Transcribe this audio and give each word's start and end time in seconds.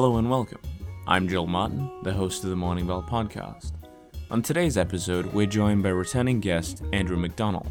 Hello 0.00 0.16
and 0.16 0.30
welcome. 0.30 0.62
I'm 1.06 1.28
Joel 1.28 1.46
Martin, 1.46 1.90
the 2.04 2.14
host 2.14 2.42
of 2.42 2.48
the 2.48 2.56
Morning 2.56 2.86
Bell 2.86 3.02
podcast. 3.02 3.72
On 4.30 4.40
today's 4.40 4.78
episode, 4.78 5.26
we're 5.34 5.44
joined 5.44 5.82
by 5.82 5.90
returning 5.90 6.40
guest 6.40 6.82
Andrew 6.94 7.18
McDonald. 7.18 7.68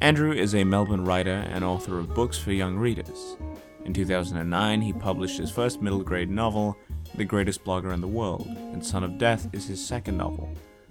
Andrew 0.00 0.30
is 0.30 0.54
a 0.54 0.62
Melbourne 0.62 1.04
writer 1.04 1.44
and 1.50 1.64
author 1.64 1.98
of 1.98 2.14
books 2.14 2.38
for 2.38 2.52
young 2.52 2.76
readers. 2.76 3.36
In 3.84 3.92
2009, 3.92 4.80
he 4.80 4.92
published 4.92 5.38
his 5.38 5.50
first 5.50 5.82
middle 5.82 6.04
grade 6.04 6.30
novel, 6.30 6.76
The 7.16 7.24
Greatest 7.24 7.64
Blogger 7.64 7.92
in 7.92 8.00
the 8.00 8.06
World, 8.06 8.46
and 8.46 8.86
Son 8.86 9.02
of 9.02 9.18
Death 9.18 9.52
is 9.52 9.66
his 9.66 9.84
second 9.84 10.16
novel, 10.16 10.48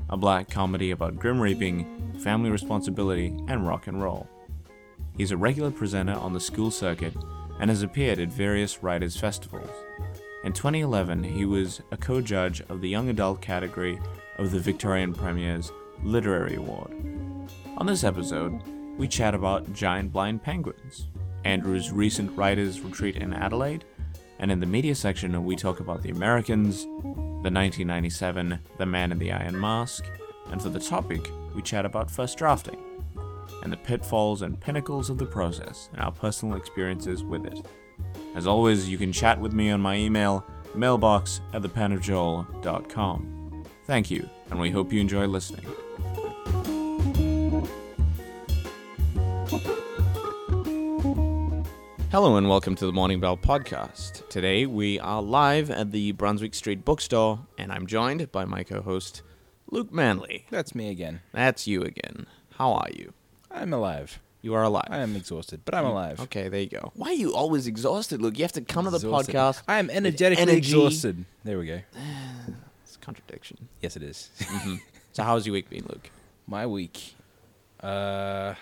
a 0.10 0.18
black 0.18 0.50
comedy 0.50 0.92
about 0.92 1.16
grim 1.18 1.40
reaping, 1.40 2.12
family 2.20 2.50
responsibility, 2.50 3.28
and 3.48 3.66
rock 3.66 3.88
and 3.88 4.04
roll. 4.04 4.28
He's 5.16 5.32
a 5.32 5.38
regular 5.38 5.72
presenter 5.72 6.16
on 6.16 6.34
the 6.34 6.42
school 6.42 6.72
circuit 6.72 7.16
and 7.60 7.70
has 7.70 7.84
appeared 7.84 8.20
at 8.20 8.28
various 8.28 8.84
writers' 8.84 9.16
festivals. 9.16 9.70
In 10.46 10.54
2011, 10.54 11.24
he 11.24 11.44
was 11.44 11.82
a 11.90 11.98
co 11.98 12.22
judge 12.22 12.62
of 12.70 12.80
the 12.80 12.88
young 12.88 13.10
adult 13.10 13.42
category 13.42 14.00
of 14.38 14.52
the 14.52 14.60
Victorian 14.60 15.12
Premier's 15.12 15.72
Literary 16.04 16.54
Award. 16.54 16.92
On 17.78 17.88
this 17.88 18.04
episode, 18.04 18.62
we 18.96 19.08
chat 19.08 19.34
about 19.34 19.74
giant 19.74 20.14
blind 20.14 20.44
penguins, 20.44 21.08
Andrew's 21.46 21.92
recent 21.92 22.38
writers' 22.38 22.80
retreat 22.82 23.16
in 23.16 23.34
Adelaide, 23.34 23.86
and 24.38 24.52
in 24.52 24.60
the 24.60 24.68
media 24.68 24.94
section, 24.94 25.44
we 25.44 25.56
talk 25.56 25.80
about 25.80 26.04
the 26.04 26.12
Americans, 26.12 26.84
the 26.84 27.50
1997 27.52 28.60
The 28.78 28.86
Man 28.86 29.12
in 29.12 29.18
the 29.18 29.32
Iron 29.32 29.60
Mask, 29.60 30.06
and 30.52 30.62
for 30.62 30.70
the 30.70 30.80
topic, 30.80 31.28
we 31.56 31.64
chat 31.64 31.86
about 31.86 32.12
first 32.12 32.38
drafting 32.38 32.78
and 33.64 33.74
the 33.74 33.78
pitfalls 33.78 34.44
and 34.44 34.62
pinnacles 34.62 35.10
of 35.10 35.18
the 35.18 35.26
process 35.26 35.90
and 35.94 36.02
our 36.04 36.12
personal 36.12 36.56
experiences 36.56 37.24
with 37.24 37.48
it. 37.48 37.66
As 38.36 38.48
always, 38.48 38.90
you 38.90 38.98
can 38.98 39.12
chat 39.12 39.40
with 39.40 39.54
me 39.54 39.72
on 39.72 39.82
my 39.82 39.96
email, 39.96 40.46
mailbox 40.74 41.42
at 41.54 41.62
thepenofjoel.com. 41.62 43.64
Thank 43.86 44.12
you, 44.12 44.28
and 44.50 44.60
we 44.60 44.72
hope 44.72 44.92
you 44.92 45.00
enjoy 45.00 45.28
listening. 45.28 45.66
Hello 52.12 52.38
and 52.38 52.48
welcome 52.48 52.76
to 52.76 52.86
the 52.86 52.94
Morning 52.94 53.20
Bell 53.20 53.36
podcast. 53.36 54.28
Today 54.30 54.66
we 54.66 55.00
are 55.00 55.22
live 55.22 55.70
at 55.70 55.92
the 55.92 56.14
Brunswick 56.14 56.56
Street 56.56 56.86
Bookstore, 56.86 57.46
and 57.58 57.72
I'm 57.72 57.86
joined 57.86 58.32
by 58.32 58.46
my 58.46 58.64
co 58.64 58.82
host, 58.82 59.22
Luke 59.70 59.92
Manley. 59.92 60.46
That's 60.50 60.74
me 60.74 60.90
again. 60.90 61.22
That's 61.34 61.68
you 61.68 61.84
again. 61.84 62.26
How 62.52 62.72
are 62.72 62.90
you? 62.94 63.14
I'm 63.52 63.74
alive. 63.74 64.20
You 64.46 64.54
are 64.54 64.62
alive. 64.62 64.86
I 64.92 65.00
am 65.00 65.16
exhausted, 65.16 65.62
but 65.66 65.74
I'm 65.74 65.86
alive. 65.86 66.20
Okay, 66.20 66.50
there 66.50 66.60
you 66.60 66.70
go. 66.70 66.92
Why 66.94 67.08
are 67.10 67.14
you 67.14 67.34
always 67.36 67.66
exhausted, 67.66 68.22
Luke? 68.22 68.38
You 68.38 68.44
have 68.44 68.52
to 68.52 68.62
come 68.62 68.86
to 68.86 68.92
the 68.92 69.00
podcast. 69.00 69.64
I 69.68 69.80
am 69.80 69.90
energetically 69.90 70.44
energy. 70.44 70.58
exhausted. 70.60 71.26
There 71.44 71.58
we 71.58 71.66
go. 71.66 71.80
It's 72.84 72.96
a 72.96 73.00
contradiction. 73.00 73.58
Yes, 73.82 73.96
it 73.96 74.04
is. 74.04 74.30
So, 75.14 75.24
how's 75.24 75.48
your 75.48 75.54
week 75.54 75.70
been, 75.70 75.86
Luke? 75.90 76.12
My 76.46 76.68
week. 76.68 77.16
Uh. 77.82 78.54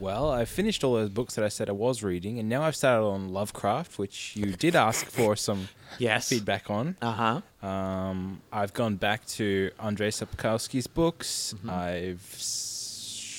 Well, 0.00 0.30
I 0.30 0.44
finished 0.44 0.82
all 0.84 0.94
those 0.94 1.08
books 1.10 1.34
that 1.34 1.44
I 1.44 1.48
said 1.48 1.68
I 1.68 1.72
was 1.72 2.02
reading, 2.02 2.38
and 2.38 2.48
now 2.48 2.62
I've 2.62 2.76
started 2.76 3.04
on 3.04 3.32
Lovecraft, 3.32 3.98
which 3.98 4.34
you 4.36 4.46
did 4.52 4.74
ask 4.76 5.06
for 5.06 5.36
some 5.36 5.68
Yes. 5.98 6.28
feedback 6.28 6.70
on. 6.70 6.96
Uh 7.02 7.40
huh. 7.62 7.66
Um, 7.68 8.40
I've 8.52 8.72
gone 8.74 8.96
back 8.96 9.26
to 9.38 9.70
Andrei 9.78 10.08
Sapkowski's 10.10 10.86
books. 10.86 11.54
Mm-hmm. 11.58 11.70
I've 11.70 12.34
s- 12.34 12.73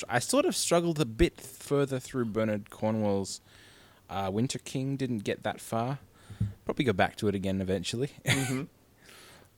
I 0.08 0.18
sort 0.18 0.44
of 0.44 0.54
struggled 0.56 1.00
a 1.00 1.04
bit 1.04 1.40
further 1.40 1.98
through 1.98 2.26
Bernard 2.26 2.70
Cornwell's 2.70 3.40
uh, 4.10 4.30
Winter 4.32 4.58
King. 4.58 4.96
Didn't 4.96 5.20
get 5.24 5.42
that 5.42 5.60
far. 5.60 5.98
Probably 6.64 6.84
go 6.84 6.92
back 6.92 7.16
to 7.16 7.28
it 7.28 7.34
again 7.34 7.60
eventually. 7.60 8.10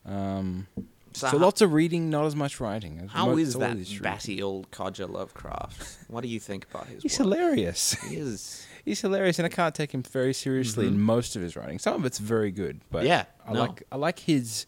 um, 0.06 0.66
So, 1.12 1.26
so 1.26 1.26
how, 1.28 1.38
lots 1.38 1.60
of 1.60 1.72
reading, 1.72 2.10
not 2.10 2.26
as 2.26 2.36
much 2.36 2.60
writing. 2.60 3.08
how 3.12 3.26
Mo- 3.26 3.38
is 3.38 3.54
that 3.54 3.76
batty 4.02 4.42
old 4.42 4.70
codger 4.70 5.06
Lovecraft? 5.06 5.98
What 6.08 6.20
do 6.22 6.28
you 6.28 6.38
think 6.38 6.66
about 6.70 6.86
his 6.86 7.02
He's 7.02 7.18
work? 7.18 7.28
hilarious. 7.28 7.92
He 8.04 8.16
is. 8.28 8.66
He's 8.84 9.00
hilarious, 9.00 9.38
and 9.38 9.46
I 9.46 9.48
can't 9.48 9.74
take 9.74 9.92
him 9.92 10.02
very 10.02 10.32
seriously 10.32 10.86
in 10.86 11.00
most 11.00 11.34
of 11.36 11.42
his 11.42 11.56
writing. 11.56 11.78
Some 11.78 11.94
of 11.94 12.04
it's 12.06 12.18
very 12.18 12.50
good, 12.50 12.80
but 12.90 12.98
Mm-hmm. 13.00 13.06
Yeah, 13.08 13.24
I 13.46 13.52
no. 13.52 13.60
like 13.60 13.82
I 13.92 13.96
like 13.96 14.18
his 14.20 14.66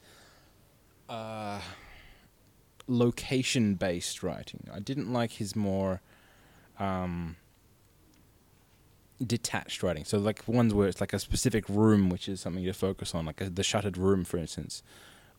uh, 1.09 1.61
location-based 2.91 4.23
writing. 4.23 4.69
I 4.75 4.81
didn't 4.81 5.13
like 5.13 5.33
his 5.33 5.55
more 5.55 6.01
um, 6.79 7.37
detached 9.25 9.83
writing. 9.83 10.05
So 10.05 10.19
like 10.19 10.47
ones 10.49 10.75
where 10.75 10.89
it's 10.89 11.01
like 11.01 11.13
a 11.13 11.19
specific 11.19 11.69
room, 11.69 12.09
which 12.11 12.29
is 12.29 12.41
something 12.41 12.65
to 12.65 12.73
focus 12.73 13.15
on, 13.15 13.27
like 13.27 13.41
a, 13.41 13.51
the 13.51 13.63
shuttered 13.63 13.97
room, 13.97 14.25
for 14.25 14.37
instance. 14.39 14.83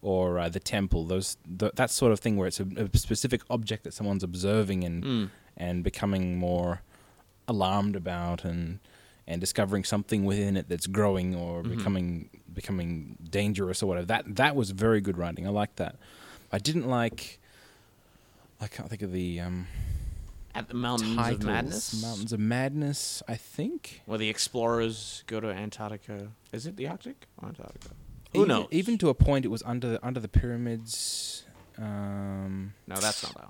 Or 0.03 0.39
uh, 0.39 0.50
the 0.50 0.59
temple, 0.59 1.06
those 1.06 1.38
th- 1.59 1.73
that 1.75 1.91
sort 1.91 2.12
of 2.12 2.19
thing, 2.19 2.35
where 2.38 2.47
it's 2.47 2.59
a, 2.59 2.66
a 2.94 2.97
specific 2.97 3.41
object 3.51 3.83
that 3.83 3.94
someone's 3.94 4.23
observing 4.23 4.83
and 4.83 5.03
Mm. 5.03 5.29
and 5.57 5.83
becoming 5.83 6.38
more 6.39 6.81
alarmed 7.47 7.95
about 7.95 8.44
and 8.45 8.79
and 9.28 9.39
discovering 9.39 9.83
something 9.83 10.25
within 10.25 10.57
it 10.57 10.68
that's 10.69 10.88
growing 10.88 11.35
or 11.35 11.62
Mm-hmm. 11.62 11.75
becoming 11.78 12.29
becoming 12.51 13.18
dangerous 13.29 13.83
or 13.83 13.85
whatever. 13.88 14.07
That 14.07 14.35
that 14.38 14.56
was 14.56 14.72
very 14.72 15.01
good 15.01 15.18
writing. 15.19 15.45
I 15.45 15.51
like 15.51 15.75
that. 15.75 15.97
I 16.51 16.57
didn't 16.57 16.88
like. 16.88 17.39
I 18.61 18.67
can't 18.67 18.89
think 18.89 19.01
of 19.01 19.11
the 19.11 19.39
um, 19.39 19.67
At 20.53 20.67
the 20.67 20.75
Mountains 20.75 21.16
titles. 21.16 21.39
of 21.41 21.45
Madness? 21.47 22.01
Mountains 22.01 22.31
of 22.33 22.39
Madness. 22.39 23.23
I 23.27 23.35
think. 23.35 24.01
Where 24.05 24.17
the 24.19 24.29
explorers 24.29 25.23
go 25.27 25.39
to 25.39 25.47
Antarctica. 25.49 26.27
Is 26.51 26.66
it 26.67 26.77
the 26.77 26.88
Arctic 26.88 27.25
or 27.41 27.50
Antarctica? 27.50 27.89
Who 28.33 28.39
even, 28.39 28.47
knows? 28.47 28.67
Even 28.71 28.97
to 29.00 29.09
a 29.09 29.13
point, 29.13 29.45
it 29.45 29.50
was 29.50 29.63
under 29.63 29.97
under 30.03 30.19
the 30.19 30.27
pyramids. 30.29 31.44
Um, 31.77 32.73
No, 32.88 32.95
that's 32.97 33.23
not 33.23 33.33
that 33.33 33.50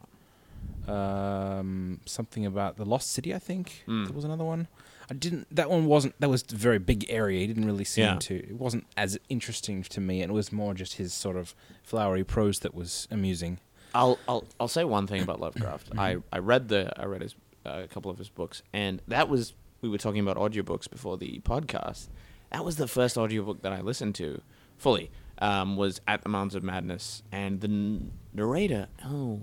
one. 0.88 0.96
um, 0.98 2.00
something 2.06 2.46
about 2.46 2.78
the 2.78 2.86
lost 2.86 3.12
city. 3.12 3.34
I 3.34 3.40
think 3.40 3.84
Mm. 3.88 4.06
there 4.08 4.16
was 4.16 4.24
another 4.24 4.44
one. 4.46 4.68
I 5.10 5.14
didn't. 5.14 5.54
That 5.54 5.70
one 5.70 5.86
wasn't. 5.88 6.18
That 6.22 6.30
was 6.30 6.46
a 6.52 6.56
very 6.56 6.80
big 6.80 7.06
area. 7.10 7.40
He 7.42 7.48
didn't 7.48 7.66
really 7.66 7.84
seem 7.84 8.06
Yeah. 8.06 8.16
to. 8.20 8.36
It 8.36 8.56
wasn't 8.58 8.86
as 8.96 9.20
interesting 9.28 9.84
to 9.84 10.00
me. 10.00 10.22
And 10.22 10.32
it 10.32 10.34
was 10.34 10.52
more 10.54 10.74
just 10.74 10.94
his 10.94 11.14
sort 11.14 11.36
of 11.36 11.54
flowery 11.84 12.24
prose 12.24 12.60
that 12.60 12.74
was 12.74 13.08
amusing. 13.12 13.60
I'll 13.94 14.18
I'll 14.28 14.46
I'll 14.60 14.68
say 14.68 14.84
one 14.84 15.08
thing 15.08 15.22
about 15.22 15.40
Lovecraft. 15.40 15.90
I 15.98 16.18
I 16.32 16.40
read 16.40 16.68
the 16.70 16.92
I 17.00 17.06
read 17.06 17.22
his 17.22 17.36
uh, 17.66 17.82
a 17.84 17.88
couple 17.88 18.10
of 18.12 18.18
his 18.18 18.30
books, 18.30 18.64
and 18.74 19.02
that 19.08 19.30
was 19.30 19.54
we 19.82 19.90
were 19.90 19.98
talking 19.98 20.20
about 20.22 20.38
audiobooks 20.38 20.90
before 20.90 21.18
the 21.18 21.40
podcast. 21.44 22.08
That 22.52 22.64
was 22.66 22.76
the 22.78 22.88
first 22.88 23.18
audiobook 23.18 23.62
that 23.64 23.72
I 23.74 23.82
listened 23.82 24.16
to 24.16 24.42
fully. 24.78 25.12
Um, 25.40 25.76
was 25.76 26.00
at 26.08 26.22
the 26.22 26.30
Mounds 26.30 26.54
of 26.54 26.62
Madness, 26.64 27.24
and 27.32 27.62
the 27.62 27.68
n- 27.68 28.12
narrator. 28.32 28.88
Oh, 29.04 29.42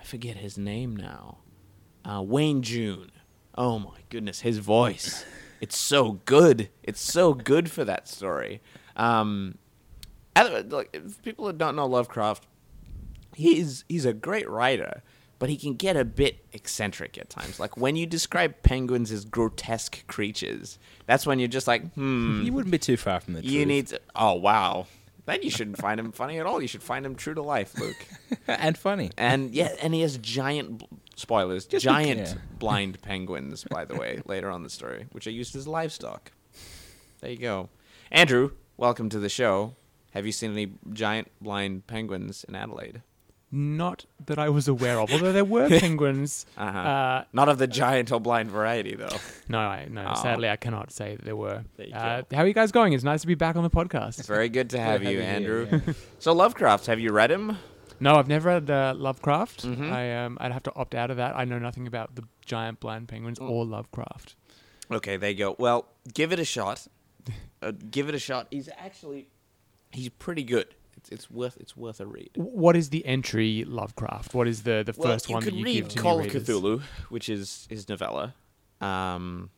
I 0.00 0.04
forget 0.04 0.38
his 0.38 0.56
name 0.56 0.96
now. 0.96 1.38
Uh, 2.04 2.22
Wayne 2.22 2.62
June. 2.62 3.10
Oh 3.54 3.78
my 3.78 3.98
goodness, 4.08 4.40
his 4.40 4.58
voice. 4.58 5.24
It's 5.60 5.76
so 5.76 6.12
good. 6.24 6.70
It's 6.82 7.02
so 7.02 7.34
good 7.34 7.70
for 7.70 7.84
that 7.84 8.08
story. 8.08 8.62
Um, 8.96 9.58
like 10.34 10.96
people 11.22 11.44
that 11.46 11.58
don't 11.58 11.76
know 11.76 11.84
Lovecraft, 11.86 12.46
he's 13.40 13.84
he's 13.88 14.04
a 14.04 14.12
great 14.12 14.48
writer, 14.48 15.02
but 15.38 15.48
he 15.48 15.56
can 15.56 15.74
get 15.74 15.96
a 15.96 16.04
bit 16.04 16.44
eccentric 16.52 17.16
at 17.18 17.30
times. 17.30 17.58
Like 17.58 17.76
when 17.76 17.96
you 17.96 18.06
describe 18.06 18.62
penguins 18.62 19.10
as 19.10 19.24
grotesque 19.24 20.06
creatures, 20.06 20.78
that's 21.06 21.26
when 21.26 21.38
you're 21.38 21.48
just 21.48 21.66
like, 21.66 21.92
hmm, 21.94 22.42
You 22.44 22.52
wouldn't 22.52 22.70
be 22.72 22.78
too 22.78 22.96
far 22.96 23.20
from 23.20 23.34
the 23.34 23.40
truth. 23.42 23.52
you 23.52 23.66
need 23.66 23.88
to. 23.88 24.00
Oh 24.14 24.34
wow, 24.34 24.86
then 25.26 25.42
you 25.42 25.50
shouldn't 25.50 25.78
find 25.78 25.98
him 25.98 26.12
funny 26.12 26.38
at 26.38 26.46
all. 26.46 26.60
You 26.60 26.68
should 26.68 26.82
find 26.82 27.04
him 27.06 27.14
true 27.14 27.34
to 27.34 27.42
life, 27.42 27.78
Luke. 27.78 28.06
and 28.46 28.76
funny. 28.76 29.10
And 29.16 29.54
yeah, 29.54 29.74
and 29.82 29.94
he 29.94 30.02
has 30.02 30.18
giant 30.18 30.84
spoilers, 31.16 31.66
Just 31.66 31.84
giant 31.84 32.36
blind 32.58 33.00
penguins, 33.02 33.64
by 33.64 33.84
the 33.84 33.94
way, 33.96 34.20
later 34.26 34.50
on 34.50 34.62
the 34.62 34.70
story, 34.70 35.06
which 35.12 35.26
are 35.26 35.30
used 35.32 35.54
as 35.56 35.66
livestock. 35.68 36.32
There 37.20 37.30
you 37.30 37.36
go, 37.38 37.68
Andrew. 38.10 38.52
Welcome 38.76 39.10
to 39.10 39.18
the 39.18 39.28
show. 39.28 39.74
Have 40.12 40.24
you 40.26 40.32
seen 40.32 40.52
any 40.52 40.72
giant 40.92 41.28
blind 41.40 41.86
penguins 41.86 42.44
in 42.48 42.54
Adelaide? 42.54 43.02
Not 43.52 44.04
that 44.26 44.38
I 44.38 44.48
was 44.48 44.68
aware 44.68 45.00
of, 45.00 45.10
although 45.12 45.32
there 45.32 45.44
were 45.44 45.68
penguins. 45.80 46.46
Uh-huh. 46.56 46.78
Uh, 46.78 47.24
Not 47.32 47.48
of 47.48 47.58
the 47.58 47.66
giant 47.66 48.12
or 48.12 48.20
blind 48.20 48.48
variety, 48.50 48.94
though. 48.94 49.08
no, 49.48 49.58
I, 49.58 49.86
no. 49.90 50.02
Aw. 50.06 50.14
Sadly, 50.14 50.48
I 50.48 50.54
cannot 50.56 50.92
say 50.92 51.16
that 51.16 51.24
there 51.24 51.34
were. 51.34 51.64
There 51.76 51.86
you 51.88 51.94
Uh, 51.94 52.22
how 52.30 52.42
are 52.42 52.46
you 52.46 52.54
guys 52.54 52.70
going? 52.70 52.92
It's 52.92 53.02
nice 53.02 53.22
to 53.22 53.26
be 53.26 53.34
back 53.34 53.56
on 53.56 53.64
the 53.64 53.70
podcast. 53.70 54.18
It's 54.20 54.28
very 54.28 54.48
good 54.48 54.70
to 54.70 54.80
have 54.80 55.02
you, 55.02 55.20
Andrew. 55.20 55.66
yeah. 55.70 55.94
So 56.20 56.32
Lovecraft, 56.32 56.86
have 56.86 57.00
you 57.00 57.10
read 57.12 57.30
him? 57.32 57.56
No, 57.98 58.14
I've 58.14 58.28
never 58.28 58.48
read 58.50 58.70
uh, 58.70 58.94
Lovecraft. 58.96 59.64
Mhm. 59.66 59.90
I 59.92 60.24
um, 60.24 60.38
I'd 60.40 60.52
have 60.52 60.62
to 60.64 60.74
opt 60.74 60.94
out 60.94 61.10
of 61.10 61.16
that. 61.18 61.36
I 61.36 61.44
know 61.44 61.58
nothing 61.58 61.86
about 61.88 62.14
the 62.14 62.22
giant 62.46 62.78
blind 62.80 63.08
penguins 63.08 63.38
Mm. 63.40 63.50
or 63.50 63.64
Lovecraft. 63.66 64.36
Okay, 64.92 65.16
there 65.16 65.30
you 65.30 65.36
go. 65.36 65.56
Well, 65.58 65.86
give 66.14 66.32
it 66.32 66.38
a 66.38 66.44
shot. 66.44 66.86
Uh, 67.60 67.72
give 67.90 68.08
it 68.08 68.14
a 68.14 68.18
shot. 68.18 68.46
He's 68.50 68.68
actually, 68.78 69.28
he's 69.90 70.08
pretty 70.08 70.44
good. 70.44 70.74
It's, 71.00 71.08
it's 71.10 71.30
worth 71.30 71.56
it's 71.58 71.76
worth 71.76 71.98
a 72.00 72.06
read. 72.06 72.30
What 72.36 72.76
is 72.76 72.90
the 72.90 73.04
entry 73.06 73.64
Lovecraft? 73.66 74.34
What 74.34 74.46
is 74.46 74.62
the, 74.64 74.82
the 74.84 74.92
Well, 74.96 75.12
first 75.12 75.28
you 75.28 75.32
one 75.34 75.42
could 75.42 75.54
that 75.54 75.58
you 75.58 75.64
read 75.64 75.74
give 75.84 75.88
to 75.88 75.98
Call 75.98 76.18
new 76.18 76.26
of 76.26 76.34
readers? 76.34 76.48
Cthulhu, 76.48 76.80
which 77.08 77.28
is 77.30 77.66
his 77.70 77.88
novella, 77.88 78.34
um, 78.82 79.48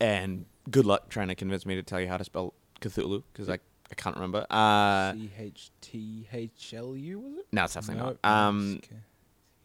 and 0.00 0.46
good 0.70 0.86
luck 0.86 1.08
trying 1.08 1.28
to 1.28 1.34
convince 1.34 1.66
me 1.66 1.74
to 1.74 1.82
tell 1.82 2.00
you 2.00 2.08
how 2.08 2.16
to 2.16 2.24
spell 2.24 2.54
Cthulhu 2.80 3.22
because 3.32 3.48
I 3.48 3.58
I 3.90 3.94
can't 3.96 4.14
remember. 4.16 4.46
Uh, 4.50 5.12
C 5.12 5.30
H 5.38 5.70
T 5.80 6.28
H 6.32 6.74
L 6.76 6.96
U 6.96 7.18
was 7.20 7.34
it? 7.38 7.46
no, 7.52 7.64
it's 7.64 7.74
definitely 7.74 8.02
No, 8.02 8.16
not. 8.22 8.30
Um, 8.48 8.80
okay. 8.84 8.96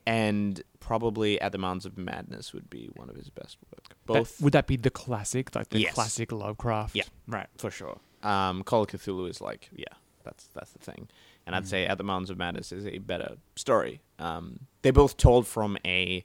and 0.05 0.61
probably 0.79 1.39
At 1.41 1.51
the 1.51 1.57
Mounds 1.57 1.85
of 1.85 1.97
Madness 1.97 2.53
would 2.53 2.69
be 2.69 2.89
one 2.95 3.09
of 3.09 3.15
his 3.15 3.29
best 3.29 3.57
work. 3.71 3.83
That- 3.89 4.05
Both 4.07 4.41
would 4.41 4.53
that 4.53 4.67
be 4.67 4.75
the 4.75 4.89
classic, 4.89 5.55
like 5.55 5.69
the 5.69 5.79
Yes. 5.81 5.93
classic 5.93 6.31
Lovecraft? 6.31 6.95
Yeah. 6.95 7.03
Right. 7.27 7.47
for 7.57 7.69
sure. 7.71 7.99
Um, 8.23 8.63
Call 8.63 8.81
of 8.83 8.89
Cthulhu 8.89 9.29
is 9.29 9.39
like, 9.39 9.69
yeah, 9.73 9.85
that's 10.23 10.47
that's 10.53 10.71
the 10.71 10.79
thing. 10.79 11.07
And 11.45 11.55
I'd 11.55 11.63
Mm. 11.63 11.67
say 11.67 11.85
At 11.85 11.97
the 11.97 12.03
Mountains 12.03 12.29
of 12.29 12.37
Madness 12.37 12.71
is 12.71 12.85
a 12.85 12.97
better 12.99 13.37
story. 13.55 14.01
Um, 14.19 14.67
they're 14.81 14.93
both 14.93 15.17
told 15.17 15.47
from 15.47 15.77
a 15.85 16.23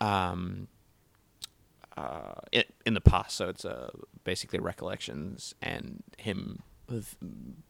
um, 0.00 0.68
uh, 1.96 2.34
in, 2.52 2.64
in 2.84 2.94
the 2.94 3.00
past, 3.00 3.36
so 3.36 3.48
it's 3.48 3.64
uh, 3.64 3.90
basically 4.24 4.58
recollections 4.58 5.54
and 5.62 6.02
him 6.18 6.62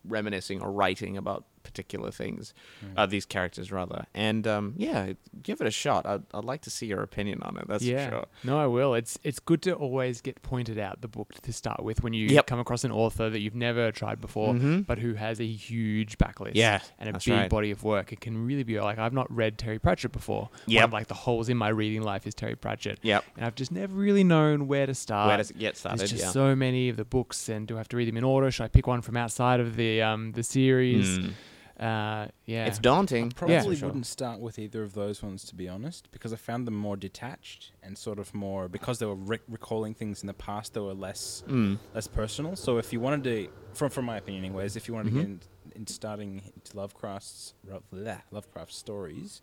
reminiscing 0.06 0.60
or 0.60 0.70
writing 0.72 1.16
about 1.16 1.44
particular 1.66 2.10
things, 2.10 2.54
uh, 2.96 3.04
these 3.06 3.26
characters 3.26 3.70
rather. 3.72 4.06
And 4.14 4.46
um, 4.46 4.74
yeah, 4.76 5.12
give 5.42 5.60
it 5.60 5.66
a 5.66 5.70
shot. 5.70 6.06
I'd, 6.06 6.22
I'd 6.32 6.44
like 6.44 6.62
to 6.62 6.70
see 6.70 6.86
your 6.86 7.02
opinion 7.02 7.42
on 7.42 7.56
it. 7.58 7.66
That's 7.68 7.84
yeah. 7.84 8.06
for 8.06 8.10
sure. 8.16 8.26
No, 8.44 8.58
I 8.58 8.66
will. 8.66 8.94
It's 8.94 9.18
it's 9.24 9.38
good 9.40 9.60
to 9.62 9.72
always 9.74 10.20
get 10.20 10.42
pointed 10.42 10.78
out 10.78 11.00
the 11.02 11.08
book 11.08 11.34
to 11.42 11.52
start 11.52 11.82
with 11.82 12.02
when 12.02 12.12
you 12.12 12.28
Yep. 12.28 12.46
come 12.46 12.58
across 12.60 12.84
an 12.84 12.92
author 12.92 13.28
that 13.30 13.40
you've 13.40 13.54
never 13.54 13.90
tried 13.92 14.20
before, 14.20 14.54
Mhm. 14.54 14.86
but 14.86 14.98
who 14.98 15.14
has 15.14 15.40
a 15.40 15.46
huge 15.46 16.18
backlist. 16.18 16.52
Yeah, 16.54 16.80
And 16.98 17.08
a 17.08 17.12
big 17.18 17.28
right. 17.28 17.50
body 17.50 17.70
of 17.70 17.82
work. 17.82 18.12
It 18.12 18.20
can 18.20 18.46
really 18.46 18.62
be 18.62 18.80
like 18.80 18.98
I've 18.98 19.12
not 19.12 19.26
read 19.34 19.58
Terry 19.58 19.78
Pratchett 19.78 20.12
before. 20.12 20.50
Yeah, 20.66 20.84
like 20.86 21.08
the 21.08 21.14
holes 21.14 21.48
in 21.48 21.56
my 21.56 21.68
reading 21.68 22.02
life 22.02 22.26
is 22.26 22.34
Terry 22.34 22.54
Pratchett. 22.56 22.98
Yep. 23.02 23.24
And 23.36 23.44
I've 23.44 23.54
just 23.54 23.72
never 23.72 23.94
really 23.94 24.24
known 24.24 24.68
where 24.68 24.86
to 24.86 24.94
start. 24.94 25.28
Where 25.28 25.36
does 25.36 25.50
it 25.50 25.58
get 25.58 25.76
started? 25.76 25.98
There's 26.00 26.10
just 26.10 26.24
yeah. 26.24 26.30
so 26.30 26.54
many 26.54 26.88
of 26.88 26.96
the 26.96 27.04
books, 27.04 27.48
and 27.48 27.66
do 27.66 27.74
I 27.74 27.78
have 27.78 27.88
to 27.88 27.96
read 27.96 28.08
them 28.08 28.16
in 28.16 28.24
order? 28.24 28.50
Should 28.50 28.64
I 28.64 28.68
pick 28.68 28.86
one 28.86 29.00
from 29.02 29.16
outside 29.16 29.60
of 29.60 29.76
the 29.76 30.02
um 30.02 30.32
the 30.32 30.42
series? 30.42 31.18
Mm. 31.18 31.32
Uh, 31.78 32.28
yeah, 32.46 32.64
It's 32.66 32.78
daunting. 32.78 33.26
I 33.26 33.28
probably 33.34 33.54
Yeah, 33.56 33.62
sure. 33.74 33.88
wouldn't 33.88 34.06
start 34.06 34.40
with 34.40 34.58
either 34.58 34.82
of 34.82 34.94
those 34.94 35.22
ones 35.22 35.44
to 35.44 35.54
be 35.54 35.68
honest, 35.68 36.10
because 36.10 36.32
I 36.32 36.36
found 36.36 36.66
them 36.66 36.74
more 36.74 36.96
detached 36.96 37.72
and 37.82 37.98
sort 37.98 38.18
of 38.18 38.34
more 38.34 38.66
because 38.68 38.98
they 38.98 39.04
were 39.06 39.14
rec- 39.14 39.42
recalling 39.46 39.92
things 39.94 40.22
in 40.22 40.26
the 40.26 40.32
past. 40.34 40.72
They 40.72 40.80
were 40.80 40.94
less 40.94 41.44
Mm. 41.48 41.78
less 41.94 42.06
personal. 42.06 42.56
So 42.56 42.78
if 42.78 42.92
you 42.94 43.00
wanted 43.00 43.24
to, 43.24 43.48
from 43.74 43.90
from 43.90 44.06
my 44.06 44.16
opinion, 44.16 44.44
anyways, 44.44 44.76
if 44.76 44.88
you 44.88 44.94
wanted 44.94 45.12
Mhm. 45.12 45.16
to 45.16 45.20
get 45.20 45.26
in, 45.26 45.40
in 45.82 45.86
starting 45.86 46.42
into 46.54 46.76
Lovecraft's 46.76 47.52
bleh, 47.92 48.22
Lovecraft 48.30 48.72
stories, 48.72 49.42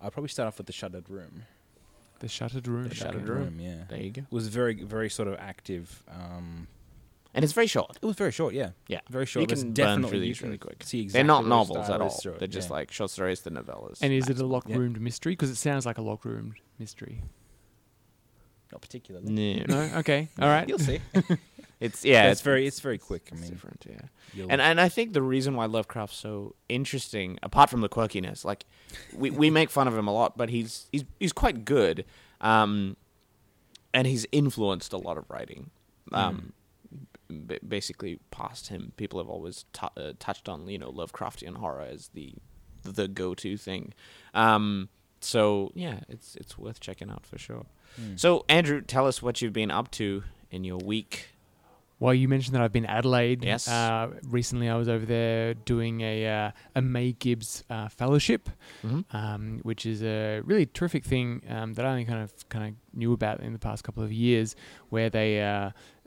I'd 0.00 0.12
probably 0.12 0.28
start 0.28 0.48
off 0.48 0.58
with 0.58 0.66
the 0.66 0.72
Shuttered 0.72 1.08
Room. 1.08 1.44
the 2.18 2.28
Shuttered 2.28 2.66
Room. 2.68 2.88
The 2.88 2.94
Shuttered 2.96 3.28
Room. 3.28 3.60
yeah. 3.60 3.84
There 3.88 3.98
you 4.02 4.10
go. 4.10 4.22
It 4.22 4.32
was 4.32 4.48
very 4.48 4.82
very 4.82 5.08
sort 5.08 5.28
of 5.28 5.36
active. 5.38 6.02
Um, 6.08 6.66
And 7.34 7.44
it's 7.44 7.52
very 7.52 7.66
short. 7.68 7.96
it 8.02 8.04
was 8.04 8.16
very 8.16 8.32
short, 8.32 8.54
yeah. 8.54 8.70
Yeah. 8.88 9.00
Very 9.08 9.24
short. 9.26 9.42
You 9.42 9.46
but 9.46 9.52
it's 9.52 9.62
can 9.62 9.72
burn 9.72 9.74
definitely 9.86 10.10
through 10.10 10.20
these 10.20 10.42
really 10.42 10.58
can 10.58 10.66
quick. 10.68 10.82
See 10.84 11.06
They're 11.06 11.22
not 11.24 11.46
novels 11.46 11.88
at 11.88 12.00
all. 12.00 12.08
is 12.08 12.16
through 12.22 12.32
it, 12.32 12.38
They're 12.40 12.48
just 12.48 12.68
yeah. 12.70 12.74
like 12.76 12.90
short 12.92 13.10
stories, 13.10 13.40
the 13.42 13.50
novellas. 13.50 13.98
And 14.02 14.12
is 14.12 14.24
it 14.24 14.30
a 14.30 14.32
maximum. 14.32 14.50
lock 14.50 14.68
Yeah. 14.68 14.76
roomed 14.78 15.00
mystery? 15.00 15.32
Because 15.32 15.50
it 15.50 15.56
sounds 15.56 15.86
like 15.86 15.98
a 15.98 16.02
lock 16.02 16.24
roomed 16.24 16.54
mystery. 16.78 17.22
not 18.72 18.80
particularly. 18.80 19.30
No. 19.32 19.64
No, 19.68 19.98
okay, 19.98 20.28
all 20.40 20.48
right. 20.48 20.68
You'll 20.68 20.78
see. 20.78 21.00
It's 21.80 22.04
yeah, 22.04 22.24
But 22.26 22.32
it's 22.32 22.40
very 22.42 22.66
it's 22.66 22.80
very 22.80 22.98
quick. 22.98 23.30
I 23.32 23.36
mean, 23.36 23.48
different, 23.48 23.86
yeah. 23.88 24.00
you'll- 24.34 24.48
And 24.52 24.60
and 24.60 24.78
I 24.78 24.90
think 24.90 25.14
the 25.14 25.22
reason 25.22 25.54
why 25.56 25.64
Lovecraft's 25.64 26.14
so 26.18 26.54
interesting, 26.68 27.38
apart 27.42 27.70
from 27.70 27.80
the 27.80 27.88
quirkiness, 27.88 28.44
like 28.44 28.66
we, 29.16 29.30
we 29.30 29.48
make 29.48 29.70
fun 29.70 29.88
of 29.88 29.96
him 29.96 30.06
a 30.06 30.12
lot, 30.12 30.36
but 30.36 30.50
he's 30.50 30.88
he's 30.92 31.04
he's 31.18 31.32
quite 31.32 31.64
good, 31.64 32.04
um, 32.42 32.98
and 33.94 34.06
he's 34.06 34.26
influenced 34.30 34.92
a 34.92 34.98
lot 34.98 35.16
of 35.16 35.24
writing. 35.30 35.70
Um, 36.12 36.36
b- 36.36 36.52
basically, 37.66 38.18
past 38.30 38.68
him, 38.68 38.92
people 38.96 39.18
have 39.20 39.28
always 39.28 39.64
t- 39.72 39.86
uh, 39.96 40.12
touched 40.18 40.48
on 40.48 40.68
you 40.68 40.78
know 40.78 40.90
Lovecraftian 40.90 41.56
horror 41.56 41.82
as 41.82 42.08
the 42.08 42.34
the 42.82 43.08
go 43.08 43.34
to 43.34 43.56
thing. 43.56 43.92
Um, 44.34 44.88
so 45.20 45.70
yeah, 45.74 46.00
it's 46.08 46.36
it's 46.36 46.56
worth 46.58 46.80
checking 46.80 47.10
out 47.10 47.26
for 47.26 47.38
sure. 47.38 47.66
Hmm. 47.96 48.16
So 48.16 48.44
Andrew, 48.48 48.80
tell 48.80 49.06
us 49.06 49.22
what 49.22 49.42
you've 49.42 49.52
been 49.52 49.70
up 49.70 49.90
to 49.92 50.22
in 50.50 50.64
your 50.64 50.78
week. 50.78 51.28
Well, 51.98 52.14
you 52.14 52.28
mentioned 52.28 52.54
that 52.54 52.62
I've 52.62 52.72
been 52.72 52.86
Adelaide. 52.86 53.44
Yes. 53.44 53.68
Uh, 53.68 54.08
recently, 54.26 54.70
I 54.70 54.76
was 54.76 54.88
over 54.88 55.04
there 55.04 55.52
doing 55.52 56.00
a 56.00 56.26
uh, 56.26 56.50
a 56.74 56.80
May 56.80 57.12
Gibbs 57.12 57.62
uh, 57.68 57.88
fellowship, 57.88 58.48
Mm-hmm. 58.82 59.14
um, 59.14 59.60
which 59.64 59.84
is 59.84 60.02
a 60.02 60.40
really 60.40 60.64
terrific 60.64 61.04
thing 61.04 61.42
um, 61.50 61.74
that 61.74 61.84
I 61.84 61.90
only 61.90 62.06
kind 62.06 62.22
of 62.22 62.32
kind 62.48 62.68
of 62.68 62.96
knew 62.98 63.12
about 63.12 63.40
in 63.40 63.52
the 63.52 63.58
past 63.58 63.84
couple 63.84 64.02
of 64.02 64.10
years, 64.12 64.56
where 64.88 65.10
they. 65.10 65.42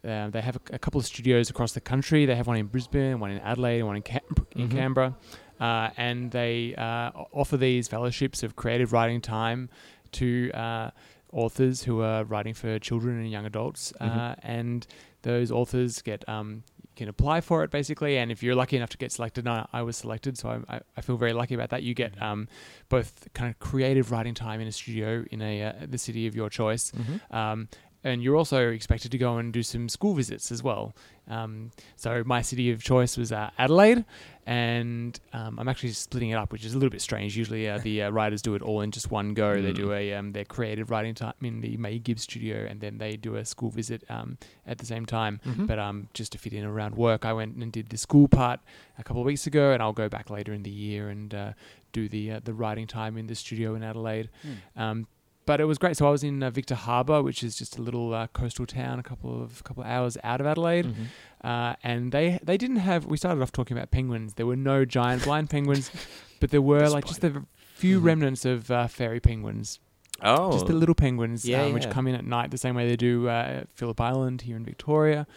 Uh, 0.03 0.29
they 0.29 0.41
have 0.41 0.55
a, 0.57 0.75
a 0.75 0.79
couple 0.79 0.99
of 0.99 1.05
studios 1.05 1.49
across 1.49 1.71
the 1.73 1.81
country. 1.81 2.25
They 2.25 2.35
have 2.35 2.47
one 2.47 2.57
in 2.57 2.67
Brisbane, 2.67 3.19
one 3.19 3.31
in 3.31 3.39
Adelaide, 3.39 3.79
and 3.79 3.87
one 3.87 3.95
in, 3.95 4.01
Cam- 4.01 4.21
in 4.55 4.67
Mhm. 4.67 4.71
Canberra. 4.71 5.15
Uh, 5.59 5.89
and 5.97 6.31
they 6.31 6.75
uh, 6.75 7.11
offer 7.31 7.55
these 7.57 7.87
fellowships 7.87 8.43
of 8.43 8.55
creative 8.55 8.91
writing 8.91 9.21
time 9.21 9.69
to 10.13 10.51
uh, 10.53 10.91
authors 11.31 11.83
who 11.83 12.01
are 12.01 12.23
writing 12.25 12.53
for 12.53 12.79
children 12.79 13.19
and 13.19 13.31
young 13.31 13.45
adults. 13.45 13.93
Uh, 13.99 14.05
Mhm. 14.09 14.35
and 14.43 14.87
those 15.21 15.51
authors 15.51 16.01
get 16.01 16.27
um, 16.27 16.63
can 16.95 17.07
apply 17.09 17.41
for 17.41 17.63
it 17.63 17.71
basically. 17.71 18.17
And 18.19 18.31
if 18.31 18.43
you're 18.43 18.53
lucky 18.53 18.75
enough 18.77 18.89
to 18.89 18.97
get 18.99 19.11
selected, 19.11 19.47
and 19.47 19.49
I, 19.49 19.65
I 19.73 19.81
was 19.81 19.97
selected, 19.97 20.37
so 20.37 20.49
I, 20.49 20.75
I, 20.75 20.79
I 20.97 21.01
feel 21.01 21.17
very 21.17 21.33
lucky 21.33 21.55
about 21.55 21.69
that. 21.69 21.81
You 21.81 21.95
get 21.95 22.21
um, 22.21 22.47
both 22.89 23.27
kind 23.33 23.49
of 23.49 23.57
creative 23.57 24.11
writing 24.11 24.35
time 24.35 24.59
in 24.61 24.67
a 24.67 24.71
studio 24.71 25.25
in 25.31 25.41
a 25.41 25.63
uh, 25.63 25.73
the 25.87 25.97
city 25.97 26.27
of 26.27 26.35
your 26.35 26.49
choice. 26.51 26.91
Mm-hmm. 26.91 27.35
Um, 27.35 27.67
and 28.03 28.21
you're 28.23 28.35
also 28.35 28.69
expected 28.69 29.11
to 29.11 29.17
go 29.17 29.37
and 29.37 29.53
do 29.53 29.63
some 29.63 29.89
school 29.89 30.13
visits 30.13 30.51
as 30.51 30.61
well. 30.63 30.95
Um, 31.29 31.71
so 31.95 32.21
my 32.25 32.41
city 32.41 32.69
of 32.71 32.83
choice 32.83 33.15
was 33.17 33.31
uh, 33.31 33.49
Adelaide, 33.57 34.03
and 34.45 35.17
um, 35.31 35.57
I'm 35.57 35.69
actually 35.69 35.91
splitting 35.93 36.31
it 36.31 36.35
up, 36.35 36.51
which 36.51 36.65
is 36.65 36.73
a 36.73 36.77
little 36.77 36.89
bit 36.89 37.01
strange. 37.01 37.37
Usually 37.37 37.69
uh, 37.69 37.77
the 37.83 38.03
uh, 38.03 38.09
writers 38.09 38.41
do 38.41 38.55
it 38.55 38.61
all 38.61 38.81
in 38.81 38.91
just 38.91 39.09
one 39.09 39.33
go. 39.33 39.61
They 39.61 39.71
do 39.71 39.87
Mm. 39.87 39.97
a 39.97 40.13
um, 40.15 40.31
their 40.33 40.45
creative 40.45 40.91
writing 40.91 41.15
time 41.15 41.33
in 41.41 41.61
the 41.61 41.77
May 41.77 41.99
Gibbs 41.99 42.23
studio, 42.23 42.65
and 42.69 42.81
then 42.81 42.97
they 42.97 43.15
do 43.15 43.35
a 43.35 43.45
school 43.45 43.69
visit 43.69 44.03
um, 44.09 44.37
at 44.67 44.77
the 44.79 44.85
same 44.85 45.05
time. 45.05 45.39
Mm-hmm. 45.45 45.65
But 45.65 45.79
um, 45.79 46.07
just 46.13 46.33
to 46.33 46.37
fit 46.37 46.53
in 46.53 46.65
around 46.65 46.95
work, 46.95 47.25
I 47.25 47.33
went 47.33 47.55
and 47.55 47.71
did 47.71 47.89
the 47.89 47.97
school 47.97 48.27
part 48.27 48.59
a 48.97 49.03
couple 49.03 49.21
of 49.21 49.25
weeks 49.25 49.47
ago, 49.47 49.71
and 49.71 49.81
I'll 49.81 49.93
go 49.93 50.09
back 50.09 50.29
later 50.29 50.53
in 50.53 50.63
the 50.63 50.69
year 50.71 51.09
and 51.09 51.33
uh, 51.33 51.53
do 51.93 52.09
the 52.09 52.33
uh, 52.33 52.39
the 52.43 52.53
writing 52.53 52.87
time 52.87 53.17
in 53.17 53.27
the 53.27 53.35
studio 53.35 53.75
in 53.75 53.83
Adelaide. 53.83 54.29
Hmm. 54.41 54.81
Um, 54.81 55.07
but 55.45 55.59
it 55.61 55.65
was 55.65 55.77
great. 55.77 55.97
So 55.97 56.07
I 56.07 56.11
was 56.11 56.23
in 56.23 56.41
uh, 56.43 56.49
Victor 56.49 56.75
Harbor, 56.75 57.21
which 57.21 57.43
is 57.43 57.55
just 57.57 57.77
a 57.77 57.81
little 57.81 58.13
uh, 58.13 58.27
coastal 58.27 58.65
town, 58.65 58.99
a 58.99 59.03
couple 59.03 59.41
of 59.41 59.63
couple 59.63 59.83
of 59.83 59.89
hours 59.89 60.17
out 60.23 60.39
of 60.41 60.47
Adelaide. 60.47 60.85
Mm-hmm. 60.85 61.47
Uh, 61.47 61.75
and 61.83 62.11
they 62.11 62.39
they 62.43 62.57
didn't 62.57 62.77
have. 62.77 63.05
We 63.05 63.17
started 63.17 63.41
off 63.41 63.51
talking 63.51 63.77
about 63.77 63.91
penguins. 63.91 64.35
There 64.35 64.45
were 64.45 64.55
no 64.55 64.85
giant 64.85 65.23
blind 65.23 65.49
penguins, 65.49 65.91
but 66.39 66.51
there 66.51 66.61
were 66.61 66.87
like 66.89 67.05
just 67.05 67.23
a 67.23 67.43
few 67.75 67.99
Mhm. 67.99 68.03
remnants 68.05 68.45
of 68.45 68.69
uh, 68.71 68.87
fairy 68.87 69.19
penguins. 69.19 69.79
Oh, 70.21 70.53
Just 70.53 70.67
the 70.67 70.73
little 70.73 70.95
penguins, 70.95 71.43
Yeah, 71.43 71.63
um, 71.63 71.73
which 71.73 71.83
yeah. 71.85 71.91
come 71.91 72.07
in 72.07 72.15
at 72.15 72.23
night 72.23 72.51
the 72.51 72.57
same 72.57 72.75
way 72.75 72.87
they 72.87 72.95
do 72.95 73.27
uh, 73.27 73.31
at 73.61 73.67
Phillip 73.73 73.99
Island 73.99 74.41
here 74.43 74.55
in 74.55 74.63
Victoria. 74.63 75.27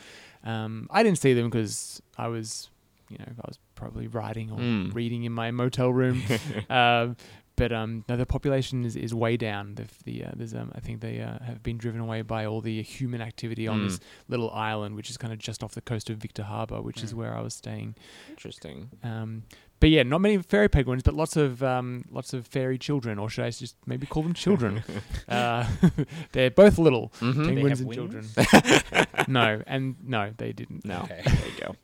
Um, 0.44 0.86
I 0.90 1.02
didn't 1.02 1.18
see 1.18 1.32
them 1.32 1.50
because 1.50 2.00
I 2.16 2.28
was, 2.28 2.70
you 3.08 3.18
know, 3.18 3.24
I 3.26 3.46
was 3.48 3.58
probably 3.74 4.06
writing 4.06 4.52
or 4.52 4.58
Mm. 4.60 4.94
reading 4.94 5.24
in 5.24 5.32
my 5.32 5.50
motel 5.50 5.92
room. 5.92 6.22
um, 6.70 7.16
but 7.56 7.72
um, 7.72 8.04
no, 8.08 8.16
the 8.16 8.26
population 8.26 8.84
is, 8.84 8.96
is 8.96 9.12
way 9.14 9.36
down. 9.36 9.74
The, 9.74 9.86
the 10.04 10.24
uh, 10.26 10.30
there's 10.36 10.54
um, 10.54 10.70
I 10.74 10.80
think 10.80 11.00
they 11.00 11.20
uh, 11.20 11.38
have 11.44 11.62
been 11.62 11.78
driven 11.78 12.00
away 12.00 12.22
by 12.22 12.44
all 12.46 12.60
the 12.60 12.82
human 12.82 13.20
activity 13.20 13.66
on 13.66 13.82
this 13.82 13.98
Mm. 13.98 14.02
little 14.28 14.50
island, 14.50 14.94
which 14.94 15.10
is 15.10 15.16
kind 15.16 15.32
of 15.32 15.38
just 15.38 15.62
off 15.64 15.72
the 15.74 15.80
coast 15.80 16.10
of 16.10 16.18
Victor 16.18 16.42
Harbor, 16.44 16.80
which 16.82 17.02
is 17.02 17.12
Mm. 17.12 17.16
where 17.16 17.34
I 17.36 17.40
was 17.40 17.54
staying. 17.54 17.94
Interesting. 18.28 18.90
Um, 19.02 19.42
but 19.86 19.92
yeah, 19.92 20.02
not 20.02 20.20
many 20.20 20.38
fairy 20.38 20.68
penguins, 20.68 21.04
but 21.04 21.14
lots 21.14 21.36
of 21.36 21.62
um, 21.62 22.04
lots 22.10 22.32
of 22.34 22.44
fairy 22.44 22.76
children, 22.76 23.20
or 23.20 23.30
should 23.30 23.44
I 23.44 23.50
just 23.50 23.76
maybe 23.86 24.04
call 24.04 24.24
them 24.24 24.34
children? 24.34 24.82
uh, 25.28 25.64
they're 26.32 26.50
both 26.50 26.76
little 26.76 27.12
Mm-hmm. 27.20 27.42
They 27.44 27.46
penguins 27.54 27.78
have 27.78 27.86
and 27.86 27.94
children. 27.94 29.06
no, 29.28 29.62
and 29.64 29.94
no, 30.04 30.32
they 30.36 30.52
didn't. 30.52 30.84
No, 30.84 31.02
Okay. 31.04 31.22
there 31.24 31.36
you 31.46 31.74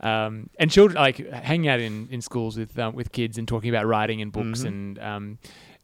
go. 0.00 0.08
Um, 0.08 0.48
and 0.58 0.70
children 0.70 0.96
like 0.96 1.18
hanging 1.30 1.68
out 1.68 1.80
in, 1.80 2.08
in 2.10 2.22
schools 2.22 2.56
with 2.56 2.78
um, 2.78 2.94
with 2.94 3.12
kids 3.12 3.36
and 3.36 3.46
talking 3.46 3.68
about 3.68 3.84
writing 3.86 4.22
and 4.22 4.32
books 4.32 4.62
Mhm. 4.62 4.66
and 4.68 4.98
um, 5.00 5.38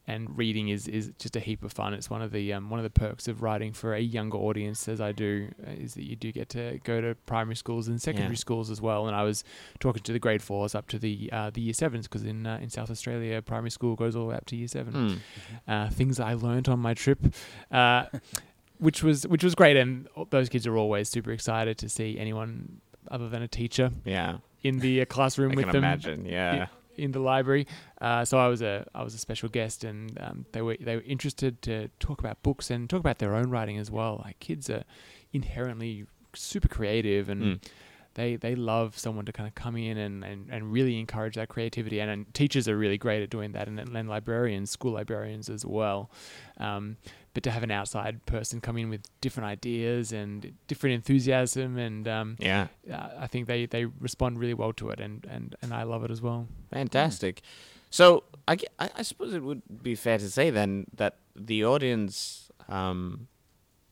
and 0.07 0.37
reading 0.37 0.69
is, 0.71 0.89
is 0.89 1.13
just 1.19 1.37
a 1.37 1.41
heap 1.41 1.63
of 1.63 1.73
fun. 1.73 1.95
It's 1.95 2.11
one 2.11 2.21
of 2.23 2.33
the 2.33 2.53
um, 2.53 2.69
one 2.71 2.81
of 2.81 2.85
the 2.85 2.91
perks 2.91 3.29
of 3.29 3.43
writing 3.43 3.73
for 3.73 3.95
a 3.95 4.01
younger 4.01 4.39
audience, 4.39 4.89
as 4.89 5.01
I 5.01 5.13
do, 5.13 5.49
uh, 5.67 5.71
is 5.73 5.95
that 5.95 6.05
you 6.05 6.17
do 6.17 6.33
get 6.33 6.49
to 6.51 6.81
go 6.85 7.01
to 7.01 7.15
primary 7.27 7.55
schools 7.57 7.87
and 7.87 8.01
secondary 8.03 8.33
Yeah. 8.35 8.39
schools 8.39 8.71
as 8.71 8.81
well. 8.81 9.07
And 9.07 9.15
I 9.15 9.23
was 9.23 9.45
talking 9.79 10.03
to 10.03 10.13
the 10.13 10.19
grade 10.19 10.43
fours 10.43 10.75
up 10.75 10.89
to 10.89 10.99
the 10.99 11.29
uh, 11.33 11.51
the 11.51 11.61
year 11.61 11.75
sevens 11.75 12.09
because 12.09 12.25
in 12.25 12.47
uh, 12.47 12.59
in 12.61 12.71
South 12.71 12.91
Australia, 12.91 13.41
primary 13.43 13.71
school 13.71 13.95
goes 13.95 14.17
all 14.17 14.23
the 14.25 14.29
way 14.31 14.37
up 14.37 14.47
to 14.47 14.57
year 14.57 14.69
seven 14.69 14.93
Mm. 14.95 15.19
uh, 15.69 15.91
things 15.91 16.19
I 16.19 16.35
learned 16.35 16.69
on 16.69 16.81
my 16.81 16.95
trip, 16.95 17.21
uh, 17.71 18.07
which 18.79 19.03
was 19.03 19.27
which 19.29 19.45
was 19.45 19.55
great. 19.55 19.77
And 19.77 20.09
those 20.31 20.49
kids 20.49 20.67
are 20.67 20.77
always 20.77 21.09
super 21.09 21.31
excited 21.31 21.79
to 21.79 21.89
see 21.89 22.19
anyone 22.19 22.81
other 23.11 23.29
than 23.29 23.43
a 23.43 23.49
teacher 23.49 23.91
Yeah, 24.05 24.39
in 24.63 24.79
the 24.81 25.03
uh, 25.03 25.05
classroom 25.05 25.53
I 25.53 25.55
with 25.57 25.65
can 25.67 25.73
them 25.73 25.85
imagine. 25.85 26.25
Yeah. 26.27 26.67
In 27.01 27.13
the 27.13 27.19
library. 27.19 27.67
Uh, 28.01 28.25
so 28.25 28.39
I 28.39 28.49
was 28.49 28.63
a 28.63 28.87
I 28.95 29.03
was 29.03 29.15
a 29.15 29.19
special 29.19 29.49
guest, 29.49 29.85
and 29.85 30.19
um, 30.21 30.47
they 30.53 30.63
were 30.63 30.77
they 30.81 30.97
were 30.97 31.03
interested 31.03 31.63
to 31.63 31.89
talk 31.99 32.21
about 32.21 32.43
books 32.43 32.71
and 32.71 32.89
talk 32.89 33.01
about 33.01 33.19
their 33.19 33.35
own 33.35 33.51
writing 33.51 33.79
as 33.79 33.91
well. 33.91 34.23
Like 34.25 34.39
kids 34.39 34.71
are 34.71 34.85
inherently 35.33 36.07
super 36.35 36.69
creative 36.69 37.29
and. 37.29 37.43
Mm. 37.43 37.61
They, 38.15 38.35
they 38.35 38.57
love 38.57 38.99
someone 38.99 39.25
to 39.27 39.33
kind 39.33 39.47
of 39.47 39.55
come 39.55 39.77
in 39.77 39.97
and, 39.97 40.25
and, 40.25 40.49
and 40.51 40.73
really 40.73 40.99
encourage 40.99 41.37
that 41.37 41.49
creativity 41.49 42.01
and, 42.01 42.11
and 42.11 42.35
teachers 42.35 42.67
are 42.67 42.77
really 42.77 42.99
great 42.99 43.23
at 43.23 43.31
doing 43.31 43.53
that 43.53 43.69
and, 43.69 43.79
and 43.79 44.09
librarians 44.09 44.69
school 44.69 44.95
librarians 44.95 45.49
as 45.49 45.65
well 45.65 46.11
um, 46.59 46.97
but 47.35 47.43
to 47.45 47.51
have 47.51 47.63
an 47.63 47.71
outside 47.71 48.25
person 48.27 48.61
come 48.61 48.77
in 48.77 48.91
with 48.91 49.03
different 49.21 49.47
ideas 49.47 50.13
and 50.13 50.53
different 50.67 50.95
enthusiasm 50.95 51.79
and 51.79 52.09
um, 52.09 52.37
Yeah. 52.41 52.67
uh, 52.91 53.11
I 53.19 53.27
think 53.29 53.47
they, 53.47 53.67
they 53.67 53.85
respond 53.85 54.39
really 54.39 54.55
well 54.55 54.73
to 54.75 54.91
it 54.91 55.01
and, 55.01 55.25
and, 55.31 55.55
and 55.63 55.73
I 55.73 55.85
love 55.85 56.03
it 56.05 56.11
as 56.11 56.21
well. 56.21 56.49
Fantastic. 56.73 57.43
So 57.91 58.25
I, 58.49 58.57
I, 58.79 58.91
I 58.97 59.03
suppose 59.03 59.35
it 59.35 59.43
would 59.43 59.63
be 59.83 59.95
fair 59.95 60.19
to 60.19 60.31
say 60.31 60.51
then 60.51 60.87
that 60.97 61.17
the 61.37 61.65
audience 61.65 62.51
um, 62.69 63.29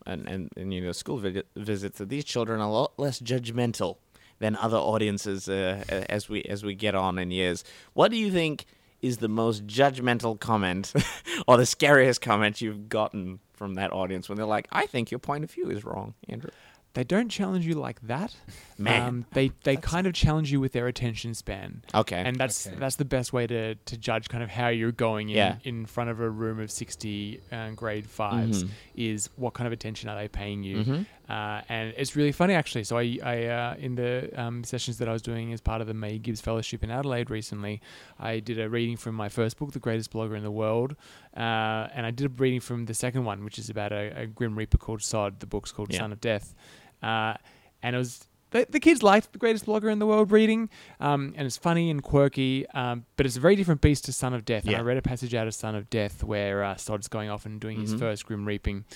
and, 0.07 0.29
and, 0.29 0.51
and 0.57 0.73
you 0.73 0.81
know 0.81 0.93
school 0.93 1.19
vi- 1.19 1.43
visits 1.57 2.01
of 2.01 2.09
these 2.09 2.25
children 2.25 2.61
are 2.61 2.69
a 2.69 2.71
lot 2.73 2.93
less 2.99 3.21
judgmental 3.21 3.97
than 4.41 4.55
other 4.57 4.77
audiences 4.77 5.49
uh, 5.49 5.83
as 6.09 6.29
we 6.29 6.43
as 6.45 6.63
we 6.65 6.75
get 6.75 6.95
on 6.95 7.19
in 7.19 7.31
years. 7.33 7.65
What 7.95 8.11
do 8.13 8.17
you 8.17 8.31
think 8.31 8.67
is 9.03 9.19
the 9.19 9.29
most 9.29 9.67
judgmental 9.67 10.39
comment 10.39 10.93
or 11.47 11.57
the 11.57 11.67
scariest 11.67 12.21
comment 12.21 12.61
you've 12.61 12.89
gotten 12.89 13.41
from 13.53 13.75
that 13.75 13.93
audience 13.93 14.29
when 14.29 14.37
they're 14.37 14.47
like, 14.47 14.69
"I 14.71 14.87
think 14.87 15.11
your 15.11 15.19
point 15.19 15.45
of 15.45 15.51
view 15.51 15.71
is 15.71 15.85
wrong, 15.85 16.15
Andrew." 16.29 16.51
They 16.95 17.05
don't 17.05 17.29
challenge 17.29 17.67
you 17.67 17.75
like 17.75 18.01
that. 18.03 18.35
Man. 18.79 19.03
Um, 19.03 19.27
they 19.33 19.53
they 19.65 19.77
kind 19.77 20.07
of 20.07 20.13
challenge 20.15 20.51
you 20.53 20.61
with 20.61 20.73
their 20.73 20.87
attention 20.89 21.35
span. 21.35 21.83
Okay. 21.95 22.17
And 22.25 22.37
that's 22.37 22.67
Okay. 22.67 22.77
that's 22.79 22.97
the 22.97 23.05
best 23.05 23.33
way 23.33 23.47
to, 23.47 23.75
to 23.75 23.97
judge 23.97 24.29
kind 24.29 24.43
of 24.43 24.51
how 24.51 24.69
you're 24.69 24.93
going 24.93 25.29
in, 25.29 25.37
Yeah. 25.37 25.57
in 25.65 25.87
front 25.87 26.11
of 26.11 26.21
a 26.21 26.29
room 26.31 26.61
of 26.61 26.71
60 26.71 27.41
uh, 27.53 27.71
grade 27.71 28.07
5s 28.07 28.65
Mhm. 28.65 28.69
is 28.97 29.29
what 29.37 29.55
kind 29.55 29.67
of 29.67 29.73
attention 29.73 30.09
are 30.09 30.17
they 30.17 30.29
paying 30.29 30.63
you? 30.63 30.79
Mhm. 30.79 31.07
Uh, 31.29 31.61
and 31.69 31.93
it's 31.97 32.17
really 32.17 32.33
funny 32.33 32.55
actually. 32.55 32.85
So 32.85 32.97
I, 32.99 33.19
I 33.23 33.45
uh, 33.47 33.75
in 33.79 33.95
the 33.97 34.31
um, 34.41 34.65
sessions 34.65 34.99
that 34.99 35.09
I 35.09 35.13
was 35.13 35.21
doing 35.23 35.53
as 35.53 35.61
part 35.61 35.81
of 35.81 35.87
the 35.87 35.95
May 35.95 36.19
Gibbs 36.19 36.41
Fellowship 36.41 36.83
in 36.83 36.91
Adelaide 36.91 37.29
recently, 37.31 37.81
I 38.19 38.41
did 38.41 38.59
a 38.59 38.69
reading 38.71 38.97
from 38.97 39.15
my 39.15 39.29
first 39.29 39.59
book, 39.59 39.73
The 39.73 39.79
Greatest 39.79 40.11
Blogger 40.13 40.37
in 40.37 40.43
the 40.43 40.51
World, 40.51 40.97
uh, 41.39 41.89
and 41.95 42.05
I 42.05 42.11
did 42.11 42.27
a 42.27 42.29
reading 42.31 42.61
from 42.61 42.87
the 42.87 42.95
second 42.95 43.25
one, 43.25 43.45
which 43.45 43.59
is 43.59 43.71
about 43.71 43.93
a, 43.93 44.23
a 44.23 44.27
Grim 44.27 44.57
Reaper 44.59 44.77
called 44.79 45.03
Sod. 45.03 45.41
The 45.41 45.47
book's 45.47 45.71
called 45.73 45.93
Yeah. 45.93 46.01
Son 46.01 46.13
of 46.13 46.21
Death, 46.21 46.55
uh, 47.03 47.35
and 47.83 47.95
it 47.95 47.99
was. 47.99 48.25
The, 48.51 48.67
the 48.71 48.81
kids 48.81 49.03
liked 49.03 49.33
the 49.33 49.39
greatest 49.39 49.67
blogger 49.67 49.93
in 49.93 49.99
the 49.99 50.07
world 50.07 50.33
reading, 50.33 50.71
um, 51.01 51.35
and 51.37 51.45
it's 51.47 51.59
funny 51.59 51.91
and 51.91 52.03
quirky, 52.03 52.67
um, 52.71 53.05
but 53.19 53.27
it's 53.27 53.37
a 53.37 53.41
very 53.41 53.57
different 53.57 53.83
beast 53.83 54.07
to 54.07 54.13
Son 54.15 54.33
of 54.33 54.47
Death. 54.47 54.65
And 54.67 54.75
I 54.75 54.81
read 54.81 54.97
a 54.97 55.03
passage 55.03 55.35
out 55.35 55.47
of 55.47 55.53
Son 55.55 55.75
of 55.75 55.91
Death 55.91 56.25
where 56.25 56.65
uh, 56.65 56.77
Sod's 56.77 57.09
going 57.09 57.29
off 57.29 57.45
and 57.45 57.61
doing 57.61 57.79
his 57.79 57.95
Mhm. 57.95 57.99
first 57.99 58.25
grim 58.25 58.47
reaping, 58.49 58.87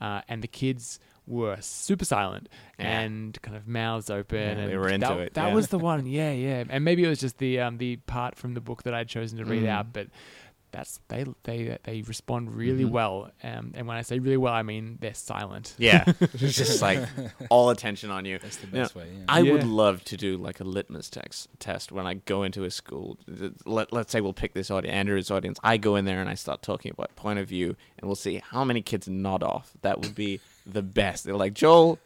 uh, 0.00 0.22
and 0.30 0.40
the 0.42 0.48
kids 0.48 0.98
were 1.26 1.58
super 1.60 2.06
silent 2.06 2.48
Yeah. 2.78 3.00
and 3.00 3.42
kind 3.42 3.54
of 3.54 3.68
mouths 3.68 4.08
open. 4.08 4.38
Yeah, 4.40 4.48
and 4.62 4.72
they 4.72 4.78
were 4.78 4.88
into 4.88 5.06
that, 5.06 5.18
it, 5.18 5.34
That 5.34 5.48
yeah. 5.48 5.54
was 5.54 5.68
the 5.68 5.78
one, 5.78 6.06
yeah, 6.06 6.32
yeah. 6.32 6.64
And 6.70 6.82
maybe 6.82 7.04
it 7.04 7.08
was 7.08 7.20
just 7.20 7.36
the 7.36 7.60
um, 7.60 7.76
the 7.76 7.96
part 8.06 8.36
from 8.36 8.54
the 8.54 8.62
book 8.62 8.84
that 8.84 8.94
I'd 8.94 9.08
chosen 9.08 9.36
to 9.38 9.44
read 9.44 9.64
Mm. 9.64 9.68
out, 9.68 9.92
but 9.92 10.06
that's 10.72 10.98
they 11.08 11.24
they 11.44 11.78
they 11.84 12.02
respond 12.02 12.54
really 12.54 12.84
Mhm. 12.84 12.90
well. 12.90 13.30
Um, 13.42 13.72
and 13.74 13.86
when 13.86 13.96
I 13.96 14.02
say 14.02 14.18
really 14.18 14.36
well, 14.38 14.52
I 14.54 14.62
mean 14.62 14.98
they're 15.00 15.14
silent. 15.14 15.74
Yeah. 15.78 16.04
it's 16.20 16.56
just 16.56 16.82
like 16.82 17.06
all 17.50 17.70
attention 17.70 18.10
on 18.10 18.24
you. 18.24 18.38
That's 18.38 18.56
the 18.56 18.66
Yeah. 18.66 18.82
best 18.82 18.94
way. 18.94 19.06
Yeah. 19.14 19.24
I 19.28 19.42
would 19.42 19.64
love 19.64 20.02
to 20.04 20.16
do 20.16 20.36
like 20.36 20.60
a 20.60 20.64
litmus 20.64 21.10
text 21.10 21.48
test 21.58 21.92
when 21.92 22.06
I 22.06 22.14
go 22.14 22.42
into 22.42 22.64
a 22.64 22.70
school. 22.70 23.18
Let, 23.66 23.92
let's 23.92 24.10
say 24.12 24.20
we'll 24.20 24.32
pick 24.32 24.54
this 24.54 24.70
audience, 24.70 24.94
Andrew's 24.94 25.30
audience. 25.30 25.58
I 25.62 25.76
go 25.76 25.96
in 25.96 26.04
there 26.06 26.20
and 26.20 26.28
I 26.28 26.34
start 26.34 26.62
talking 26.62 26.90
about 26.90 27.14
point 27.16 27.38
of 27.38 27.46
view, 27.48 27.76
and 27.98 28.08
we'll 28.08 28.16
see 28.16 28.42
how 28.50 28.64
many 28.64 28.82
kids 28.82 29.06
nod 29.08 29.42
off. 29.42 29.72
That 29.82 30.00
would 30.00 30.14
be 30.14 30.40
the 30.66 30.82
best. 30.82 31.24
They're 31.24 31.36
like, 31.36 31.54
Joel, 31.54 31.98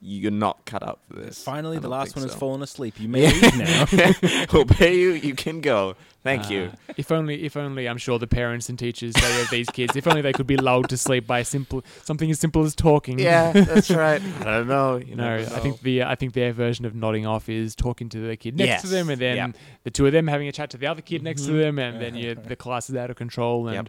you're 0.00 0.30
not 0.30 0.64
cut 0.64 0.82
out 0.82 1.00
for 1.08 1.16
this. 1.16 1.42
Finally, 1.42 1.78
the 1.78 1.88
last 1.88 2.14
think 2.14 2.16
one 2.16 2.28
has 2.28 2.34
fallen 2.38 2.62
asleep. 2.62 3.00
You 3.00 3.08
may 3.08 3.32
leave 3.32 3.56
now. 3.58 4.46
we'll 4.52 4.64
pay 4.64 4.96
you. 4.98 5.10
You 5.10 5.34
can 5.34 5.60
go. 5.60 5.96
Thank 6.22 6.50
you. 6.50 6.70
Uh, 6.88 6.92
if 6.96 7.10
only, 7.10 7.44
if 7.44 7.56
only, 7.56 7.88
I'm 7.88 7.98
sure 7.98 8.18
the 8.18 8.26
parents 8.26 8.68
and 8.68 8.78
teachers 8.78 9.14
they 9.14 9.40
of 9.42 9.50
these 9.50 9.68
kids, 9.70 9.96
if 9.96 10.06
only 10.06 10.20
they 10.20 10.32
could 10.32 10.46
be 10.46 10.56
lulled 10.56 10.88
to 10.90 10.96
sleep 10.96 11.26
by 11.26 11.42
simple 11.42 11.82
something 12.02 12.30
as 12.30 12.38
simple 12.38 12.64
as 12.64 12.74
talking. 12.76 13.18
Yeah, 13.18 13.52
that's 13.52 13.90
right. 14.06 14.20
I 14.40 14.44
don't 14.44 14.68
know. 14.68 14.96
You 14.96 15.16
No, 15.16 15.36
never 15.38 15.54
I 15.54 15.58
think 15.60 15.76
know. 15.76 15.80
the 15.82 16.02
I 16.04 16.14
think 16.14 16.32
their 16.32 16.52
version 16.52 16.84
of 16.84 16.94
nodding 16.94 17.26
off 17.26 17.48
is 17.48 17.74
talking 17.74 18.08
to 18.10 18.18
the 18.20 18.36
kid 18.36 18.56
next 18.56 18.82
to 18.82 18.88
them, 18.88 19.10
and 19.10 19.20
then 19.20 19.36
yep. 19.36 19.56
the 19.84 19.90
two 19.90 20.06
of 20.06 20.12
them 20.12 20.26
having 20.28 20.48
a 20.48 20.52
chat 20.52 20.70
to 20.70 20.76
the 20.76 20.86
other 20.86 21.02
kid 21.02 21.22
next 21.22 21.42
to 21.46 21.52
Mhm. 21.52 21.58
them, 21.60 21.78
and 21.78 22.00
then 22.00 22.14
you, 22.14 22.34
the 22.34 22.56
class 22.56 22.88
is 22.90 22.96
out 22.96 23.10
of 23.10 23.16
control, 23.16 23.68
and 23.68 23.88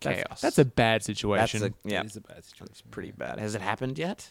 Yep. 0.00 0.16
chaos. 0.26 0.40
that's 0.40 0.58
a 0.58 0.64
bad 0.64 0.96
That's 0.96 1.06
situation. 1.06 1.62
a, 1.64 1.72
yeah, 1.88 2.00
It 2.00 2.06
is 2.06 2.16
a 2.16 2.20
bad 2.20 2.44
situation. 2.44 2.68
it's 2.70 2.82
pretty 2.82 3.12
bad. 3.12 3.38
Has 3.38 3.54
it 3.54 3.60
happened 3.62 3.98
yet 3.98 4.30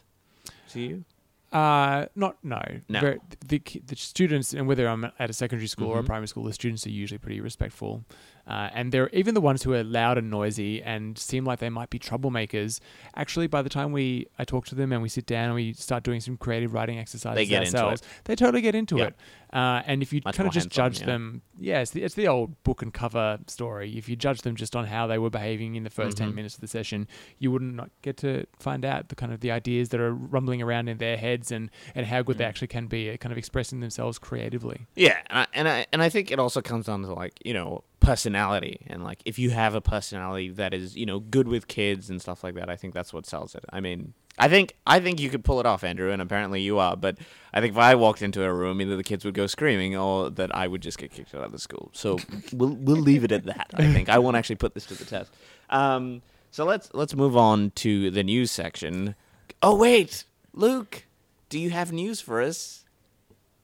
to 0.69 0.79
you? 0.81 1.03
Uh, 1.51 2.07
not 2.15 2.35
no. 2.43 2.61
No. 2.89 2.99
Ver- 2.99 3.17
the 3.47 3.59
ki- 3.59 3.81
the 3.85 3.95
students, 3.95 4.53
and 4.53 4.67
whether 4.67 4.87
I'm 4.87 5.05
at 5.17 5.29
a 5.29 5.33
secondary 5.33 5.67
school 5.67 5.87
or 5.89 5.99
a 5.99 6.03
Mhm. 6.03 6.07
primary 6.07 6.27
school, 6.27 6.43
the 6.43 6.51
students 6.53 6.85
are 6.85 6.89
usually 6.89 7.17
pretty 7.19 7.39
respectful, 7.39 8.03
uh, 8.47 8.69
and 8.73 8.91
they're 8.91 9.09
even 9.09 9.33
the 9.33 9.41
ones 9.41 9.63
who 9.63 9.73
are 9.73 9.83
loud 9.83 10.17
and 10.17 10.29
noisy 10.29 10.81
and 10.81 11.17
seem 11.17 11.43
like 11.45 11.59
they 11.59 11.69
might 11.69 11.89
be 11.89 11.99
troublemakers. 11.99 12.79
Actually, 13.15 13.47
by 13.47 13.61
the 13.61 13.69
time 13.69 13.91
we 13.91 14.27
I 14.39 14.45
talk 14.45 14.65
to 14.67 14.75
them 14.75 14.91
and 14.93 15.01
we 15.01 15.09
sit 15.09 15.25
down 15.25 15.45
and 15.45 15.55
we 15.55 15.73
start 15.73 16.03
doing 16.03 16.21
some 16.21 16.37
creative 16.37 16.73
writing 16.73 16.97
exercises 16.97 17.35
They 17.35 17.45
get 17.45 17.63
into 17.63 17.77
ourselves, 17.77 18.01
they 18.25 18.35
totally 18.35 18.61
get 18.61 18.75
into 18.75 18.97
Yeah. 18.97 19.05
it. 19.07 19.15
Uh, 19.53 19.81
and 19.85 20.01
if 20.01 20.11
you 20.11 20.21
kind 20.21 20.45
of 20.47 20.53
just 20.53 20.69
judge 20.69 20.99
yeah. 20.99 21.05
them, 21.05 21.41
yeah, 21.57 21.79
it's 21.79 21.91
the, 21.91 22.03
it's 22.03 22.15
the 22.15 22.27
old 22.27 22.61
book 22.63 22.81
and 22.81 22.93
cover 22.93 23.39
story. 23.47 23.97
If 23.97 24.09
you 24.09 24.15
judge 24.17 24.41
them 24.41 24.55
just 24.57 24.75
on 24.75 24.85
how 24.87 25.07
they 25.07 25.17
were 25.17 25.29
behaving 25.29 25.75
in 25.75 25.83
the 25.83 25.89
1st 25.89 26.11
Mhm. 26.11 26.15
ten 26.17 26.35
minutes 26.35 26.55
of 26.55 26.61
the 26.61 26.67
session, 26.67 27.07
you 27.39 27.49
wouldn't 27.51 27.73
not 27.75 27.89
get 28.01 28.17
to 28.17 28.45
find 28.59 28.83
out 28.83 29.07
the 29.09 29.15
kind 29.15 29.31
of 29.31 29.39
the 29.39 29.51
ideas 29.51 29.89
that 29.89 30.01
are 30.01 30.13
rumbling 30.13 30.61
around 30.61 30.89
in 30.89 30.97
their 30.97 31.15
heads 31.17 31.51
and 31.51 31.69
and 31.95 32.05
how 32.07 32.21
good 32.21 32.37
they 32.37 32.43
Mm. 32.43 32.49
actually 32.49 32.67
can 32.67 32.87
be 32.87 33.09
at 33.09 33.19
kind 33.21 33.31
of 33.31 33.37
expressing 33.37 33.79
themselves 33.79 34.19
creatively. 34.19 34.85
Yeah, 34.95 35.17
and 35.29 35.39
I, 35.39 35.47
and 35.53 35.67
I 35.69 35.85
and 35.93 36.01
I 36.03 36.09
think 36.09 36.29
it 36.31 36.39
also 36.39 36.61
comes 36.61 36.85
down 36.87 37.01
to 37.03 37.13
like 37.13 37.33
you 37.43 37.53
know 37.53 37.83
personality 38.07 38.79
and 38.87 39.03
like 39.03 39.21
if 39.25 39.37
you 39.37 39.49
have 39.49 39.75
a 39.75 39.81
personality 39.81 40.47
that 40.47 40.73
is 40.73 40.95
you 40.95 41.05
know 41.05 41.19
good 41.19 41.45
with 41.45 41.67
kids 41.67 42.09
and 42.09 42.21
stuff 42.21 42.41
like 42.41 42.55
that, 42.55 42.69
I 42.69 42.77
think 42.77 42.93
that's 42.93 43.13
what 43.13 43.25
sells 43.25 43.53
it. 43.53 43.65
I 43.69 43.81
mean, 43.81 44.13
I 44.39 44.47
think 44.47 44.77
I 44.87 45.01
think 45.01 45.19
you 45.19 45.29
could 45.29 45.43
pull 45.43 45.59
it 45.59 45.65
off, 45.65 45.83
Andrew, 45.83 46.09
and 46.09 46.21
apparently 46.21 46.61
you 46.61 46.79
are. 46.79 46.95
But 46.95 47.17
I 47.53 47.59
think 47.59 47.73
if 47.73 47.77
I 47.77 47.95
walked 47.95 48.21
into 48.21 48.45
a 48.45 48.53
room, 48.53 48.79
either 48.79 48.95
the 48.95 49.03
kids 49.03 49.25
would 49.25 49.33
go 49.33 49.45
screaming 49.45 49.97
or 49.97 50.29
that 50.29 50.55
I 50.55 50.67
would 50.67 50.81
just 50.81 50.97
get 50.97 51.11
kicked 51.11 51.35
out 51.35 51.43
of 51.43 51.51
the 51.51 51.59
school. 51.59 51.89
So 51.91 52.17
we'll 52.53 52.75
we'll 52.75 52.95
leave 53.01 53.25
it 53.25 53.33
at 53.33 53.43
that. 53.43 53.71
I 53.73 53.91
think 53.91 54.07
I 54.07 54.19
won't 54.19 54.37
actually 54.37 54.55
put 54.55 54.73
this 54.73 54.85
to 54.85 54.93
the 54.95 55.03
test. 55.03 55.33
Um, 55.69 56.21
so 56.51 56.63
let's 56.63 56.89
let's 56.93 57.13
move 57.13 57.35
on 57.35 57.71
to 57.75 58.09
the 58.09 58.23
news 58.23 58.51
section. 58.51 59.15
Oh 59.61 59.75
wait, 59.75 60.23
Luke, 60.53 61.03
do 61.49 61.59
you 61.59 61.71
have 61.71 61.91
news 61.91 62.21
for 62.21 62.41
us? 62.41 62.85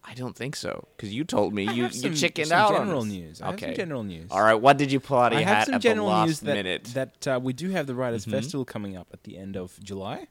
I 0.05 0.13
don't 0.15 0.35
think 0.35 0.55
so, 0.55 0.87
because 0.95 1.13
you 1.13 1.23
told 1.23 1.53
me 1.53 1.63
you 1.73 1.83
have 1.83 1.95
you 1.95 2.13
chickened 2.13 2.47
some 2.49 2.57
out 2.59 2.73
on 2.75 2.81
general 2.87 3.05
news. 3.05 3.41
I 3.41 3.45
have 3.45 3.53
Okay. 3.55 3.67
some 3.67 3.75
general 3.75 4.03
news. 4.03 4.29
All 4.31 4.41
right, 4.41 4.53
what 4.55 4.77
did 4.77 4.91
you 4.91 4.99
pull 4.99 5.17
out 5.17 5.31
of 5.31 5.37
I 5.37 5.41
your 5.41 5.47
have 5.47 5.57
hat 5.59 5.65
some 5.67 5.75
at 5.75 5.81
general 5.81 6.07
the 6.07 6.13
last 6.13 6.27
news 6.27 6.39
that, 6.41 6.53
minute? 6.55 6.83
that 6.93 7.27
uh, 7.27 7.39
we 7.41 7.53
do 7.53 7.69
have 7.69 7.87
the 7.87 7.95
Writers 7.95 8.25
Mhm. 8.25 8.31
Festival 8.31 8.65
coming 8.65 8.97
up 8.97 9.07
at 9.13 9.23
the 9.23 9.37
end 9.37 9.55
of 9.55 9.79
July. 9.81 10.27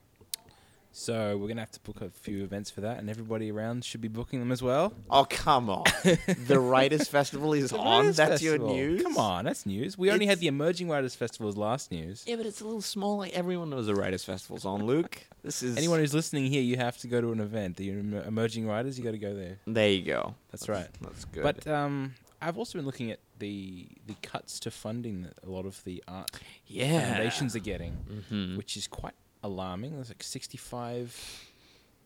So 0.95 1.37
we're 1.37 1.47
gonna 1.47 1.61
have 1.61 1.71
to 1.71 1.79
book 1.79 2.01
a 2.01 2.09
few 2.11 2.43
events 2.43 2.69
for 2.69 2.81
that, 2.81 2.99
and 2.99 3.09
everybody 3.09 3.51
around 3.51 3.83
should 3.83 3.99
be 3.99 4.07
booking 4.07 4.39
them 4.39 4.51
as 4.51 4.61
well. 4.61 4.93
oh 5.09 5.25
come 5.27 5.67
on, 5.67 5.85
the 6.47 6.59
Writers 6.59 7.07
Festival 7.07 7.53
is 7.53 7.71
The 7.71 7.79
on. 7.79 8.01
Writers 8.01 8.17
That's 8.17 8.29
Festival. 8.43 8.67
your 8.67 8.75
news. 8.75 9.01
Come 9.01 9.17
on, 9.17 9.45
that's 9.45 9.65
news. 9.65 9.97
We 9.97 10.11
only 10.11 10.25
It's- 10.25 10.33
had 10.33 10.39
the 10.39 10.47
Emerging 10.47 10.89
Writers 10.89 11.15
Festival 11.15 11.49
as 11.49 11.57
last 11.57 11.89
news. 11.91 12.23
Yeah, 12.27 12.35
but 12.35 12.45
it's 12.45 12.61
a 12.61 12.65
little 12.65 12.81
small. 12.81 13.17
Like 13.17 13.33
everyone 13.33 13.71
knows 13.71 13.87
the 13.87 13.95
Writers 13.95 14.23
Festival's 14.23 14.65
on. 14.65 14.85
Luke, 14.85 15.19
this 15.43 15.63
is 15.63 15.77
Anyone 15.77 15.97
who's 15.99 16.13
listening 16.13 16.45
here, 16.45 16.61
you 16.61 16.77
have 16.77 16.95
to 16.99 17.07
go 17.07 17.19
to 17.21 17.31
an 17.31 17.39
event. 17.39 17.77
The 17.77 17.89
em- 17.89 18.13
Emerging 18.13 18.67
Writers, 18.67 18.95
you 18.97 19.03
got 19.03 19.11
to 19.11 19.17
go 19.17 19.33
there. 19.35 19.57
There 19.65 19.89
you 19.89 20.03
go. 20.03 20.35
That's 20.51 20.69
right. 20.69 20.87
That's 21.01 21.25
good. 21.25 21.41
But 21.41 21.65
um, 21.67 22.13
I've 22.39 22.59
also 22.59 22.77
been 22.77 22.85
looking 22.85 23.09
at 23.09 23.17
the 23.39 23.87
the 24.05 24.13
cuts 24.21 24.59
to 24.59 24.69
funding 24.69 25.23
that 25.23 25.33
a 25.43 25.49
lot 25.49 25.65
of 25.65 25.83
the 25.85 26.03
art 26.07 26.29
yeah, 26.67 27.15
foundations 27.15 27.55
are 27.55 27.59
getting, 27.59 27.93
hmm 28.29 28.57
which 28.57 28.77
is 28.77 28.85
quite 28.87 29.13
alarming. 29.43 29.93
There's 29.95 30.09
like 30.09 30.23
65 30.23 31.49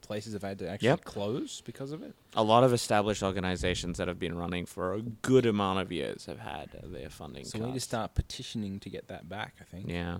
places 0.01 0.34
have 0.34 0.41
had 0.44 0.60
to 0.60 0.70
actually 0.70 0.88
Yep. 0.88 1.03
close 1.03 1.60
because 1.62 1.91
of 1.91 2.01
it. 2.01 2.15
a 2.34 2.44
lot 2.44 2.63
of 2.63 2.72
established 2.74 3.22
organizations 3.24 3.98
that 3.98 4.08
have 4.08 4.20
been 4.20 4.38
running 4.38 4.65
for 4.65 4.94
a 4.94 5.01
good 5.01 5.46
amount 5.46 5.79
of 5.79 5.91
years 5.91 6.25
have 6.27 6.39
had 6.39 6.70
their 6.84 7.10
funding. 7.10 7.44
So 7.46 7.60
we 7.60 7.65
need 7.65 7.74
to 7.74 7.79
start 7.79 8.15
petitioning 8.15 8.79
to 8.82 8.89
get 8.89 9.08
that 9.08 9.27
back. 9.27 9.56
I 9.60 9.63
think. 9.65 9.89
Yeah, 9.89 10.20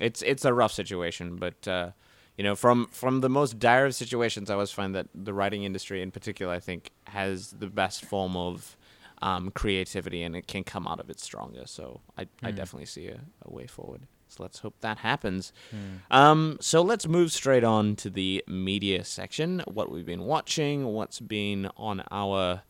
it's 0.00 0.20
it's 0.22 0.44
a 0.44 0.52
rough 0.52 0.72
situation, 0.72 1.36
but 1.36 1.66
uh, 1.66 1.90
you 2.36 2.44
know, 2.44 2.54
from 2.54 2.86
from 2.88 3.20
the 3.22 3.28
most 3.30 3.58
dire 3.58 3.86
of 3.86 3.94
situations, 3.94 4.50
I 4.50 4.54
always 4.54 4.72
find 4.72 4.94
that 4.94 5.06
the 5.14 5.32
writing 5.32 5.64
industry, 5.64 6.02
in 6.02 6.10
particular, 6.10 6.52
I 6.52 6.60
think, 6.60 6.90
has 7.06 7.50
the 7.52 7.68
best 7.68 8.04
form 8.04 8.36
of 8.36 8.76
um, 9.22 9.50
creativity, 9.52 10.22
and 10.22 10.36
it 10.36 10.46
can 10.48 10.64
come 10.64 10.86
out 10.86 11.00
of 11.00 11.08
it 11.08 11.18
stronger. 11.20 11.62
So 11.66 12.00
I 12.18 12.26
I 12.42 12.50
Hmm. 12.50 12.56
definitely 12.56 12.86
see 12.86 13.06
a, 13.08 13.20
a 13.42 13.50
way 13.50 13.66
forward. 13.66 14.02
So 14.36 14.42
let's 14.42 14.58
hope 14.60 14.74
that 14.80 14.98
happens. 14.98 15.52
Hmm. 15.70 15.76
Um, 16.16 16.58
so 16.60 16.82
let's 16.82 17.06
move 17.06 17.30
straight 17.32 17.64
on 17.64 17.94
to 17.96 18.10
the 18.10 18.42
media 18.48 19.04
section. 19.04 19.62
What 19.66 19.90
we've 19.92 20.06
been 20.06 20.24
watching, 20.24 20.86
what's 20.86 21.20
been 21.20 21.68
on 21.76 22.02
our 22.10 22.62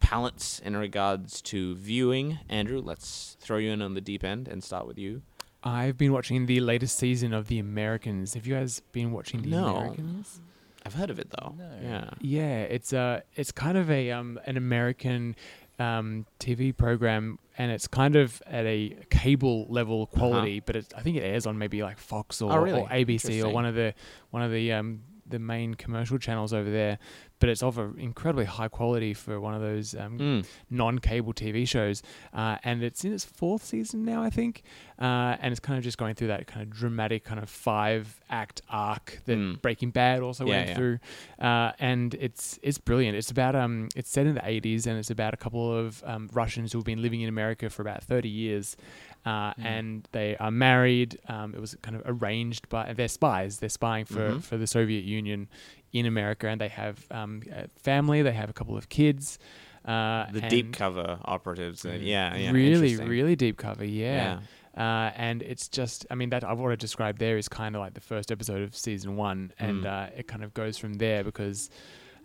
palettes 0.00 0.58
in 0.58 0.76
regards 0.76 1.40
to 1.42 1.74
viewing. 1.76 2.38
Andrew, 2.48 2.80
let's 2.80 3.36
throw 3.40 3.58
you 3.58 3.70
in 3.70 3.82
on 3.82 3.94
the 3.94 4.00
deep 4.00 4.24
end 4.24 4.48
and 4.48 4.62
start 4.62 4.86
with 4.86 4.98
you. 4.98 5.22
I've 5.62 5.98
been 5.98 6.12
watching 6.12 6.46
the 6.46 6.60
latest 6.60 6.96
season 6.98 7.32
of 7.34 7.48
The 7.48 7.58
Americans. 7.58 8.34
Have 8.34 8.46
you 8.46 8.54
guys 8.54 8.80
been 8.92 9.12
watching 9.12 9.42
The 9.42 9.50
No. 9.50 9.76
Americans? 9.76 10.40
I've 10.84 10.94
heard 10.94 11.10
of 11.10 11.18
it 11.18 11.28
though. 11.30 11.54
No. 11.58 11.70
Yeah. 11.82 12.10
Yeah, 12.20 12.60
it's 12.62 12.94
a 12.94 13.22
it's 13.36 13.52
kind 13.52 13.76
of 13.76 13.90
a 13.90 14.10
um 14.12 14.40
an 14.46 14.56
American 14.56 15.36
um 15.80 16.26
TV 16.38 16.76
program, 16.76 17.38
and 17.58 17.72
it's 17.72 17.88
kind 17.88 18.14
of 18.14 18.42
at 18.46 18.66
a 18.66 18.96
cable 19.10 19.66
level 19.68 20.06
quality, 20.06 20.60
but 20.60 20.76
it's, 20.76 20.92
I 20.94 21.00
think 21.00 21.16
it 21.16 21.20
airs 21.22 21.46
on 21.46 21.58
maybe 21.58 21.82
like 21.82 21.98
Fox 21.98 22.40
or, 22.42 22.50
Uh-huh. 22.50 22.60
Oh, 22.60 22.62
really? 22.62 22.80
or 22.82 22.88
ABC 22.88 23.40
or 23.42 23.48
one 23.54 23.64
of 23.64 23.74
the 23.74 23.94
one 24.30 24.42
of 24.42 24.50
the 24.52 24.72
um 24.72 25.00
the 25.26 25.38
main 25.38 25.74
commercial 25.74 26.18
channels 26.18 26.52
over 26.52 26.70
there. 26.70 26.98
But 27.40 27.48
it's 27.48 27.62
of 27.62 27.78
a 27.78 27.90
incredibly 27.96 28.44
high 28.44 28.68
quality 28.68 29.12
for 29.14 29.40
one 29.40 29.54
of 29.54 29.60
those 29.62 29.94
um, 29.94 30.18
Mm. 30.18 30.46
non-cable 30.70 31.32
TV 31.32 31.66
shows, 31.66 32.02
uh, 32.34 32.56
and 32.62 32.82
it's 32.82 33.04
in 33.04 33.12
its 33.12 33.24
fourth 33.24 33.64
season 33.64 34.04
now, 34.04 34.22
I 34.22 34.30
think, 34.30 34.62
uh, 35.00 35.36
and 35.40 35.50
it's 35.50 35.58
kind 35.60 35.78
of 35.78 35.82
just 35.84 35.98
going 35.98 36.14
through 36.14 36.28
that 36.28 36.46
kind 36.46 36.62
of 36.62 36.70
dramatic 36.70 37.24
kind 37.24 37.40
of 37.40 37.48
five-act 37.48 38.62
arc 38.68 39.20
that 39.24 39.38
Mm. 39.38 39.60
Breaking 39.62 39.90
Bad 39.90 40.20
also 40.22 40.44
Yeah, 40.46 40.56
went 40.56 40.68
yeah. 40.68 40.74
through, 40.74 40.98
uh, 41.40 41.72
and 41.78 42.14
it's 42.14 42.58
it's 42.62 42.78
brilliant. 42.78 43.16
It's 43.16 43.30
about 43.30 43.54
um, 43.56 43.88
it's 43.96 44.10
set 44.10 44.26
in 44.26 44.34
the 44.34 44.46
'80s, 44.46 44.86
and 44.86 44.98
it's 44.98 45.10
about 45.10 45.34
a 45.34 45.36
couple 45.36 45.72
of 45.76 46.02
um, 46.06 46.28
Russians 46.32 46.72
who've 46.72 46.84
been 46.84 47.02
living 47.02 47.20
in 47.22 47.28
America 47.28 47.70
for 47.70 47.82
about 47.82 48.02
30 48.04 48.28
years, 48.28 48.76
uh, 49.24 49.52
Mm. 49.54 49.64
and 49.64 50.08
they 50.12 50.36
are 50.36 50.50
married. 50.50 51.18
Um, 51.28 51.54
it 51.54 51.60
was 51.60 51.74
kind 51.82 51.96
of 51.96 52.02
arranged 52.04 52.68
by 52.68 52.92
they're 52.92 53.08
spies. 53.08 53.58
They're 53.58 53.68
spying 53.68 54.04
for 54.04 54.32
Mhm. 54.34 54.42
for 54.42 54.56
the 54.56 54.66
Soviet 54.66 55.04
Union 55.04 55.48
in 55.92 56.06
America, 56.06 56.46
and 56.48 56.60
they 56.60 56.68
have 56.68 57.04
um, 57.10 57.42
a 57.52 57.68
family. 57.82 58.22
They 58.22 58.32
have 58.32 58.50
a 58.50 58.52
couple 58.52 58.76
of 58.76 58.88
kids. 58.88 59.38
Uh, 59.84 60.30
The 60.30 60.42
deep 60.42 60.72
cover 60.76 61.18
operatives. 61.24 61.84
Uh, 61.84 61.90
Mm. 61.90 62.00
yeah, 62.02 62.36
yeah. 62.36 62.50
really, 62.52 62.96
really 62.96 63.34
deep 63.36 63.56
cover. 63.56 63.84
Yeah. 63.84 64.40
Uh, 64.76 65.10
and 65.16 65.42
it's 65.42 65.68
just, 65.68 66.06
I 66.10 66.14
mean, 66.14 66.30
that 66.30 66.44
I've 66.44 66.60
already 66.60 66.78
described 66.78 67.18
there 67.18 67.36
is 67.38 67.48
kind 67.48 67.74
of 67.74 67.80
like 67.80 67.94
the 67.94 68.00
first 68.00 68.30
episode 68.30 68.62
of 68.62 68.76
season 68.76 69.16
one, 69.16 69.52
and 69.58 69.82
Mm. 69.84 69.86
uh, 69.86 70.10
it 70.16 70.28
kind 70.28 70.44
of 70.44 70.54
goes 70.54 70.78
from 70.78 70.94
there 70.94 71.24
because, 71.24 71.70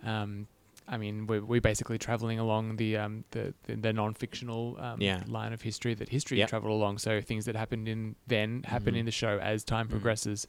um, 0.04 0.46
I 0.88 0.98
mean, 0.98 1.26
we're, 1.26 1.42
we're 1.44 1.60
basically 1.60 1.98
traveling 1.98 2.38
along 2.38 2.76
the 2.76 2.96
um, 2.96 3.24
the, 3.32 3.52
the, 3.64 3.74
the 3.76 3.92
non-fictional 3.92 4.76
um, 4.80 5.00
Yeah. 5.00 5.22
line 5.26 5.52
of 5.52 5.60
history 5.62 5.94
that 5.94 6.08
history 6.08 6.38
Yep. 6.38 6.48
traveled 6.48 6.72
along. 6.72 6.98
So 6.98 7.20
things 7.20 7.44
that 7.46 7.56
happened 7.56 7.88
in 7.88 8.14
then 8.28 8.62
happen 8.64 8.94
Mhm. 8.94 8.98
in 9.00 9.04
the 9.06 9.10
show 9.12 9.38
as 9.38 9.64
time 9.64 9.86
Mhm. 9.86 9.90
progresses. 9.90 10.46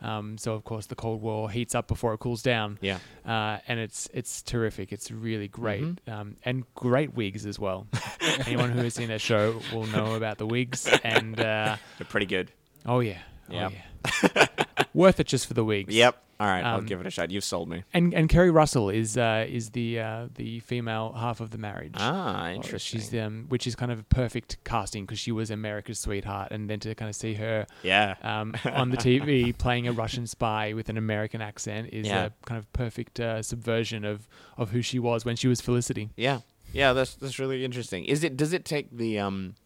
Um, 0.00 0.38
so 0.38 0.54
of 0.54 0.62
course 0.64 0.86
the 0.86 0.94
Cold 0.94 1.20
War 1.22 1.50
heats 1.50 1.74
up 1.74 1.88
before 1.88 2.14
it 2.14 2.18
cools 2.18 2.42
down, 2.42 2.78
Yeah. 2.80 2.98
uh, 3.26 3.58
and 3.68 3.80
it's 3.80 4.08
it's 4.14 4.42
terrific. 4.42 4.92
It's 4.92 5.10
really 5.10 5.48
great, 5.48 5.82
Mhm. 5.82 6.12
um, 6.12 6.36
and 6.44 6.64
great 6.74 7.14
wigs 7.14 7.44
as 7.44 7.58
well. 7.58 7.86
Anyone 8.46 8.70
who 8.70 8.82
has 8.84 8.94
seen 8.94 9.08
that 9.08 9.20
show 9.20 9.60
will 9.72 9.86
know 9.88 10.14
about 10.14 10.38
the 10.38 10.46
wigs, 10.46 10.86
and 11.04 11.38
uh, 11.40 11.76
They're 11.98 12.06
pretty 12.08 12.26
good. 12.26 12.50
oh 12.86 13.00
yeah, 13.00 13.18
Yep. 13.50 13.72
oh 13.72 13.74
yeah, 13.74 14.46
worth 14.94 15.20
it 15.20 15.26
just 15.26 15.46
for 15.46 15.54
the 15.54 15.64
wigs. 15.64 15.94
Yep. 15.94 16.16
All 16.40 16.46
right. 16.46 16.64
I'll 16.64 16.78
Um, 16.78 16.86
give 16.86 17.00
it 17.02 17.06
a 17.06 17.10
shot. 17.10 17.30
You've 17.30 17.44
sold 17.44 17.68
me. 17.68 17.84
And 17.92 18.14
and 18.14 18.26
Keri 18.26 18.50
Russell 18.50 18.88
is 18.88 19.18
uh, 19.18 19.44
is 19.46 19.70
the 19.70 20.00
uh, 20.00 20.28
the 20.34 20.60
female 20.60 21.12
half 21.12 21.40
of 21.40 21.50
the 21.50 21.58
marriage. 21.58 21.92
Ah, 21.98 22.48
interesting. 22.48 22.98
She's 23.00 23.14
um, 23.14 23.44
which 23.50 23.66
is 23.66 23.76
kind 23.76 23.92
of 23.92 23.98
a 23.98 24.02
perfect 24.04 24.56
casting 24.64 25.04
because 25.04 25.18
she 25.18 25.32
was 25.32 25.50
America's 25.50 25.98
sweetheart, 25.98 26.50
and 26.50 26.70
then 26.70 26.80
to 26.80 26.94
kind 26.94 27.10
of 27.10 27.14
see 27.14 27.34
her 27.34 27.66
yeah. 27.82 28.14
um, 28.22 28.54
on 28.64 28.88
the 28.90 28.96
TV 28.96 29.56
playing 29.56 29.86
a 29.86 29.92
Russian 29.92 30.26
spy 30.26 30.72
with 30.72 30.88
an 30.88 30.96
American 30.96 31.42
accent 31.42 31.90
is 31.92 32.06
Yeah. 32.06 32.24
a 32.26 32.30
kind 32.46 32.58
of 32.58 32.72
perfect 32.72 33.20
uh, 33.20 33.42
subversion 33.42 34.06
of, 34.06 34.26
of 34.56 34.70
who 34.70 34.80
she 34.80 34.98
was 34.98 35.26
when 35.26 35.36
she 35.36 35.46
was 35.46 35.60
Felicity. 35.60 36.08
Yeah, 36.16 36.38
yeah, 36.72 36.94
that's 36.94 37.16
that's 37.16 37.38
really 37.38 37.66
interesting. 37.66 38.06
Is 38.06 38.24
it 38.24 38.38
does 38.38 38.54
it 38.54 38.64
take 38.64 38.96
the 38.96 39.18
um 39.18 39.56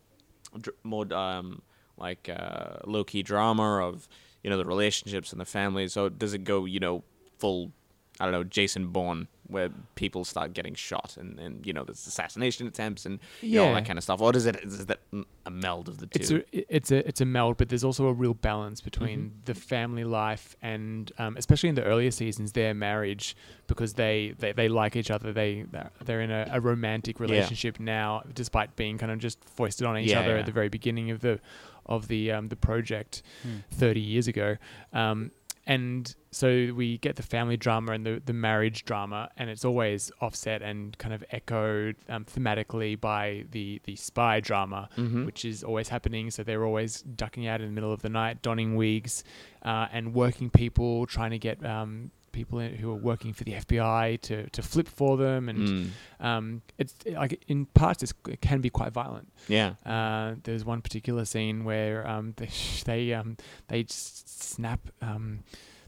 dr- 0.60 0.76
more 0.82 1.06
um 1.14 1.62
like 1.96 2.28
uh, 2.28 2.78
low 2.84 3.04
key 3.04 3.22
drama 3.22 3.78
of 3.86 4.08
you 4.44 4.50
know 4.50 4.56
the 4.58 4.64
relationships 4.64 5.32
and 5.32 5.40
the 5.40 5.44
families? 5.46 5.92
So 5.94 6.08
does 6.08 6.34
it 6.34 6.44
go 6.44 6.64
you 6.66 6.78
know 6.78 7.02
full 7.38 7.72
I 8.20 8.24
don't 8.26 8.32
know 8.32 8.44
Jason 8.44 8.88
Bourne 8.88 9.26
where 9.48 9.68
people 9.94 10.24
start 10.24 10.54
getting 10.54 10.74
shot 10.74 11.16
and 11.18 11.38
and 11.38 11.66
you 11.66 11.72
know 11.72 11.84
there's 11.84 12.06
assassination 12.06 12.66
attempts 12.66 13.04
and 13.04 13.18
you 13.42 13.56
know, 13.58 13.66
all 13.66 13.74
that 13.74 13.84
kind 13.84 13.98
of 13.98 14.02
stuff, 14.02 14.20
or 14.20 14.30
does 14.32 14.46
it 14.46 14.56
is 14.62 14.86
that 14.86 15.00
a 15.44 15.50
meld 15.50 15.88
of 15.88 15.98
the 15.98 16.06
two? 16.06 16.18
It's 16.20 16.30
a 16.30 16.74
it's 16.76 16.90
a 16.92 17.08
it's 17.08 17.20
a 17.20 17.24
meld, 17.26 17.56
but 17.58 17.68
there's 17.68 17.82
also 17.84 18.06
a 18.06 18.12
real 18.12 18.34
balance 18.34 18.80
between 18.80 19.18
Mm-hmm. 19.18 19.44
the 19.46 19.54
family 19.54 20.04
life 20.04 20.56
and 20.62 21.10
um, 21.18 21.36
especially 21.36 21.68
in 21.68 21.74
the 21.74 21.82
earlier 21.84 22.10
seasons, 22.12 22.52
their 22.52 22.72
marriage 22.72 23.36
because 23.66 23.94
they, 23.94 24.34
they, 24.38 24.52
they 24.52 24.68
like 24.68 24.94
each 24.96 25.10
other. 25.10 25.32
They 25.32 25.64
they're, 26.04 26.20
in 26.20 26.30
a, 26.30 26.46
a 26.52 26.60
romantic 26.60 27.18
relationship 27.20 27.80
now, 27.80 28.22
despite 28.34 28.76
being 28.76 28.96
kind 28.98 29.10
of 29.12 29.18
just 29.18 29.42
foisted 29.44 29.86
on 29.86 29.98
each 29.98 30.10
Yeah, 30.10 30.20
other 30.20 30.34
yeah. 30.34 30.40
at 30.40 30.46
the 30.46 30.52
very 30.52 30.68
beginning 30.68 31.10
of 31.10 31.20
the 31.20 31.40
of 31.86 32.08
the 32.08 32.30
um, 32.32 32.48
the 32.48 32.56
project 32.56 33.22
Hmm. 33.42 33.58
30 33.70 34.00
years 34.00 34.28
ago. 34.28 34.56
Um, 34.92 35.30
and 35.66 36.14
so 36.30 36.74
we 36.76 36.98
get 36.98 37.16
the 37.16 37.22
family 37.22 37.56
drama 37.56 37.92
and 37.92 38.04
the, 38.04 38.20
the 38.22 38.34
marriage 38.34 38.84
drama, 38.84 39.30
and 39.38 39.48
it's 39.48 39.64
always 39.64 40.12
offset 40.20 40.60
and 40.60 40.96
kind 40.98 41.14
of 41.14 41.24
echoed 41.30 41.96
um, 42.10 42.26
thematically 42.26 43.00
by 43.00 43.46
the, 43.50 43.80
the 43.84 43.96
spy 43.96 44.40
drama, 44.40 44.90
Mhm. 44.98 45.24
which 45.24 45.46
is 45.46 45.64
always 45.64 45.88
happening. 45.88 46.30
So 46.30 46.42
they're 46.42 46.66
always 46.66 47.00
ducking 47.00 47.46
out 47.46 47.62
in 47.62 47.66
the 47.68 47.72
middle 47.72 47.94
of 47.94 48.02
the 48.02 48.10
night, 48.10 48.42
donning 48.42 48.76
wigs, 48.76 49.24
uh, 49.64 49.86
and 49.90 50.12
working 50.12 50.50
people, 50.50 51.06
trying 51.06 51.30
to 51.30 51.38
get 51.38 51.64
um, 51.64 52.10
people 52.34 52.58
in, 52.58 52.74
who 52.74 52.90
are 52.90 52.94
working 52.96 53.32
for 53.32 53.44
the 53.44 53.52
FBI 53.52 54.20
to, 54.22 54.50
to 54.50 54.62
flip 54.62 54.88
for 54.88 55.16
them. 55.16 55.48
And 55.48 55.58
Mm. 55.58 55.88
um, 56.20 56.62
it's 56.76 56.94
like 57.10 57.42
in 57.48 57.64
parts, 57.66 58.02
it's, 58.02 58.12
it 58.28 58.40
can 58.42 58.60
be 58.60 58.68
quite 58.68 58.92
violent. 58.92 59.32
Yeah. 59.48 59.74
Uh, 59.86 60.34
there's 60.42 60.64
one 60.64 60.82
particular 60.82 61.24
scene 61.24 61.64
where 61.64 62.06
um, 62.06 62.34
they 62.36 62.50
they 62.84 63.14
um, 63.14 63.36
they 63.68 63.84
just 63.84 64.28
snap 64.52 64.80
um, 65.00 65.44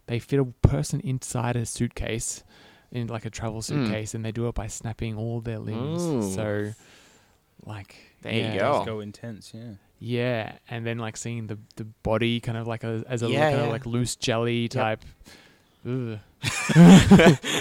they 0.07 0.19
fit 0.19 0.39
a 0.41 0.45
person 0.67 1.01
inside 1.01 1.57
a 1.57 1.67
suitcase 1.67 2.45
in 2.93 3.09
like 3.09 3.27
a 3.27 3.31
travel 3.31 3.61
suitcase, 3.61 4.15
and 4.15 4.25
they 4.25 4.33
do 4.33 4.47
it 4.49 4.55
by 4.55 4.69
snapping 4.69 5.17
all 5.19 5.41
their 5.41 5.59
limbs. 5.59 6.03
Hmm. 6.03 6.19
Ooh. 6.19 6.33
So, 6.35 6.73
like 7.65 7.97
There 8.23 8.33
you 8.33 8.41
yeah, 8.41 8.57
go. 8.59 8.85
Go 8.85 9.01
intense, 9.01 9.53
yeah. 9.55 9.73
Yeah, 9.99 10.53
and 10.69 10.87
then 10.87 10.99
like 10.99 11.17
seeing 11.17 11.47
the 11.47 11.59
the 11.77 11.85
body 11.85 12.39
kind 12.41 12.59
of 12.59 12.67
like 12.67 12.85
a 12.85 13.03
as 13.09 13.23
a 13.23 13.29
Yeah, 13.31 13.47
kind 13.51 13.57
yeah. 13.57 13.65
of 13.65 13.73
like 13.73 13.87
loose 13.87 14.15
jelly 14.15 14.69
type. 14.69 15.03
Ugh. 15.05 15.33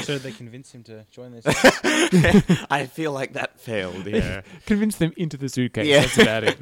So 0.04 0.18
they 0.18 0.32
convince 0.32 0.72
him 0.72 0.84
to 0.84 1.06
join 1.12 1.32
this? 1.32 1.46
I 2.70 2.88
feel 2.92 3.12
like 3.12 3.34
that 3.34 3.60
failed. 3.60 4.06
Yeah. 4.08 4.42
Convince 4.66 4.98
them 4.98 5.14
into 5.18 5.38
the 5.38 5.48
suitcase. 5.50 5.88
Yeah. 5.88 6.02
That's 6.02 6.18
about 6.18 6.44
it. 6.44 6.58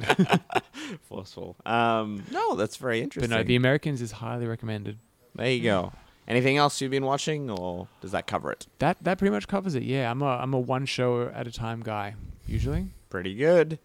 Forceful. 1.08 1.56
Um, 1.64 2.24
no, 2.30 2.54
that's 2.54 2.76
very 2.76 3.00
but 3.00 3.04
interesting. 3.04 3.30
no, 3.30 3.42
The 3.42 3.56
Americans 3.56 4.00
is 4.02 4.12
highly 4.12 4.46
recommended. 4.46 4.98
there 5.34 5.50
you 5.50 5.62
go. 5.62 5.92
Anything 6.26 6.56
else 6.56 6.80
you've 6.80 6.90
been 6.90 7.04
watching, 7.04 7.50
or 7.50 7.86
does 8.00 8.12
that 8.12 8.26
cover 8.26 8.50
it? 8.50 8.66
That 8.78 8.96
that 9.02 9.18
pretty 9.18 9.30
much 9.32 9.46
covers 9.46 9.74
it. 9.74 9.82
Yeah, 9.82 10.10
I'm 10.10 10.22
a 10.22 10.26
I'm 10.38 10.54
a 10.54 10.58
one 10.60 10.86
show 10.86 11.28
at 11.28 11.46
a 11.46 11.52
time 11.52 11.80
guy 11.82 12.14
usually. 12.46 12.88
Pretty 13.10 13.34
good. 13.34 13.78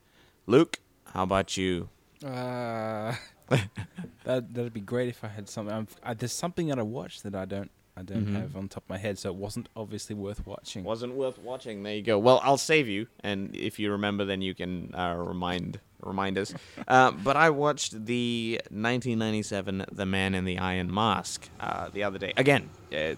Luke, 0.48 0.80
how 1.14 1.24
about 1.24 1.58
you? 1.58 1.90
Uh, 2.26 3.14
that 4.24 4.54
that'd 4.54 4.74
be 4.74 4.80
great 4.82 5.10
if 5.10 5.24
I 5.24 5.28
had 5.28 5.50
something. 5.50 5.74
I'm, 5.76 5.88
I, 6.04 6.14
there's 6.14 6.34
something 6.34 6.68
that 6.68 6.80
I 6.80 6.84
watched 6.84 7.24
that 7.24 7.36
I 7.36 7.46
don't 7.46 7.72
I 7.98 8.02
don't 8.02 8.28
Mhm. 8.28 8.36
have 8.36 8.56
on 8.56 8.70
top 8.70 8.84
of 8.84 8.90
my 8.90 8.98
head, 8.98 9.18
so 9.20 9.30
it 9.30 9.36
wasn't 9.36 9.68
obviously 9.76 10.16
worth 10.16 10.46
watching. 10.48 10.86
Wasn't 10.86 11.14
worth 11.16 11.38
watching. 11.40 11.84
There 11.84 11.96
you 11.96 12.02
go. 12.02 12.18
Well, 12.18 12.40
I'll 12.44 12.58
save 12.58 12.88
you, 12.88 13.08
and 13.22 13.54
if 13.56 13.78
you 13.78 13.92
remember, 13.92 14.24
then 14.24 14.42
you 14.42 14.56
can 14.56 14.94
uh, 14.96 15.16
remind 15.18 15.80
remind 16.02 16.38
us. 16.38 16.54
uh, 16.88 17.12
but 17.12 17.36
I 17.36 17.50
watched 17.50 18.06
the 18.06 18.62
1997 18.70 19.86
The 19.92 20.06
Man 20.06 20.34
in 20.36 20.46
the 20.46 20.58
Iron 20.60 20.94
Mask 20.94 21.50
uh, 21.60 21.90
the 21.90 22.04
other 22.04 22.18
day. 22.18 22.32
Again, 22.38 22.70
uh, 22.94 22.96
I've 22.96 23.18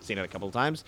seen 0.00 0.18
it 0.18 0.22
a 0.24 0.28
couple 0.28 0.46
of 0.46 0.54
times. 0.54 0.84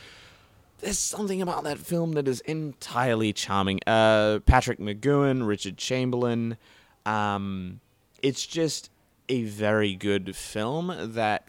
There's 0.79 0.99
something 0.99 1.41
about 1.43 1.65
that 1.65 1.79
film 1.79 2.13
that 2.13 2.29
is 2.29 2.41
entirely 2.43 3.33
charming. 3.33 3.81
Uh, 3.87 4.41
Patrick 4.47 4.79
McGoohan, 4.79 5.47
Richard 5.47 5.79
Chamberlain. 5.79 6.59
Um, 7.07 7.81
it's 8.27 8.45
just 8.45 8.91
a 9.29 9.45
very 9.45 9.95
good 9.95 10.35
film 10.35 10.93
that 11.15 11.47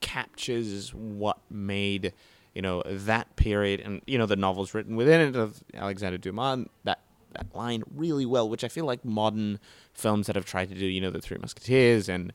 captures 0.00 0.92
what 0.92 1.38
made 1.48 2.12
you 2.52 2.60
know 2.60 2.82
that 2.84 3.36
period 3.36 3.80
and 3.80 4.02
you 4.08 4.18
know 4.18 4.26
the 4.26 4.34
novels 4.34 4.74
written 4.74 4.96
within 4.96 5.20
it 5.20 5.36
of 5.36 5.62
Alexander 5.72 6.18
Dumas 6.18 6.66
that 6.82 6.98
that 7.32 7.54
line 7.54 7.84
really 7.94 8.26
well 8.26 8.48
which 8.48 8.64
I 8.64 8.68
feel 8.68 8.86
like 8.86 9.04
modern 9.04 9.60
films 9.92 10.26
that 10.26 10.34
have 10.34 10.44
tried 10.44 10.68
to 10.70 10.74
do 10.74 10.84
you 10.84 11.00
know 11.00 11.10
the 11.10 11.20
Three 11.20 11.38
Musketeers 11.38 12.08
and 12.08 12.32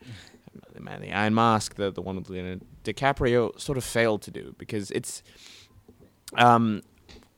the 0.73 0.79
Man 0.79 1.01
in 1.03 1.09
the 1.09 1.11
Iron 1.13 1.35
Mask 1.35 1.75
the 1.75 1.91
the 1.91 2.01
one 2.01 2.15
with 2.15 2.29
Leonardo 2.29 2.65
DiCaprio 2.85 3.59
sort 3.59 3.77
of 3.77 3.83
failed 3.83 4.21
to 4.21 4.31
do 4.31 4.55
because 4.57 4.89
it's 4.91 5.21
um 6.37 6.81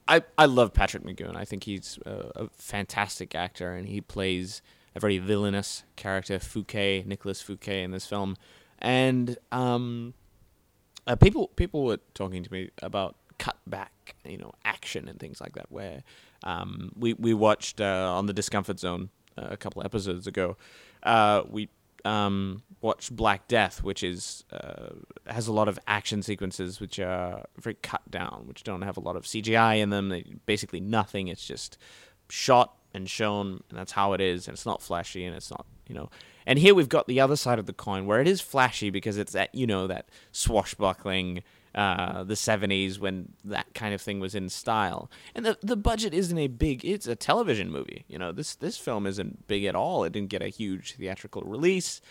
I 0.07 0.21
I 0.37 0.45
love 0.45 0.73
Patrick 0.73 1.03
McGoohan. 1.03 1.35
I 1.35 1.45
think 1.45 1.63
he's 1.63 1.97
a, 2.05 2.43
a 2.43 2.49
fantastic 2.57 3.33
actor 3.33 3.73
and 3.73 3.87
he 3.87 4.01
plays 4.01 4.61
a 4.95 4.99
very 4.99 5.17
villainous 5.17 5.83
character 5.95 6.39
Fouquet 6.39 7.03
Nicholas 7.05 7.41
Fouquet 7.41 7.83
in 7.83 7.91
this 7.91 8.05
film 8.05 8.35
and 8.79 9.37
um 9.51 10.13
uh, 11.07 11.15
people 11.15 11.47
people 11.49 11.83
were 11.83 11.99
talking 12.13 12.43
to 12.43 12.51
me 12.51 12.69
about 12.81 13.15
cut 13.37 13.57
back, 13.67 14.15
you 14.23 14.37
know, 14.37 14.53
action 14.63 15.07
and 15.07 15.19
things 15.19 15.41
like 15.41 15.53
that. 15.53 15.71
Where 15.71 16.03
um, 16.43 16.91
we 16.97 17.13
we 17.13 17.33
watched 17.33 17.81
uh, 17.81 18.13
on 18.15 18.25
the 18.25 18.33
Discomfort 18.33 18.79
Zone 18.79 19.09
uh, 19.37 19.49
a 19.51 19.57
couple 19.57 19.83
episodes 19.83 20.27
ago. 20.27 20.57
Uh, 21.03 21.43
we 21.49 21.69
um, 22.05 22.63
watched 22.81 23.15
Black 23.15 23.47
Death, 23.47 23.83
which 23.83 24.03
is 24.03 24.45
uh, 24.51 24.89
has 25.27 25.47
a 25.47 25.53
lot 25.53 25.67
of 25.67 25.77
action 25.87 26.21
sequences 26.21 26.79
which 26.79 26.99
are 26.99 27.45
very 27.59 27.75
cut 27.75 28.09
down, 28.09 28.43
which 28.45 28.63
don't 28.63 28.83
have 28.83 28.97
a 28.97 29.01
lot 29.01 29.15
of 29.15 29.23
CGI 29.23 29.79
in 29.79 29.89
them. 29.89 30.09
They, 30.09 30.23
basically 30.45 30.79
nothing. 30.79 31.27
It's 31.27 31.45
just 31.45 31.77
shot 32.29 32.75
and 32.93 33.09
shown, 33.09 33.63
and 33.69 33.79
that's 33.79 33.91
how 33.91 34.13
it 34.13 34.21
is. 34.21 34.47
And 34.47 34.55
it's 34.55 34.65
not 34.65 34.81
flashy, 34.81 35.25
and 35.25 35.35
it's 35.35 35.51
not 35.51 35.65
you 35.87 35.95
know. 35.95 36.09
And 36.45 36.59
here 36.59 36.75
we've 36.75 36.89
got 36.89 37.07
the 37.07 37.21
other 37.21 37.35
side 37.35 37.59
of 37.59 37.65
the 37.65 37.73
coin 37.73 38.05
where 38.05 38.19
it 38.19 38.27
is 38.27 38.41
flashy 38.41 38.89
because 38.89 39.17
it's 39.17 39.33
that 39.33 39.53
you 39.55 39.65
know 39.65 39.87
that 39.87 40.09
swashbuckling 40.31 41.43
uh, 41.75 42.23
the 42.23 42.35
70s 42.35 42.99
when 42.99 43.33
that 43.43 43.73
kind 43.73 43.93
of 43.93 44.01
thing 44.01 44.19
was 44.19 44.35
in 44.35 44.49
style. 44.49 45.09
And 45.33 45.45
the 45.45 45.57
the 45.61 45.75
budget 45.75 46.13
isn't 46.13 46.37
a 46.37 46.47
big 46.47 46.85
it's 46.85 47.07
a 47.07 47.15
television 47.15 47.71
movie. 47.71 48.05
You 48.07 48.19
know, 48.19 48.31
this 48.31 48.55
this 48.55 48.77
film 48.77 49.07
isn't 49.07 49.47
big 49.47 49.65
at 49.65 49.75
all. 49.75 50.03
It 50.03 50.13
didn't 50.13 50.29
get 50.29 50.41
a 50.41 50.49
huge 50.49 50.95
theatrical 50.95 51.41
release. 51.43 52.01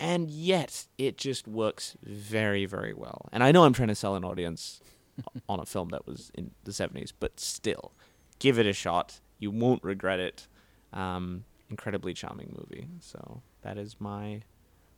And 0.00 0.30
yet 0.30 0.86
it 0.96 1.18
just 1.18 1.48
works 1.48 1.96
very 2.02 2.64
very 2.64 2.94
well. 2.94 3.28
And 3.32 3.42
I 3.42 3.50
know 3.50 3.64
I'm 3.64 3.72
trying 3.72 3.88
to 3.88 3.94
sell 3.96 4.14
an 4.14 4.24
audience 4.24 4.80
on 5.48 5.58
a 5.58 5.66
film 5.66 5.88
that 5.88 6.06
was 6.06 6.30
in 6.34 6.52
the 6.62 6.70
70s, 6.70 7.12
but 7.18 7.40
still 7.40 7.92
give 8.38 8.58
it 8.58 8.66
a 8.66 8.72
shot. 8.72 9.20
You 9.38 9.50
won't 9.50 9.82
regret 9.84 10.20
it. 10.20 10.46
Um, 10.92 11.44
incredibly 11.70 12.14
charming 12.14 12.54
movie. 12.58 12.88
So 13.00 13.42
that 13.62 13.76
is 13.78 13.96
my 14.00 14.42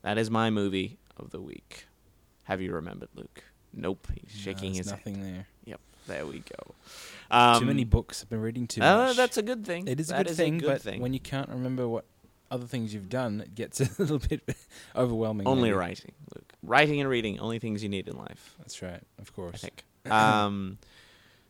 that 0.02 0.18
is 0.18 0.30
my 0.30 0.50
movie 0.50 0.98
of 1.16 1.30
the 1.30 1.40
week. 1.40 1.86
Have 2.44 2.60
you 2.60 2.72
remembered, 2.72 3.08
Luke? 3.14 3.44
Nope. 3.72 4.08
He's 4.20 4.38
shaking 4.38 4.72
No, 4.72 4.78
his 4.78 4.86
there's 4.86 4.90
head. 4.90 5.06
nothing 5.06 5.22
there. 5.22 5.46
Yep. 5.64 5.80
There 6.06 6.26
we 6.26 6.38
go. 6.40 6.74
Um, 7.30 7.60
too 7.60 7.66
many 7.66 7.84
books. 7.84 8.22
I've 8.22 8.30
been 8.30 8.40
reading 8.40 8.66
too 8.66 8.82
uh, 8.82 9.06
much. 9.08 9.16
that's 9.16 9.36
a 9.36 9.42
good 9.42 9.64
thing. 9.64 9.86
It 9.86 10.00
is 10.00 10.10
a 10.10 10.14
That 10.14 10.26
good 10.26 10.36
thing, 10.36 10.58
but 10.58 10.80
thing. 10.82 11.00
when 11.00 11.12
you 11.12 11.20
can't 11.20 11.48
remember 11.48 11.86
what 11.86 12.04
other 12.50 12.66
things 12.66 12.92
you've 12.92 13.08
done, 13.08 13.40
it 13.42 13.54
gets 13.54 13.80
a 13.98 14.02
little 14.02 14.18
bit 14.18 14.42
overwhelming. 14.96 15.46
only 15.46 15.64
maybe. 15.68 15.74
writing, 15.74 16.12
Luke. 16.34 16.52
Writing 16.62 17.00
and 17.00 17.08
reading, 17.08 17.38
only 17.38 17.58
things 17.60 17.82
you 17.82 17.88
need 17.88 18.08
in 18.08 18.16
life. 18.16 18.56
That's 18.58 18.80
right, 18.82 19.02
of 19.20 19.30
I 19.32 19.36
course. 19.36 19.60
think. 19.60 19.84
Um, 20.10 20.78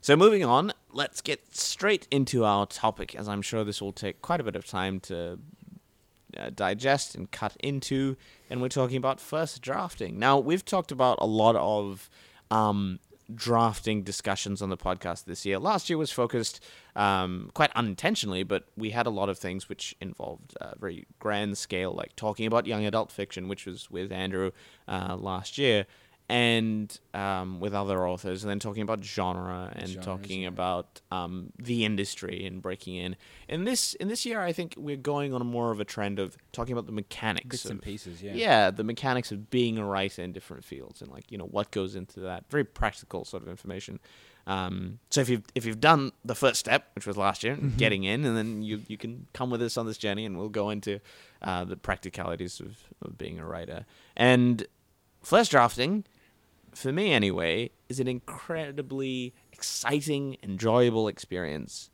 so 0.03 0.17
moving 0.17 0.45
on, 0.45 0.73
let's 0.93 1.21
get 1.21 1.55
straight 1.55 2.07
into 2.11 2.45
our 2.45 2.67
topic, 2.67 3.15
as 3.15 3.29
I'm 3.29 3.43
sure 3.43 3.65
this 3.65 3.81
will 3.81 3.93
take 3.93 4.23
quite 4.23 4.41
a 4.41 4.45
bit 4.45 4.57
of 4.57 4.67
time 4.67 5.01
to 5.01 5.39
uh, 6.37 6.51
digest 6.55 7.15
and 7.15 7.31
cut 7.31 7.57
into. 7.61 8.17
And 8.49 8.61
we're 8.61 8.69
talking 8.69 8.97
about 8.97 9.21
first 9.21 9.63
drafting. 9.63 10.19
Now, 10.19 10.39
we've 10.39 10.65
talked 10.65 10.93
about 10.93 11.19
a 11.21 11.27
lot 11.27 11.57
of 11.57 12.09
um, 12.51 12.99
drafting 13.35 14.03
discussions 14.03 14.61
on 14.63 14.71
the 14.71 14.77
podcast 14.77 15.25
this 15.25 15.47
year. 15.47 15.59
Last 15.59 15.89
year 15.89 15.99
was 15.99 16.11
focused 16.11 16.63
um, 16.97 17.51
quite 17.55 17.71
unintentionally, 17.75 18.43
but 18.43 18.65
we 18.77 18.91
had 18.91 19.07
a 19.07 19.11
lot 19.11 19.29
of 19.29 19.39
things 19.39 19.69
which 19.69 19.95
involved 20.01 20.57
uh, 20.61 20.73
very 20.79 21.07
grand 21.19 21.59
scale, 21.59 21.93
like 21.93 22.17
talking 22.17 22.47
about 22.47 22.67
young 22.67 22.85
adult 22.85 23.11
fiction, 23.13 23.49
which 23.49 23.67
was 23.67 23.91
with 23.91 24.13
Andrew 24.13 24.51
uh, 24.89 25.17
last 25.19 25.59
year. 25.59 25.87
And 26.31 26.97
um, 27.13 27.59
with 27.59 27.75
other 27.75 28.07
authors, 28.07 28.45
and 28.45 28.51
then 28.51 28.61
talking 28.61 28.83
about 28.83 29.03
genre 29.03 29.73
and 29.75 29.89
Genres, 29.89 30.05
talking 30.05 30.43
yeah. 30.43 30.49
about 30.49 31.01
um, 31.11 31.53
the 31.59 31.85
industry 31.85 32.47
and 32.47 32.63
breaking 32.63 32.95
in. 32.95 33.17
In 33.49 33.65
this 33.65 33.95
in 33.95 34.07
this 34.09 34.25
year, 34.25 34.41
I 34.41 34.53
think 34.53 34.75
we're 34.77 34.97
going 34.97 35.35
on 35.35 35.45
more 35.45 35.73
of 35.73 35.81
a 35.81 35.85
trend 35.85 36.19
of 36.21 36.37
talking 36.53 36.73
about 36.73 36.87
the 36.87 36.93
mechanics 36.93 37.47
Bits 37.49 37.65
of 37.65 37.71
and 37.73 37.83
pieces, 37.83 38.23
yeah. 38.23 38.35
yeah, 38.35 38.71
the 38.71 38.85
mechanics 38.85 39.33
of 39.33 39.51
being 39.51 39.77
a 39.77 39.85
writer 39.85 40.23
in 40.23 40.33
different 40.33 40.65
fields 40.65 41.03
and 41.03 41.11
like 41.11 41.31
you 41.33 41.37
know 41.39 41.47
what 41.47 41.73
goes 41.73 41.97
into 41.97 42.21
that. 42.21 42.45
Very 42.49 42.65
practical 42.65 43.25
sort 43.25 43.43
of 43.43 43.49
information. 43.49 43.99
Um, 44.47 45.01
so 45.11 45.21
if 45.21 45.29
you've 45.29 45.45
if 45.55 45.67
you've 45.67 45.81
done 45.81 46.13
the 46.25 46.35
first 46.35 46.61
step, 46.61 46.91
which 46.95 47.07
was 47.07 47.17
last 47.17 47.43
year, 47.45 47.57
Mhm. 47.57 47.77
getting 47.77 48.05
in, 48.05 48.25
and 48.25 48.37
then 48.37 48.63
you 48.63 48.83
you 48.89 48.97
can 48.97 49.27
come 49.33 49.51
with 49.51 49.63
us 49.63 49.77
on 49.77 49.87
this 49.87 49.99
journey, 49.99 50.25
and 50.25 50.39
we'll 50.39 50.49
go 50.49 50.71
into 50.71 51.01
uh, 51.43 51.65
the 51.65 51.77
practicalities 51.77 52.61
of, 52.61 52.79
of 53.03 53.19
being 53.19 53.39
a 53.39 53.47
writer. 53.47 53.85
And 54.17 54.67
first 55.23 55.51
drafting, 55.51 56.05
for 56.75 56.93
me 56.93 57.13
anyway, 57.13 57.71
is 57.89 58.01
an 58.01 58.09
incredibly 58.09 59.35
exciting, 59.53 60.37
enjoyable 60.43 61.09
experience. 61.09 61.91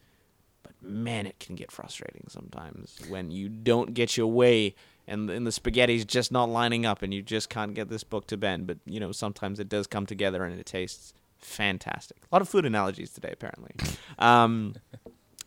But 0.62 0.72
man, 0.82 1.26
it 1.26 1.38
can 1.38 1.54
get 1.56 1.70
frustrating 1.70 2.24
sometimes 2.28 2.98
when 3.08 3.30
you 3.30 3.48
don't 3.48 3.94
get 3.94 4.16
your 4.16 4.28
way 4.28 4.74
and, 5.08 5.30
and 5.30 5.46
the 5.46 5.52
spaghetti's 5.52 6.04
just 6.04 6.32
not 6.32 6.48
lining 6.48 6.84
up 6.84 7.02
and 7.02 7.14
you 7.14 7.22
just 7.22 7.48
can't 7.48 7.74
get 7.74 7.88
this 7.88 8.04
book 8.04 8.26
to 8.28 8.36
bend. 8.36 8.66
But, 8.66 8.78
you 8.84 8.98
know, 8.98 9.12
sometimes 9.12 9.60
it 9.60 9.68
does 9.68 9.86
come 9.86 10.06
together 10.06 10.44
and 10.44 10.58
it 10.58 10.66
tastes 10.66 11.14
fantastic. 11.38 12.18
A 12.30 12.34
lot 12.34 12.42
of 12.42 12.48
food 12.48 12.66
analogies 12.66 13.10
today, 13.10 13.30
apparently. 13.32 13.72
Um, 14.18 14.76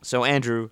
so, 0.04 0.24
Andrew, 0.26 0.70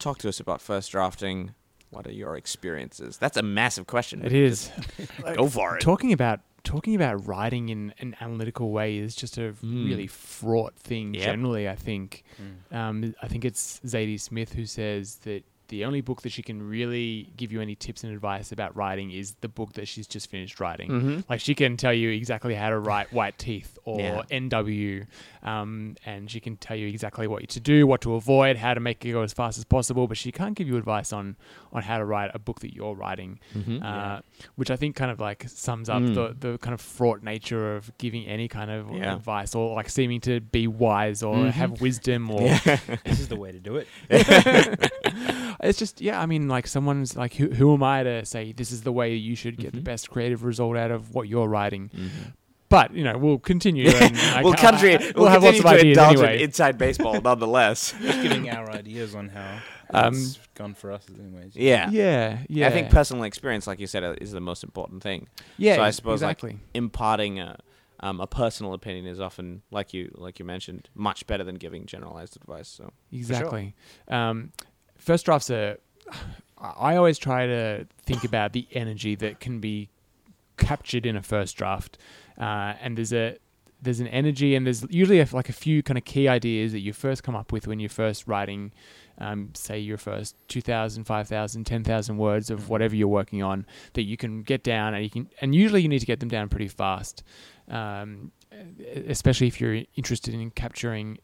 talk 0.00 0.18
to 0.18 0.28
us 0.28 0.40
about 0.40 0.60
first 0.60 0.90
drafting. 0.90 1.54
What 1.90 2.04
are 2.08 2.12
your 2.12 2.36
experiences? 2.36 3.18
That's 3.18 3.36
a 3.36 3.42
massive 3.42 3.86
question. 3.86 4.24
It 4.24 4.32
is. 4.32 4.72
Go 5.36 5.48
for 5.48 5.76
it. 5.76 5.80
Talking 5.80 6.12
about 6.12 6.40
talking 6.66 6.94
about 6.94 7.26
writing 7.26 7.68
in 7.70 7.94
an 8.00 8.14
analytical 8.20 8.70
way 8.72 8.98
is 8.98 9.14
just 9.16 9.38
a 9.38 9.52
Mm. 9.62 9.86
really 9.88 10.06
fraught 10.06 10.74
thing. 10.76 11.14
Yep. 11.14 11.22
Generally, 11.24 11.68
I 11.68 11.74
think. 11.76 12.24
Mm. 12.70 12.76
Um, 12.76 13.14
I 13.22 13.28
think 13.28 13.44
it's 13.44 13.80
Zadie 13.86 14.20
Smith 14.20 14.52
who 14.52 14.66
says 14.66 15.16
that 15.24 15.44
the 15.68 15.84
only 15.84 16.00
book 16.00 16.22
that 16.22 16.30
she 16.32 16.42
can 16.42 16.62
really 16.68 17.30
give 17.36 17.52
you 17.52 17.60
any 17.60 17.74
tips 17.74 18.04
and 18.04 18.12
advice 18.12 18.52
about 18.52 18.76
writing 18.76 19.10
is 19.10 19.34
the 19.40 19.48
book 19.48 19.72
that 19.74 19.88
she's 19.88 20.06
just 20.06 20.30
finished 20.30 20.60
writing. 20.60 20.90
Mm-hmm. 20.90 21.20
Like 21.28 21.40
she 21.40 21.54
can 21.54 21.76
tell 21.76 21.92
you 21.92 22.10
exactly 22.10 22.54
how 22.54 22.70
to 22.70 22.78
write 22.78 23.12
White 23.12 23.38
Teeth 23.38 23.78
or 23.84 24.00
Yeah. 24.00 24.22
NW, 24.30 25.06
um, 25.42 25.96
and 26.04 26.30
she 26.30 26.40
can 26.40 26.56
tell 26.56 26.76
you 26.76 26.88
exactly 26.88 27.26
what 27.26 27.48
to 27.48 27.60
do, 27.60 27.86
what 27.86 28.00
to 28.02 28.14
avoid, 28.14 28.56
how 28.56 28.74
to 28.74 28.80
make 28.80 29.04
it 29.04 29.12
go 29.12 29.22
as 29.22 29.32
fast 29.32 29.58
as 29.58 29.64
possible. 29.64 30.06
But 30.06 30.16
she 30.16 30.32
can't 30.32 30.54
give 30.54 30.68
you 30.68 30.76
advice 30.76 31.12
on 31.12 31.36
on 31.72 31.82
how 31.82 31.98
to 31.98 32.04
write 32.04 32.30
a 32.34 32.38
book 32.38 32.60
that 32.60 32.74
you're 32.74 32.94
writing, 32.94 33.38
Mm-hmm. 33.54 33.82
uh, 33.82 34.20
which 34.56 34.70
I 34.70 34.76
think 34.76 34.96
kind 34.96 35.10
of 35.10 35.20
like 35.20 35.44
sums 35.48 35.88
up 35.88 36.02
Mm. 36.02 36.14
the 36.14 36.36
the 36.52 36.58
kind 36.58 36.74
of 36.74 36.80
fraught 36.80 37.22
nature 37.22 37.76
of 37.76 37.96
giving 37.98 38.26
any 38.26 38.48
kind 38.48 38.70
of 38.70 38.90
Yeah. 38.94 39.14
advice 39.14 39.54
or 39.54 39.74
like 39.74 39.88
seeming 39.90 40.20
to 40.22 40.40
be 40.40 40.66
wise 40.66 41.22
or 41.22 41.34
Mhm. 41.36 41.50
have 41.50 41.80
wisdom 41.80 42.30
or 42.30 42.40
this 43.04 43.20
is 43.20 43.28
the 43.28 43.36
way 43.36 43.52
to 43.52 43.58
do 43.58 43.76
it. 43.76 43.88
it's 45.62 45.78
just 45.78 46.00
yeah 46.00 46.20
i 46.20 46.26
mean 46.26 46.48
like 46.48 46.66
someone's 46.66 47.16
like 47.16 47.34
who, 47.34 47.48
who 47.50 47.74
am 47.74 47.82
i 47.82 48.02
to 48.02 48.24
say 48.24 48.52
this 48.52 48.70
is 48.72 48.82
the 48.82 48.92
way 48.92 49.14
you 49.14 49.34
should 49.34 49.56
get 49.56 49.72
the 49.72 49.80
Mhm. 49.80 49.84
best 49.84 50.10
creative 50.10 50.44
result 50.44 50.76
out 50.76 50.90
of 50.90 51.14
what 51.14 51.28
you're 51.28 51.48
writing 51.48 51.90
Mm-hmm. 51.94 52.30
but 52.68 52.92
you 52.94 53.04
know 53.04 53.16
we'll 53.18 53.38
continue 53.38 53.88
and 53.88 54.16
we'll 54.44 54.54
country, 54.54 54.96
I- 54.96 55.12
we'll, 55.16 55.26
have 55.28 55.42
lots 55.42 55.60
continue 55.60 55.60
of 55.60 55.62
to 55.62 55.68
ideas 55.70 55.98
indulge 56.20 56.30
in 56.34 56.40
inside 56.40 56.78
baseball, 56.78 57.20
nonetheless. 57.30 57.94
Just 58.02 58.22
giving 58.22 58.50
our 58.50 58.70
ideas 58.70 59.14
on 59.14 59.28
how 59.28 59.58
Um, 59.94 60.14
it's 60.14 60.38
gone 60.54 60.74
for 60.74 60.90
us, 60.90 61.06
anyways. 61.16 61.54
Yeah. 61.54 61.88
yeah 61.90 62.38
yeah 62.48 62.66
I 62.66 62.70
think 62.70 62.90
personal 62.90 63.22
experience, 63.24 63.66
like 63.68 63.78
you 63.78 63.86
said, 63.86 64.02
uh, 64.02 64.14
is 64.20 64.32
the 64.32 64.40
most 64.40 64.64
important 64.64 65.02
thing. 65.02 65.28
yeah 65.58 65.76
so 65.76 65.82
I 65.82 65.88
ex- 65.88 65.96
suppose, 65.96 66.22
like, 66.22 66.42
Imparting 66.74 67.38
a, 67.38 67.56
um, 68.00 68.20
a 68.20 68.26
personal 68.26 68.74
opinion 68.74 69.06
is 69.06 69.20
often, 69.20 69.62
like 69.70 69.94
you 69.94 70.10
like 70.16 70.38
you 70.40 70.44
mentioned, 70.44 70.88
much 70.94 71.26
better 71.28 71.44
than 71.44 71.54
giving 71.54 71.86
generalized 71.86 72.36
advice. 72.36 72.68
So 72.68 72.90
exactly 73.12 73.74
um, 74.08 74.50
first 75.06 75.24
drafts 75.24 75.50
are 75.50 75.78
i 76.60 76.96
always 76.96 77.16
try 77.16 77.46
to 77.46 77.86
think 78.04 78.24
about 78.24 78.52
the 78.52 78.66
energy 78.72 79.14
that 79.14 79.40
can 79.40 79.60
be 79.60 79.88
captured 80.56 81.06
in 81.06 81.16
a 81.16 81.22
first 81.22 81.56
draft 81.56 81.96
uh, 82.38 82.74
and 82.82 82.98
there's 82.98 83.12
a 83.12 83.36
there's 83.80 84.00
an 84.00 84.08
energy 84.08 84.54
and 84.54 84.66
there's 84.66 84.84
usually 84.90 85.20
a, 85.20 85.28
like 85.32 85.48
a 85.48 85.52
few 85.52 85.82
kind 85.82 85.96
of 85.96 86.04
key 86.04 86.26
ideas 86.28 86.72
that 86.72 86.80
you 86.80 86.92
first 86.92 87.22
come 87.22 87.36
up 87.36 87.52
with 87.52 87.66
when 87.68 87.78
you're 87.78 87.90
first 87.90 88.26
writing 88.26 88.72
um, 89.18 89.50
say 89.54 89.78
your 89.78 89.98
first 89.98 90.34
2000 90.48 91.04
5000 91.04 91.64
10000 91.64 92.16
words 92.16 92.50
of 92.50 92.68
whatever 92.68 92.96
you're 92.96 93.06
working 93.06 93.42
on 93.42 93.64
that 93.92 94.02
you 94.02 94.16
can 94.16 94.42
get 94.42 94.62
down 94.62 94.94
and 94.94 95.04
you 95.04 95.10
can 95.10 95.28
and 95.40 95.54
usually 95.54 95.82
you 95.82 95.88
need 95.88 96.00
to 96.00 96.06
get 96.06 96.20
them 96.20 96.28
down 96.28 96.48
pretty 96.48 96.68
fast 96.68 97.22
um, 97.68 98.32
especially 99.06 99.46
if 99.46 99.60
you're 99.60 99.82
interested 99.94 100.34
in 100.34 100.50
capturing 100.50 101.18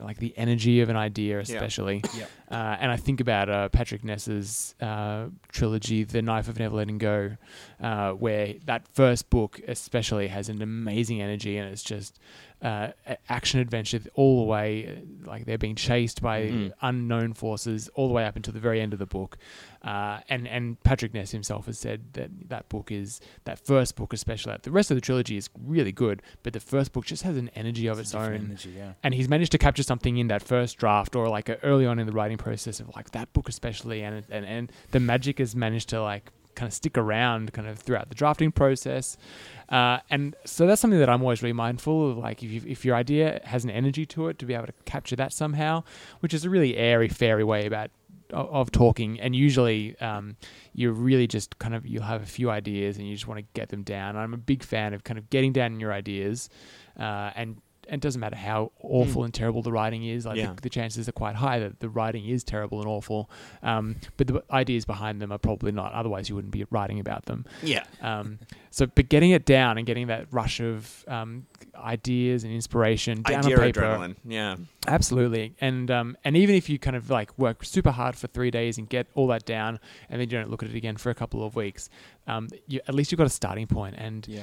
like 0.00 0.18
the 0.18 0.32
energy 0.36 0.80
of 0.80 0.88
an 0.88 0.96
idea 0.96 1.40
especially 1.40 2.02
Yep. 2.16 2.30
uh, 2.50 2.76
and 2.80 2.90
I 2.92 2.96
think 2.96 3.20
about 3.20 3.48
uh, 3.48 3.68
Patrick 3.70 4.04
Ness's 4.04 4.74
uh, 4.80 5.26
trilogy, 5.50 6.04
The 6.04 6.22
Knife 6.22 6.48
of 6.48 6.58
Never 6.58 6.76
Letting 6.76 6.98
Go, 6.98 7.36
uh, 7.80 8.12
where 8.12 8.54
that 8.66 8.86
first 8.88 9.30
book 9.30 9.60
especially 9.66 10.28
has 10.28 10.48
an 10.48 10.62
amazing 10.62 11.20
energy 11.20 11.56
and 11.56 11.70
it's 11.72 11.82
just 11.82 12.18
uh, 12.62 12.92
action 13.28 13.58
adventure 13.60 14.00
all 14.14 14.38
the 14.38 14.46
way. 14.46 14.86
uh, 14.86 15.28
Like 15.28 15.46
they're 15.46 15.58
being 15.58 15.74
chased 15.76 16.20
by 16.22 16.42
Mhm. 16.42 16.72
unknown 16.82 17.32
forces 17.34 17.88
all 17.94 18.06
the 18.08 18.14
way 18.14 18.24
up 18.24 18.36
until 18.36 18.52
the 18.54 18.60
very 18.60 18.80
end 18.80 18.92
of 18.92 18.98
the 18.98 19.06
book. 19.06 19.36
Uh, 19.82 20.20
and 20.28 20.46
and 20.46 20.80
Patrick 20.84 21.12
Ness 21.14 21.32
himself 21.32 21.66
has 21.66 21.78
said 21.78 22.00
that 22.12 22.30
that 22.48 22.68
book 22.68 22.92
is 22.92 23.20
that 23.44 23.58
first 23.58 23.96
book 23.96 24.12
especially. 24.12 24.56
The 24.62 24.70
rest 24.70 24.90
of 24.92 24.96
the 24.96 25.00
trilogy 25.00 25.36
is 25.36 25.48
really 25.64 25.90
good, 25.92 26.22
but 26.44 26.52
the 26.52 26.60
first 26.60 26.92
book 26.92 27.04
just 27.04 27.24
has 27.24 27.36
an 27.36 27.50
energy 27.56 27.86
of 27.88 27.98
It's 27.98 28.10
its 28.10 28.14
own 28.14 28.34
energy, 28.34 28.74
yeah. 28.76 28.92
and 29.02 29.12
he's 29.14 29.28
managed 29.28 29.52
to 29.52 29.58
capture 29.58 29.82
something 29.82 30.16
in 30.18 30.28
that 30.28 30.42
first 30.42 30.78
draft 30.78 31.16
or 31.16 31.28
like 31.28 31.50
early 31.64 31.84
on 31.86 31.98
in 31.98 32.06
the 32.06 32.12
writing 32.12 32.38
process 32.38 32.78
of 32.78 32.94
like 32.94 33.10
that 33.10 33.32
book 33.32 33.48
especially 33.48 34.02
and 34.02 34.24
and 34.30 34.46
and 34.46 34.70
the 34.92 35.00
magic 35.00 35.38
has 35.38 35.56
managed 35.56 35.88
to 35.88 36.00
like 36.00 36.30
kind 36.54 36.68
of 36.68 36.74
stick 36.74 36.98
around 36.98 37.50
kind 37.54 37.66
of 37.66 37.78
throughout 37.78 38.08
the 38.10 38.14
drafting 38.14 38.52
process 38.52 39.16
uh, 39.72 39.98
and 40.10 40.36
so 40.44 40.66
that's 40.66 40.80
something 40.80 41.00
that 41.00 41.08
I'm 41.08 41.22
always 41.22 41.42
really 41.42 41.52
mindful 41.52 42.10
of 42.12 42.18
like 42.18 42.42
if, 42.42 42.64
if 42.64 42.84
your 42.84 42.94
idea 42.94 43.40
has 43.44 43.64
an 43.64 43.70
energy 43.70 44.06
to 44.06 44.28
it 44.28 44.38
to 44.38 44.46
be 44.46 44.54
able 44.54 44.66
to 44.66 44.74
capture 44.84 45.16
that 45.16 45.32
somehow 45.32 45.82
which 46.20 46.32
is 46.32 46.44
a 46.44 46.50
really 46.50 46.76
airy 46.76 47.08
fairy 47.08 47.42
way 47.42 47.66
about 47.66 47.90
of, 48.32 48.48
of 48.50 48.70
talking, 48.72 49.20
and 49.20 49.36
usually 49.36 49.98
um, 50.00 50.36
you're 50.74 50.92
really 50.92 51.26
just 51.26 51.58
kind 51.58 51.74
of 51.74 51.86
you'll 51.86 52.02
have 52.02 52.22
a 52.22 52.26
few 52.26 52.50
ideas 52.50 52.96
and 52.96 53.06
you 53.06 53.14
just 53.14 53.26
want 53.26 53.38
to 53.38 53.46
get 53.54 53.68
them 53.68 53.82
down. 53.82 54.16
I'm 54.16 54.34
a 54.34 54.38
big 54.38 54.62
fan 54.62 54.94
of 54.94 55.04
kind 55.04 55.18
of 55.18 55.30
getting 55.30 55.52
down 55.52 55.78
your 55.78 55.92
ideas, 55.92 56.48
uh, 56.98 57.30
and 57.34 57.58
and 57.88 58.00
it 58.00 58.00
doesn't 58.02 58.20
matter 58.20 58.36
how 58.36 58.72
awful 58.80 59.24
and 59.24 59.32
terrible 59.34 59.62
the 59.62 59.72
writing 59.72 60.04
is. 60.04 60.24
Like 60.26 60.36
Yeah. 60.36 60.52
the, 60.54 60.62
the 60.62 60.70
chances 60.70 61.08
are 61.08 61.12
quite 61.12 61.34
high 61.36 61.58
that 61.58 61.80
the 61.80 61.88
writing 61.88 62.26
is 62.26 62.44
terrible 62.44 62.80
and 62.80 62.88
awful, 62.88 63.28
um, 63.62 63.96
but 64.16 64.26
the 64.26 64.42
ideas 64.50 64.84
behind 64.84 65.20
them 65.20 65.32
are 65.32 65.38
probably 65.38 65.72
not. 65.72 65.92
Otherwise, 65.92 66.28
you 66.28 66.34
wouldn't 66.34 66.52
be 66.52 66.64
writing 66.70 67.00
about 67.00 67.26
them. 67.26 67.44
Yeah. 67.62 67.84
Um, 68.00 68.38
so, 68.70 68.86
but 68.86 69.08
getting 69.08 69.30
it 69.32 69.44
down 69.44 69.78
and 69.78 69.86
getting 69.86 70.06
that 70.06 70.26
rush 70.30 70.60
of 70.60 71.04
um, 71.08 71.46
ideas 71.74 72.44
and 72.44 72.52
inspiration 72.52 73.22
down 73.22 73.44
Idea 73.44 73.56
on 73.56 73.62
paper, 73.62 73.80
adrenaline. 73.82 74.16
Yeah. 74.24 74.56
absolutely. 74.86 75.54
And 75.60 75.90
um, 75.90 76.16
and 76.24 76.36
even 76.36 76.54
if 76.54 76.68
you 76.70 76.78
kind 76.78 76.96
of 76.96 77.10
like 77.10 77.36
work 77.38 77.64
super 77.64 77.90
hard 77.90 78.16
for 78.16 78.26
three 78.28 78.50
days 78.50 78.78
and 78.78 78.88
get 78.88 79.06
all 79.14 79.26
that 79.28 79.44
down, 79.44 79.78
and 80.08 80.20
then 80.20 80.28
you 80.30 80.38
don't 80.38 80.50
look 80.50 80.62
at 80.62 80.70
it 80.70 80.74
again 80.76 80.96
for 80.96 81.10
a 81.10 81.14
couple 81.14 81.44
of 81.44 81.54
weeks, 81.56 81.90
um, 82.26 82.48
you, 82.66 82.80
at 82.88 82.94
least 82.94 83.12
you've 83.12 83.18
got 83.18 83.26
a 83.26 83.30
starting 83.30 83.66
point. 83.66 83.96
And 83.98 84.26
Yeah. 84.28 84.42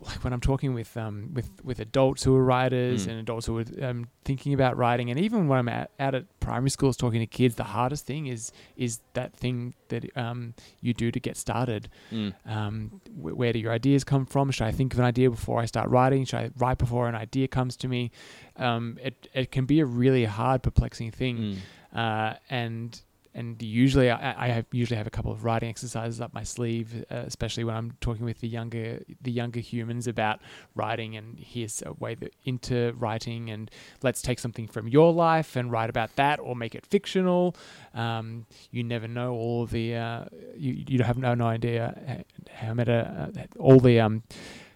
Like 0.00 0.22
when 0.24 0.32
I'm 0.32 0.40
talking 0.40 0.74
with 0.74 0.96
um 0.96 1.30
with 1.34 1.50
with 1.64 1.80
adults 1.80 2.22
who 2.22 2.34
are 2.36 2.44
writers 2.44 3.06
Mm. 3.06 3.10
and 3.10 3.20
adults 3.20 3.46
who 3.46 3.58
are 3.58 3.64
um, 3.82 4.08
thinking 4.24 4.54
about 4.54 4.76
writing, 4.76 5.10
and 5.10 5.18
even 5.18 5.48
when 5.48 5.58
I'm 5.58 5.68
out, 5.68 5.90
out 5.98 6.14
at 6.14 6.24
primary 6.40 6.70
schools 6.70 6.96
talking 6.96 7.20
to 7.20 7.26
kids, 7.26 7.56
the 7.56 7.64
hardest 7.64 8.06
thing 8.06 8.26
is 8.26 8.52
is 8.76 9.00
that 9.14 9.34
thing 9.34 9.74
that 9.88 10.04
um 10.16 10.54
you 10.80 10.94
do 10.94 11.10
to 11.10 11.18
get 11.20 11.36
started. 11.36 11.88
Mm. 12.12 12.34
Um, 12.46 13.00
wh- 13.16 13.36
where 13.36 13.52
do 13.52 13.58
your 13.58 13.72
ideas 13.72 14.04
come 14.04 14.24
from? 14.26 14.50
Should 14.50 14.66
I 14.68 14.72
think 14.72 14.92
of 14.92 14.98
an 15.00 15.04
idea 15.04 15.30
before 15.30 15.60
I 15.60 15.66
start 15.66 15.88
writing? 15.90 16.24
Should 16.24 16.38
I 16.40 16.50
write 16.58 16.78
before 16.78 17.08
an 17.08 17.14
idea 17.14 17.48
comes 17.48 17.76
to 17.78 17.88
me? 17.88 18.10
Um, 18.56 18.98
it 19.02 19.28
it 19.34 19.50
can 19.50 19.66
be 19.66 19.80
a 19.80 19.86
really 19.86 20.24
hard, 20.24 20.62
perplexing 20.62 21.10
thing, 21.10 21.36
Mm. 21.38 21.56
uh, 21.94 22.34
and 22.50 23.00
and 23.38 23.62
usually 23.62 24.08
I, 24.10 24.46
I 24.46 24.48
have 24.56 24.66
usually 24.72 24.98
have 25.02 25.06
a 25.06 25.10
couple 25.18 25.32
of 25.32 25.44
writing 25.44 25.68
exercises 25.74 26.20
up 26.20 26.32
my 26.34 26.42
sleeve, 26.54 26.88
uh, 27.10 27.22
especially 27.32 27.64
when 27.64 27.74
I'm 27.78 27.90
talking 28.00 28.24
with 28.30 28.40
the 28.40 28.48
younger 28.58 28.86
the 29.22 29.30
younger 29.40 29.60
humans 29.60 30.06
about 30.14 30.36
writing. 30.74 31.16
And 31.18 31.38
here's 31.38 31.82
a 31.90 31.92
way 32.04 32.14
that 32.16 32.32
into 32.44 32.92
writing, 32.98 33.50
and 33.50 33.70
let's 34.02 34.20
take 34.22 34.38
something 34.38 34.66
from 34.74 34.88
your 34.88 35.12
life 35.12 35.56
and 35.56 35.70
write 35.72 35.90
about 35.90 36.10
that, 36.16 36.36
or 36.40 36.54
make 36.64 36.74
it 36.74 36.84
fictional. 36.94 37.54
Um, 37.94 38.46
you 38.70 38.82
never 38.94 39.08
know 39.08 39.30
all 39.42 39.66
the 39.66 39.94
uh, 39.94 40.24
you 40.56 40.84
you 40.88 41.02
have 41.02 41.18
no, 41.18 41.34
no 41.34 41.46
idea 41.46 42.24
how- 42.52 42.74
meta 42.74 42.98
uh, 43.36 43.42
all 43.58 43.80
the 43.80 44.00
um. 44.00 44.22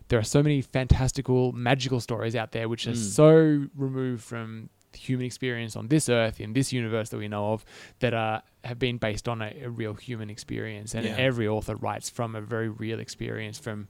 There 0.09 0.18
are 0.18 0.25
so 0.25 0.42
many 0.42 0.61
fantastical, 0.61 1.53
magical 1.53 1.98
stories 1.98 2.37
out 2.37 2.53
there 2.53 2.68
which 2.68 2.87
are 2.87 2.92
Mm. 2.92 2.96
so 3.20 3.31
removed 3.75 4.22
from 4.22 4.68
the 4.92 4.98
human 4.98 5.26
experience 5.26 5.74
on 5.76 5.88
this 5.88 6.09
earth 6.09 6.40
in 6.40 6.52
this 6.52 6.72
universe 6.72 7.09
that 7.11 7.18
we 7.18 7.28
know 7.28 7.52
of 7.52 7.64
that 8.00 8.14
are 8.14 8.42
have 8.64 8.78
been 8.78 8.98
based 8.98 9.28
on 9.28 9.42
a, 9.42 9.50
a 9.64 9.68
real 9.70 9.94
human 9.94 10.31
experience 10.31 10.94
and 10.94 11.05
Yeah. 11.07 11.16
every 11.16 11.48
author 11.48 11.74
writes 11.76 12.09
from 12.11 12.35
a 12.37 12.40
very 12.40 12.68
real 12.68 13.00
experience 13.00 13.59
from 13.59 13.88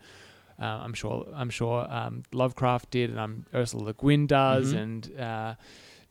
uh, 0.60 0.64
I'm 0.84 0.94
sure 0.94 1.26
I'm 1.34 1.50
sure 1.50 1.86
um, 1.92 2.22
Lovecraft 2.32 2.90
did 2.90 3.10
and 3.10 3.20
I'm 3.20 3.46
Ursula 3.54 3.84
Le 3.84 3.92
Guin 3.94 4.26
does 4.26 4.72
Mhm. 4.72 4.82
and 4.82 5.20
uh, 5.20 5.54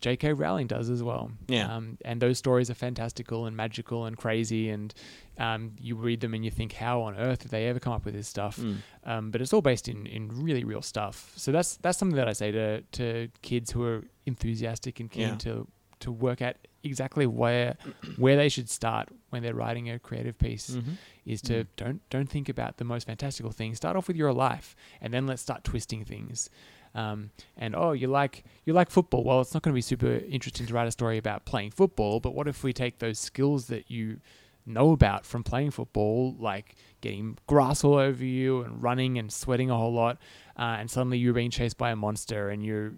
J.K. 0.02 0.34
Rowling 0.34 0.68
does 0.68 0.90
as 0.90 1.02
well. 1.04 1.32
Yeah. 1.48 1.74
Um, 1.74 1.98
and 2.04 2.20
those 2.22 2.38
stories 2.38 2.70
are 2.70 2.74
fantastical 2.74 3.46
and 3.46 3.56
magical 3.56 4.06
and 4.06 4.18
crazy 4.18 4.70
and 4.70 4.94
um, 5.38 5.72
you 5.80 5.96
read 5.96 6.20
them 6.22 6.34
and 6.34 6.44
you 6.44 6.52
think, 6.52 6.74
how 6.74 7.02
on 7.02 7.16
earth 7.16 7.40
did 7.40 7.52
they 7.52 7.68
ever 7.68 7.80
come 7.80 7.94
up 7.94 8.04
with 8.06 8.14
this 8.16 8.28
stuff? 8.28 8.58
Mm. 8.58 8.78
um, 9.06 9.32
but 9.32 9.42
it's 9.42 9.54
all 9.54 9.62
based 9.62 9.88
in, 9.88 10.06
in 10.08 10.28
really 10.44 10.64
real 10.64 10.82
stuff. 10.82 11.32
So 11.36 11.52
that's 11.52 11.78
that's 11.78 11.98
something 11.98 12.18
that 12.18 12.28
I 12.28 12.34
say 12.34 12.52
to, 12.52 12.82
to 12.82 13.30
kids 13.42 13.72
who 13.72 13.84
are 13.84 14.04
enthusiastic 14.26 15.00
and 15.00 15.10
keen 15.10 15.22
Yeah. 15.30 15.36
to 15.36 15.68
to 16.02 16.12
work 16.12 16.42
out 16.42 16.56
exactly 16.84 17.28
where 17.28 17.76
where 18.18 18.36
they 18.36 18.50
should 18.50 18.68
start 18.70 19.10
when 19.30 19.44
they're 19.44 19.54
writing 19.54 19.88
a 19.92 20.00
creative 20.00 20.36
piece 20.40 20.72
Mhm. 20.72 20.96
is 21.26 21.42
to 21.44 21.54
Mm. 21.64 21.68
don't 21.76 22.10
don't 22.10 22.30
think 22.30 22.50
about 22.50 22.78
the 22.78 22.84
most 22.84 23.06
fantastical 23.06 23.52
things. 23.52 23.78
Start 23.78 23.96
off 23.96 24.08
with 24.08 24.18
your 24.18 24.34
life, 24.34 24.76
and 25.00 25.14
then 25.14 25.28
let's 25.28 25.44
start 25.44 25.64
twisting 25.64 26.04
things. 26.06 26.50
Um, 26.94 27.32
and 27.58 27.76
oh, 27.76 27.92
you 27.94 28.08
like 28.08 28.44
you 28.66 28.74
like 28.74 28.90
football? 28.90 29.24
Well, 29.24 29.42
it's 29.42 29.54
not 29.54 29.64
going 29.64 29.74
to 29.74 29.76
be 29.78 29.82
super 29.82 30.22
interesting 30.30 30.68
to 30.68 30.74
write 30.74 30.88
a 30.88 30.92
story 30.92 31.18
about 31.18 31.46
playing 31.46 31.72
football. 31.72 32.20
But 32.20 32.36
what 32.36 32.48
if 32.48 32.64
we 32.64 32.74
take 32.74 33.00
those 33.00 33.18
skills 33.20 33.68
that 33.68 33.90
you 33.90 34.20
know 34.66 34.92
about 34.92 35.26
from 35.26 35.44
playing 35.44 35.72
football, 35.72 36.36
like 36.40 36.76
getting 37.02 37.38
grass 37.48 37.84
all 37.84 37.96
over 37.96 38.24
you 38.24 38.62
and 38.62 38.82
running 38.84 39.18
and 39.18 39.32
sweating 39.32 39.70
a 39.72 39.78
whole 39.78 39.94
lot, 39.94 40.18
uh, 40.58 40.78
and 40.80 40.90
suddenly 40.92 41.18
you're 41.18 41.34
being 41.34 41.50
chased 41.50 41.78
by 41.78 41.92
a 41.92 41.96
monster 41.96 42.50
and 42.50 42.64
you're 42.64 42.94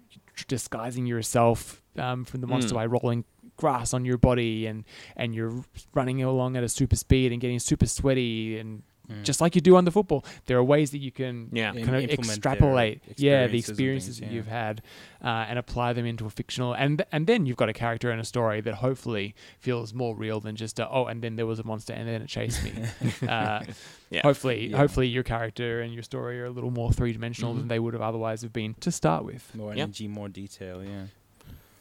disguising 0.48 1.06
yourself 1.06 1.80
um, 1.96 2.24
from 2.24 2.40
the 2.40 2.46
monster 2.46 2.72
Mm. 2.72 2.74
by 2.74 2.86
rolling 2.86 3.24
grass 3.56 3.94
on 3.94 4.04
your 4.04 4.18
body 4.18 4.66
and 4.66 4.82
and 5.16 5.32
you're 5.32 5.64
running 5.94 6.20
along 6.24 6.56
at 6.56 6.64
a 6.64 6.68
super 6.68 6.96
speed 6.96 7.30
and 7.30 7.40
getting 7.40 7.60
super 7.60 7.86
sweaty 7.86 8.58
and 8.58 8.82
Mm. 9.10 9.22
just 9.22 9.40
like 9.40 9.54
you 9.54 9.60
do 9.60 9.76
on 9.76 9.84
the 9.84 9.90
football. 9.90 10.24
There 10.46 10.56
are 10.56 10.64
ways 10.64 10.90
that 10.92 10.98
you 10.98 11.10
can 11.12 11.48
Yeah. 11.52 11.72
Kind 11.72 11.96
of 11.96 12.10
extrapolate, 12.10 13.02
yeah, 13.16 13.46
the 13.46 13.58
experiences 13.58 14.18
things, 14.18 14.20
that 14.20 14.26
yeah. 14.26 14.32
you've 14.36 14.46
had, 14.46 14.82
uh, 15.22 15.44
and 15.48 15.58
apply 15.58 15.92
them 15.92 16.06
into 16.06 16.24
a 16.24 16.30
fictional, 16.30 16.72
and 16.74 17.04
and 17.12 17.26
then 17.26 17.44
you've 17.46 17.56
got 17.58 17.68
a 17.68 17.74
character 17.74 18.10
and 18.10 18.20
a 18.20 18.24
story 18.24 18.60
that 18.62 18.74
hopefully 18.76 19.34
feels 19.58 19.92
more 19.92 20.16
real 20.16 20.40
than 20.40 20.56
just 20.56 20.78
a, 20.78 20.88
oh, 20.88 21.04
and 21.04 21.20
then 21.22 21.36
there 21.36 21.44
was 21.46 21.58
a 21.58 21.64
monster 21.64 21.92
and 21.92 22.08
then 22.08 22.22
it 22.22 22.28
chased 22.28 22.62
me. 22.64 22.72
uh, 23.28 23.62
Yeah. 24.10 24.20
Hopefully, 24.22 24.68
Yeah. 24.68 24.76
hopefully 24.76 25.08
your 25.08 25.24
character 25.24 25.80
and 25.80 25.92
your 25.92 26.02
story 26.04 26.40
are 26.40 26.44
a 26.44 26.50
little 26.50 26.70
more 26.70 26.92
three 26.92 27.12
dimensional 27.12 27.52
Mhm. 27.52 27.58
than 27.58 27.68
they 27.68 27.80
would 27.80 27.94
have 27.94 28.02
otherwise 28.02 28.42
have 28.42 28.52
been 28.52 28.74
to 28.80 28.92
start 28.92 29.24
with. 29.24 29.52
More 29.56 29.70
Yep. 29.74 29.82
energy, 29.82 30.06
more 30.08 30.28
detail. 30.28 30.84
Yeah. 30.84 31.06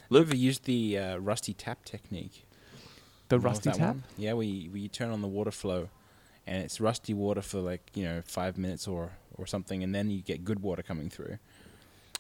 Look- 0.10 0.28
Have 0.30 0.36
you 0.38 0.44
used 0.48 0.64
the 0.66 0.98
uh, 0.98 1.18
rusty 1.18 1.54
tap 1.54 1.86
technique? 1.86 2.46
The 3.30 3.36
You 3.36 3.42
know 3.42 3.50
of 3.50 3.52
rusty 3.54 3.70
tap. 3.72 3.80
one? 3.80 4.04
Yeah, 4.18 4.34
we, 4.34 4.48
you, 4.48 4.72
where 4.72 4.80
you 4.80 4.88
turn 4.90 5.12
on 5.12 5.22
the 5.22 5.28
water 5.28 5.52
flow, 5.52 5.90
and 6.48 6.64
it's 6.64 6.80
rusty 6.82 7.14
water 7.14 7.42
for 7.42 7.60
like 7.60 7.82
you 7.94 8.04
know 8.04 8.22
five 8.26 8.58
minutes 8.58 8.88
or 8.88 9.12
or 9.38 9.46
something, 9.48 9.84
and 9.84 9.94
then 9.96 10.10
you 10.12 10.22
get 10.22 10.44
good 10.46 10.62
water 10.62 10.84
coming 10.84 11.10
through. 11.10 11.38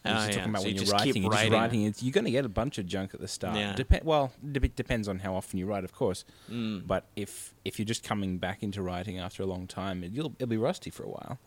Ah, 0.05 0.25
yeah. 0.25 0.31
talking 0.31 0.49
about 0.49 0.61
So 0.63 0.67
when 0.67 0.75
you 0.75 0.81
keep 0.81 0.91
writing, 0.91 1.21
you're 1.23 1.31
writing. 1.31 1.53
writing. 1.53 1.81
It's, 1.83 2.03
you're 2.03 2.11
going 2.11 2.25
to 2.25 2.31
get 2.31 2.43
a 2.43 2.49
bunch 2.49 2.77
of 2.77 2.85
junk 2.85 3.13
at 3.13 3.21
the 3.21 3.27
start. 3.27 3.55
Yeah. 3.55 3.73
Depe- 3.73 4.03
well, 4.03 4.33
it 4.53 4.75
depends 4.75 5.07
on 5.07 5.19
how 5.19 5.33
often 5.33 5.59
you 5.59 5.65
write, 5.65 5.85
of 5.85 5.93
course. 5.93 6.25
Mm. 6.51 6.85
But 6.85 7.05
if 7.15 7.53
if 7.63 7.79
you're 7.79 7.85
just 7.85 8.03
coming 8.03 8.37
back 8.37 8.63
into 8.63 8.81
writing 8.81 9.17
after 9.17 9.43
a 9.43 9.45
long 9.45 9.65
time, 9.65 10.03
it, 10.03 10.11
you'll 10.11 10.33
it'll 10.39 10.49
be 10.49 10.57
rusty 10.57 10.89
for 10.89 11.03
a 11.03 11.09
while, 11.09 11.39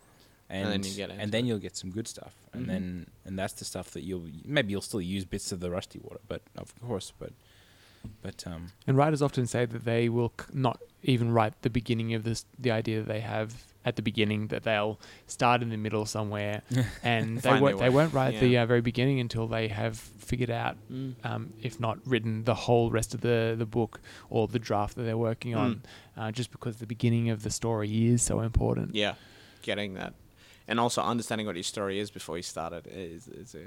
And 0.49 0.69
and 0.73 0.85
then 0.85 0.91
you 0.91 0.97
get 0.97 1.11
and 1.11 1.31
then 1.33 1.45
it. 1.45 1.49
you'll 1.49 1.59
get 1.59 1.77
some 1.77 1.91
good 1.91 2.09
stuff, 2.09 2.35
and 2.55 2.65
Mhm. 2.65 2.69
then 2.69 3.07
and 3.27 3.39
that's 3.39 3.53
the 3.55 3.67
stuff 3.67 3.91
that 3.91 4.05
you'll 4.05 4.25
maybe 4.47 4.71
you'll 4.73 4.81
still 4.81 5.03
use 5.03 5.27
bits 5.27 5.53
of 5.53 5.61
the 5.61 5.71
rusty 5.71 5.99
water, 5.99 6.21
but 6.27 6.41
of 6.57 6.73
course, 6.81 7.13
but 7.19 7.33
but 8.23 8.47
um 8.47 8.69
And 8.87 8.97
writers 8.97 9.23
often 9.23 9.47
say 9.47 9.65
that 9.67 9.85
they 9.85 10.09
will 10.09 10.33
c- 10.41 10.47
not 10.53 10.81
even 11.03 11.31
write 11.33 11.63
the 11.63 11.71
beginning 11.71 12.15
of 12.15 12.25
this, 12.25 12.45
the 12.59 12.71
idea 12.71 12.99
that 12.99 13.09
they 13.09 13.21
have 13.21 13.49
at 13.85 13.95
the 13.97 14.03
beginning. 14.03 14.49
That 14.49 14.65
they'll 14.65 14.99
start 15.27 15.63
in 15.63 15.69
the 15.71 15.77
middle 15.77 16.05
somewhere, 16.07 16.63
and 17.03 17.39
they 17.39 17.61
won't. 17.61 17.79
They 17.79 17.89
won't 17.91 18.13
write 18.13 18.41
the 18.41 18.59
uh, 18.59 18.67
very 18.67 18.81
beginning 18.81 19.21
until 19.21 19.47
they 19.47 19.69
have 19.69 19.97
figured 19.99 20.51
out, 20.51 20.77
Mm. 20.91 21.15
um, 21.25 21.53
if 21.63 21.79
not 21.79 21.99
written, 22.05 22.45
the 22.45 22.55
whole 22.55 22.91
rest 22.91 23.15
of 23.15 23.21
the 23.21 23.55
the 23.57 23.67
book 23.67 24.01
or 24.31 24.49
the 24.49 24.59
draft 24.59 24.97
that 24.97 25.05
they're 25.05 25.17
working 25.31 25.53
Mm. 25.53 25.59
on. 25.59 25.83
Uh, 26.17 26.33
just 26.33 26.51
because 26.51 26.79
the 26.79 26.87
beginning 26.87 27.31
of 27.31 27.43
the 27.43 27.51
story 27.51 28.07
is 28.07 28.23
so 28.23 28.41
important. 28.41 28.95
Yeah, 28.95 29.15
getting 29.63 29.95
that, 29.95 30.15
and 30.69 30.81
also 30.81 31.01
understanding 31.03 31.47
what 31.47 31.57
your 31.57 31.63
story 31.63 31.99
is 32.01 32.11
before 32.11 32.37
you 32.37 32.43
start 32.43 32.73
it 32.73 32.87
is 32.89 33.29
is 33.29 33.55
a 33.55 33.65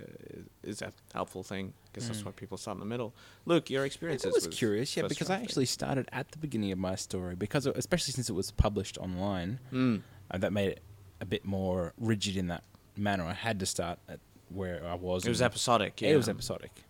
is 0.67 0.81
a 0.81 0.91
helpful 1.13 1.43
thing 1.43 1.73
because 1.88 2.07
that's 2.07 2.21
Mm. 2.21 2.25
why 2.25 2.31
people 2.33 2.57
start 2.57 2.75
in 2.75 2.79
the 2.79 2.85
middle. 2.85 3.13
Luke, 3.45 3.69
your 3.69 3.85
experience. 3.85 4.25
I 4.25 4.29
was 4.29 4.47
curious, 4.47 4.95
yeah, 4.97 5.07
because 5.07 5.29
I 5.29 5.41
actually 5.41 5.65
started 5.65 6.07
at 6.12 6.31
the 6.31 6.38
beginning 6.38 6.71
of 6.71 6.77
my 6.79 6.95
story 6.95 7.35
because 7.35 7.65
it- 7.65 7.77
especially 7.77 8.13
since 8.13 8.29
it 8.29 8.33
was 8.33 8.51
published 8.51 8.97
online, 8.97 9.59
Mm. 9.71 10.01
uh, 10.31 10.38
that 10.38 10.51
made 10.53 10.69
it 10.71 10.81
a 11.21 11.25
bit 11.25 11.45
more 11.45 11.93
rigid 11.97 12.35
in 12.38 12.47
that 12.47 12.63
manner. 12.95 13.23
I 13.23 13.33
had 13.33 13.59
to 13.62 13.65
start 13.65 13.99
at 14.07 14.19
where 14.49 14.85
I 14.85 14.95
was. 14.95 15.25
It 15.25 15.29
was 15.29 15.41
episodic. 15.41 16.01
Yeah. 16.01 16.09
It 16.09 16.17
was 16.17 16.27
episodic, 16.29 16.83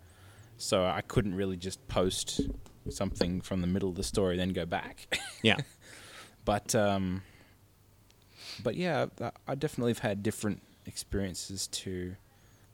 so 0.58 0.86
I 0.86 1.02
couldn't 1.02 1.36
really 1.36 1.58
just 1.58 1.86
post 1.88 2.42
something 2.90 3.42
from 3.42 3.62
the 3.62 3.68
middle 3.68 3.90
of 3.90 3.96
the 3.96 4.04
story 4.04 4.38
then 4.38 4.50
go 4.54 4.66
back. 4.66 5.20
Yeah. 5.44 5.58
but 6.46 6.74
um, 6.74 7.22
but 8.64 8.76
yeah, 8.76 9.08
I- 9.22 9.32
I 9.48 9.56
definitely 9.56 9.92
have 9.92 10.00
had 10.00 10.24
different 10.24 10.62
experiences 10.86 11.68
to 11.68 12.16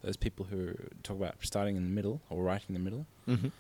those 0.02 0.18
people 0.18 0.46
who 0.46 0.76
talk 1.04 1.18
about 1.18 1.36
starting 1.42 1.76
in 1.76 1.84
the 1.84 1.90
middle 1.90 2.22
or 2.30 2.44
writing 2.44 2.68
in 2.70 2.74
the 2.76 2.80
middle. 2.80 3.06
Mhm. 3.28 3.52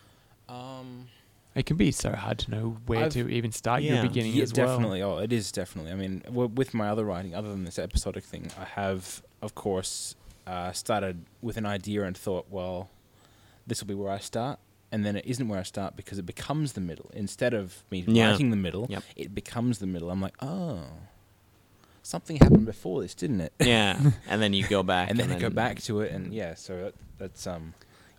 Um, 0.47 1.07
It 1.55 1.65
can 1.65 1.77
be 1.77 1.91
so 1.91 2.11
hard 2.13 2.37
to 2.39 2.51
know 2.51 2.77
where 2.85 3.05
I've- 3.05 3.23
to 3.23 3.29
even 3.29 3.51
start 3.51 3.81
Yeah. 3.81 3.95
your 3.95 4.03
beginning 4.03 4.33
yeah, 4.33 4.43
as 4.43 4.53
well. 4.53 4.67
definitely. 4.67 5.01
Oh, 5.01 5.17
it 5.19 5.31
is 5.31 5.51
definitely. 5.51 5.91
I 5.91 5.95
mean, 5.95 6.19
w- 6.25 6.49
with 6.53 6.73
my 6.73 6.89
other 6.89 7.05
writing, 7.05 7.33
other 7.33 7.49
than 7.49 7.63
this 7.63 7.79
episodic 7.79 8.23
thing, 8.25 8.51
I 8.59 8.65
have, 8.65 9.23
of 9.41 9.55
course, 9.55 10.15
uh, 10.45 10.71
started 10.73 11.25
with 11.41 11.55
an 11.57 11.65
idea 11.65 12.03
and 12.03 12.15
thought, 12.17 12.47
well, 12.51 12.89
this 13.65 13.79
will 13.81 13.87
be 13.87 13.93
where 13.95 14.11
I 14.11 14.19
start, 14.19 14.59
and 14.91 15.03
then 15.05 15.15
it 15.15 15.25
isn't 15.25 15.47
where 15.47 15.59
I 15.59 15.63
start 15.63 15.95
because 15.95 16.19
it 16.19 16.25
becomes 16.25 16.73
the 16.73 16.81
middle 16.81 17.09
instead 17.13 17.53
of 17.53 17.83
me 17.89 18.03
Yeah. 18.05 18.31
writing 18.31 18.49
the 18.51 18.57
middle. 18.57 18.85
Yep. 18.89 19.03
It 19.15 19.33
becomes 19.33 19.79
the 19.79 19.87
middle. 19.87 20.11
I'm 20.11 20.21
like, 20.21 20.35
oh, 20.43 20.83
something 22.05 22.37
happened 22.37 22.65
before 22.65 23.01
this, 23.01 23.13
didn't 23.15 23.41
it? 23.41 23.53
Yeah, 23.59 23.99
and 24.29 24.41
then 24.41 24.53
you 24.53 24.67
go 24.67 24.83
back, 24.83 25.09
and 25.09 25.19
then 25.19 25.31
I 25.31 25.39
go 25.39 25.49
back 25.49 25.81
to 25.83 26.01
it, 26.01 26.11
and 26.11 26.33
yeah, 26.33 26.53
so 26.55 26.75
that, 26.83 26.93
that's 27.17 27.47
um, 27.47 27.73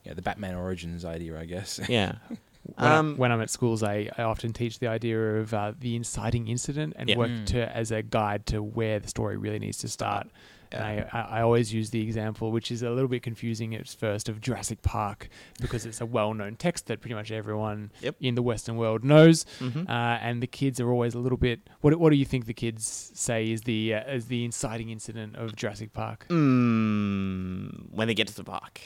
yeah, 0.04 0.14
the 0.14 0.22
Batman 0.22 0.54
Origins 0.56 1.04
idea, 1.04 1.38
I 1.38 1.44
guess. 1.46 1.80
Yeah. 1.88 2.16
when, 2.28 2.38
I- 2.78 2.96
Um, 2.96 3.16
when 3.16 3.30
I'm 3.32 3.40
at 3.40 3.50
schools, 3.50 3.82
I, 3.82 4.10
I 4.18 4.22
often 4.22 4.52
teach 4.52 4.80
the 4.80 4.88
idea 4.88 5.36
of 5.36 5.54
uh, 5.54 5.72
the 5.78 5.94
inciting 5.94 6.48
incident 6.48 6.94
and 6.96 7.08
Yeah. 7.08 7.16
work 7.16 7.30
Mm. 7.30 7.46
to 7.46 7.76
as 7.76 7.92
a 7.92 8.02
guide 8.02 8.46
to 8.46 8.60
where 8.62 8.98
the 8.98 9.08
story 9.08 9.36
really 9.36 9.58
needs 9.60 9.78
to 9.78 9.88
start. 9.88 10.26
And 10.72 10.98
Yeah. 10.98 11.10
I, 11.12 11.38
I, 11.38 11.42
always 11.42 11.72
use 11.72 11.90
the 11.90 12.02
example, 12.02 12.50
which 12.50 12.70
is 12.70 12.82
a 12.82 12.90
little 12.90 13.08
bit 13.08 13.22
confusing 13.22 13.74
at 13.74 13.88
first, 13.88 14.28
of 14.28 14.40
Jurassic 14.40 14.82
Park 14.82 15.28
because 15.60 15.86
it's 15.86 16.00
a 16.00 16.06
well-known 16.06 16.56
text 16.56 16.86
that 16.86 17.00
pretty 17.00 17.14
much 17.14 17.30
everyone 17.30 17.92
Yep. 18.00 18.16
in 18.20 18.34
the 18.34 18.42
Western 18.42 18.76
world 18.76 19.04
knows. 19.04 19.44
Mhm. 19.60 19.88
Uh, 19.88 19.92
and 20.20 20.42
the 20.42 20.46
kids 20.46 20.80
are 20.80 20.90
always 20.90 21.14
a 21.14 21.18
little 21.18 21.38
bit. 21.38 21.60
What 21.80 21.94
What 21.98 22.10
do 22.10 22.16
you 22.16 22.24
think 22.24 22.46
the 22.46 22.54
kids 22.54 23.10
say 23.14 23.50
is 23.50 23.62
the 23.62 23.94
uh, 23.94 24.12
is 24.14 24.26
the 24.26 24.44
inciting 24.44 24.90
incident 24.90 25.36
of 25.36 25.54
Jurassic 25.56 25.92
Park 25.92 26.26
Mm, 26.28 27.92
when 27.92 28.08
they 28.08 28.14
get 28.14 28.28
to 28.28 28.34
the 28.34 28.44
park. 28.44 28.80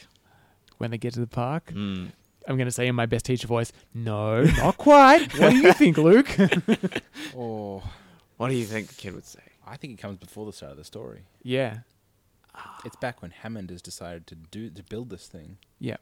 when 0.78 0.90
they 0.90 0.98
get 0.98 1.14
to 1.14 1.20
the 1.20 1.26
park? 1.26 1.72
Mm. 1.74 2.12
I'm 2.48 2.56
going 2.56 2.66
to 2.66 2.72
say 2.72 2.86
in 2.88 2.94
my 2.94 3.06
best 3.06 3.26
teacher 3.26 3.46
voice, 3.46 3.70
no, 3.94 4.42
not 4.44 4.78
quite. 4.78 5.32
what 5.38 5.50
do 5.50 5.56
you 5.58 5.72
think, 5.82 5.98
Luke? 5.98 6.30
Or 7.34 7.82
What 8.38 8.48
do 8.48 8.54
you 8.54 8.64
think 8.64 8.88
the 8.88 8.94
kid 8.94 9.14
would 9.14 9.26
say? 9.26 9.40
I 9.70 9.76
think 9.76 9.92
it 9.94 10.02
comes 10.02 10.16
before 10.18 10.44
the 10.46 10.52
start 10.52 10.72
of 10.72 10.78
the 10.78 10.84
story. 10.84 11.20
yeah, 11.42 11.78
It's 12.84 12.96
back 12.96 13.22
when 13.22 13.30
Hammond 13.30 13.70
has 13.70 13.80
decided 13.82 14.26
to 14.26 14.34
do 14.34 14.70
to 14.70 14.82
build 14.82 15.10
this 15.10 15.26
thing. 15.28 15.58
yeah, 15.78 15.96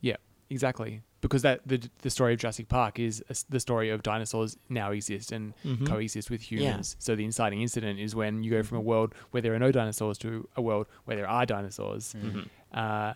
yeah, 0.00 0.16
exactly. 0.50 1.02
Because 1.20 1.42
that 1.42 1.66
the 1.66 1.78
the 2.02 2.10
story 2.10 2.32
of 2.34 2.38
Jurassic 2.38 2.68
Park 2.68 2.98
is 3.08 3.14
a 3.28 3.32
s 3.32 3.42
the 3.54 3.58
story 3.58 3.88
of 3.94 3.98
dinosaurs 4.04 4.56
now 4.68 4.88
exist 4.92 5.32
and 5.32 5.44
Mhm. 5.64 5.86
coexist 5.90 6.30
with 6.30 6.42
Yeah. 6.52 6.58
humans. 6.60 6.96
So 7.00 7.16
the 7.16 7.24
inciting 7.24 7.60
incident 7.66 7.98
is 7.98 8.14
when 8.14 8.32
you 8.44 8.50
go 8.56 8.62
from 8.62 8.78
a 8.78 8.84
world 8.92 9.10
where 9.32 9.42
there 9.42 9.54
are 9.56 9.58
no 9.66 9.72
dinosaurs 9.72 10.16
to 10.18 10.28
a 10.54 10.62
world 10.68 10.86
where 11.06 11.16
there 11.16 11.28
are 11.36 11.44
dinosaurs. 11.56 12.14
Mhm. 12.14 12.48
Uh, 12.72 13.14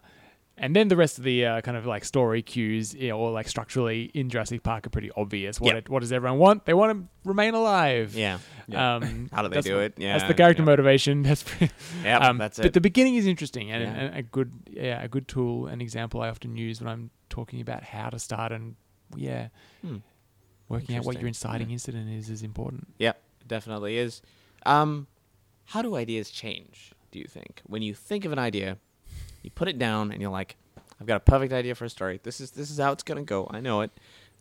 and 0.59 0.77
then 0.77 0.89
the 0.89 0.97
rest 0.97 1.19
of 1.19 1.25
the 1.25 1.47
uh, 1.47 1.61
kind 1.63 1.77
of 1.77 1.87
like 1.87 2.05
story 2.05 2.43
cues, 2.43 2.95
you 2.95 3.09
know, 3.09 3.19
or 3.19 3.31
like 3.31 3.49
structurally 3.49 4.11
in 4.15 4.29
Jurassic 4.29 4.63
Park 4.63 4.87
are 4.87 4.91
pretty 4.91 5.11
obvious. 5.17 5.61
What 5.61 5.75
Yep. 5.75 5.85
it, 5.85 5.89
what 5.89 6.01
does 6.01 6.13
everyone 6.13 6.39
want? 6.39 6.65
They 6.67 6.75
want 6.75 6.93
to 6.93 7.09
remain 7.29 7.55
alive. 7.55 8.15
Yeah. 8.15 8.39
Yeah. 8.69 8.97
Um, 8.97 9.29
How 9.33 9.43
do 9.43 9.49
they 9.49 9.61
do 9.61 9.81
it? 9.81 9.95
Yeah. 9.97 10.17
That's 10.19 10.29
the 10.29 10.35
character 10.35 10.63
yeah. 10.63 10.67
motivation. 10.67 11.23
That's 11.29 11.43
pretty, 11.43 11.73
Yep, 12.05 12.23
um, 12.23 12.39
that's 12.39 12.59
it. 12.59 12.63
But 12.63 12.75
the 12.75 12.81
beginning 12.81 13.15
is 13.17 13.27
interesting 13.27 13.71
and, 13.71 13.83
Yeah. 13.83 13.91
and 13.91 14.17
a 14.17 14.23
good 14.23 14.53
yeah 14.71 15.03
a 15.03 15.09
good 15.09 15.27
tool 15.27 15.67
and 15.67 15.81
example 15.83 16.21
I 16.23 16.29
often 16.29 16.57
use 16.57 16.81
when 16.81 16.89
I'm 16.89 17.11
talking 17.29 17.61
about 17.61 17.83
how 17.83 18.11
to 18.11 18.19
start 18.19 18.53
and 18.53 18.77
yeah 19.17 19.49
Hmm. 19.83 19.97
working 20.69 20.97
out 20.97 21.05
what 21.05 21.19
your 21.19 21.29
inciting 21.29 21.71
incident 21.71 22.09
is 22.11 22.29
is 22.31 22.43
important. 22.43 22.89
Yep, 22.99 23.21
definitely 23.49 23.97
is. 23.99 24.23
Um, 24.65 25.07
how 25.67 25.83
do 25.83 25.95
ideas 25.97 26.31
change? 26.31 26.93
Do 27.11 27.19
you 27.19 27.27
think 27.27 27.63
when 27.67 27.83
you 27.83 27.95
think 27.95 28.25
of 28.25 28.33
an 28.33 28.39
idea, 28.39 28.79
you 29.43 29.51
put 29.51 29.69
it 29.69 29.79
down 29.79 30.13
and 30.13 30.21
you're 30.21 30.31
like, 30.31 30.57
"I've 31.01 31.07
got 31.07 31.17
a 31.17 31.21
perfect 31.21 31.53
idea 31.53 31.75
for 31.75 31.85
a 31.85 31.91
story. 31.91 32.21
This 32.23 32.41
is 32.41 32.53
this 32.53 32.71
is 32.71 32.79
how 32.79 32.93
it's 32.93 33.03
gonna 33.03 33.23
go. 33.23 33.49
I 33.51 33.61
know 33.61 33.81
it. 33.83 33.91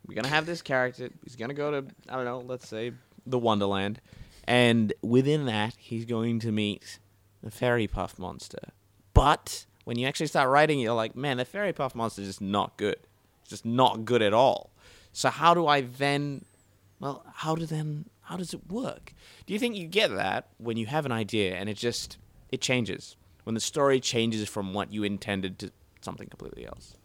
We're 0.06 0.14
gonna 0.14 0.28
have 0.28 0.46
this 0.46 0.62
character. 0.62 1.10
He's 1.24 1.36
gonna 1.36 1.54
go 1.54 1.70
to 1.70 1.86
I 2.08 2.16
don't 2.16 2.24
know, 2.24 2.40
let's 2.40 2.68
say 2.68 2.92
the 3.26 3.38
Wonderland, 3.38 4.00
and 4.44 4.92
within 5.02 5.46
that, 5.46 5.74
he's 5.78 6.04
going 6.04 6.40
to 6.40 6.52
meet 6.52 6.98
the 7.42 7.50
Fairy 7.50 7.86
Puff 7.86 8.18
monster. 8.18 8.70
But 9.14 9.66
when 9.84 9.98
you 9.98 10.06
actually 10.06 10.26
start 10.26 10.48
writing, 10.48 10.80
you're 10.80 10.94
like, 10.94 11.14
man, 11.14 11.36
the 11.36 11.44
Fairy 11.44 11.72
Puff 11.72 11.94
monster 11.94 12.22
is 12.22 12.28
just 12.28 12.40
not 12.40 12.76
good. 12.76 12.96
It's 13.42 13.50
just 13.50 13.64
not 13.64 14.04
good 14.04 14.22
at 14.22 14.32
all. 14.32 14.70
So 15.12 15.28
how 15.28 15.54
do 15.54 15.66
I 15.66 15.82
then 15.82 16.44
well, 17.02 17.24
how 17.34 17.56
do 17.56 17.66
then 17.66 18.06
how 18.22 18.36
does 18.36 18.54
it 18.54 18.70
work? 18.70 19.12
Do 19.44 19.52
you 19.52 19.58
think 19.58 19.76
you 19.76 19.86
get 19.86 20.14
that 20.14 20.48
when 20.58 20.76
you 20.76 20.86
have 20.86 21.04
an 21.04 21.12
idea 21.12 21.56
and 21.56 21.68
it 21.68 21.76
just 21.76 22.16
it 22.50 22.60
changes? 22.60 23.16
When 23.44 23.54
the 23.54 23.60
story 23.60 23.98
changes 24.00 24.48
from 24.48 24.72
what 24.74 24.92
you 24.92 25.02
intended 25.04 25.58
to 25.60 25.72
something 26.00 26.28
completely 26.28 26.66
else. 26.66 26.96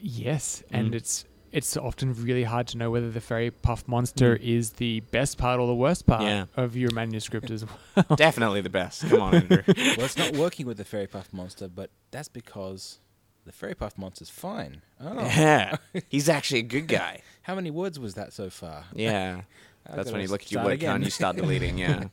Yes, 0.00 0.62
and 0.70 0.92
Mhm. 0.92 0.96
it's 0.96 1.24
it's 1.50 1.78
often 1.78 2.12
really 2.12 2.44
hard 2.44 2.66
to 2.68 2.76
know 2.76 2.90
whether 2.90 3.10
the 3.10 3.22
fairy 3.22 3.50
puff 3.50 3.88
monster 3.88 4.36
Mm. 4.36 4.42
is 4.42 4.72
the 4.72 5.00
best 5.00 5.38
part 5.38 5.58
or 5.58 5.66
the 5.66 5.74
worst 5.74 6.04
part 6.04 6.20
Yeah. 6.22 6.44
of 6.58 6.76
your 6.76 6.90
manuscript 6.92 7.50
as 7.50 7.64
well. 7.96 8.16
Definitely 8.16 8.60
the 8.60 8.68
best. 8.68 9.08
Come 9.08 9.22
on, 9.22 9.34
Andrew. 9.36 9.62
well, 9.66 10.00
it's 10.04 10.18
not 10.18 10.36
working 10.36 10.66
with 10.66 10.76
the 10.76 10.84
Fairy 10.84 11.06
Puff 11.06 11.32
monster, 11.32 11.66
but 11.66 11.88
that's 12.10 12.28
because 12.28 12.98
the 13.46 13.52
Fairy 13.52 13.74
Puff 13.74 13.96
monster's 13.96 14.28
fine. 14.28 14.82
Oh, 15.00 15.14
Yeah. 15.24 15.76
He's 16.10 16.28
actually 16.28 16.60
a 16.60 16.64
good 16.64 16.86
guy. 16.86 17.22
how 17.40 17.54
many 17.54 17.70
words 17.70 17.98
was 17.98 18.12
that 18.12 18.34
so 18.34 18.50
far? 18.50 18.84
Yeah. 18.94 19.40
I've 19.86 19.96
That's 19.96 20.04
gotta 20.10 20.12
when 20.16 20.20
you 20.20 20.28
look 20.28 20.42
at 20.42 20.52
your 20.52 20.58
start 20.60 20.66
word 20.72 20.80
count 20.80 20.96
and 20.96 21.04
you 21.06 21.10
start 21.10 21.36
deleting, 21.36 21.78
yeah. 21.78 22.04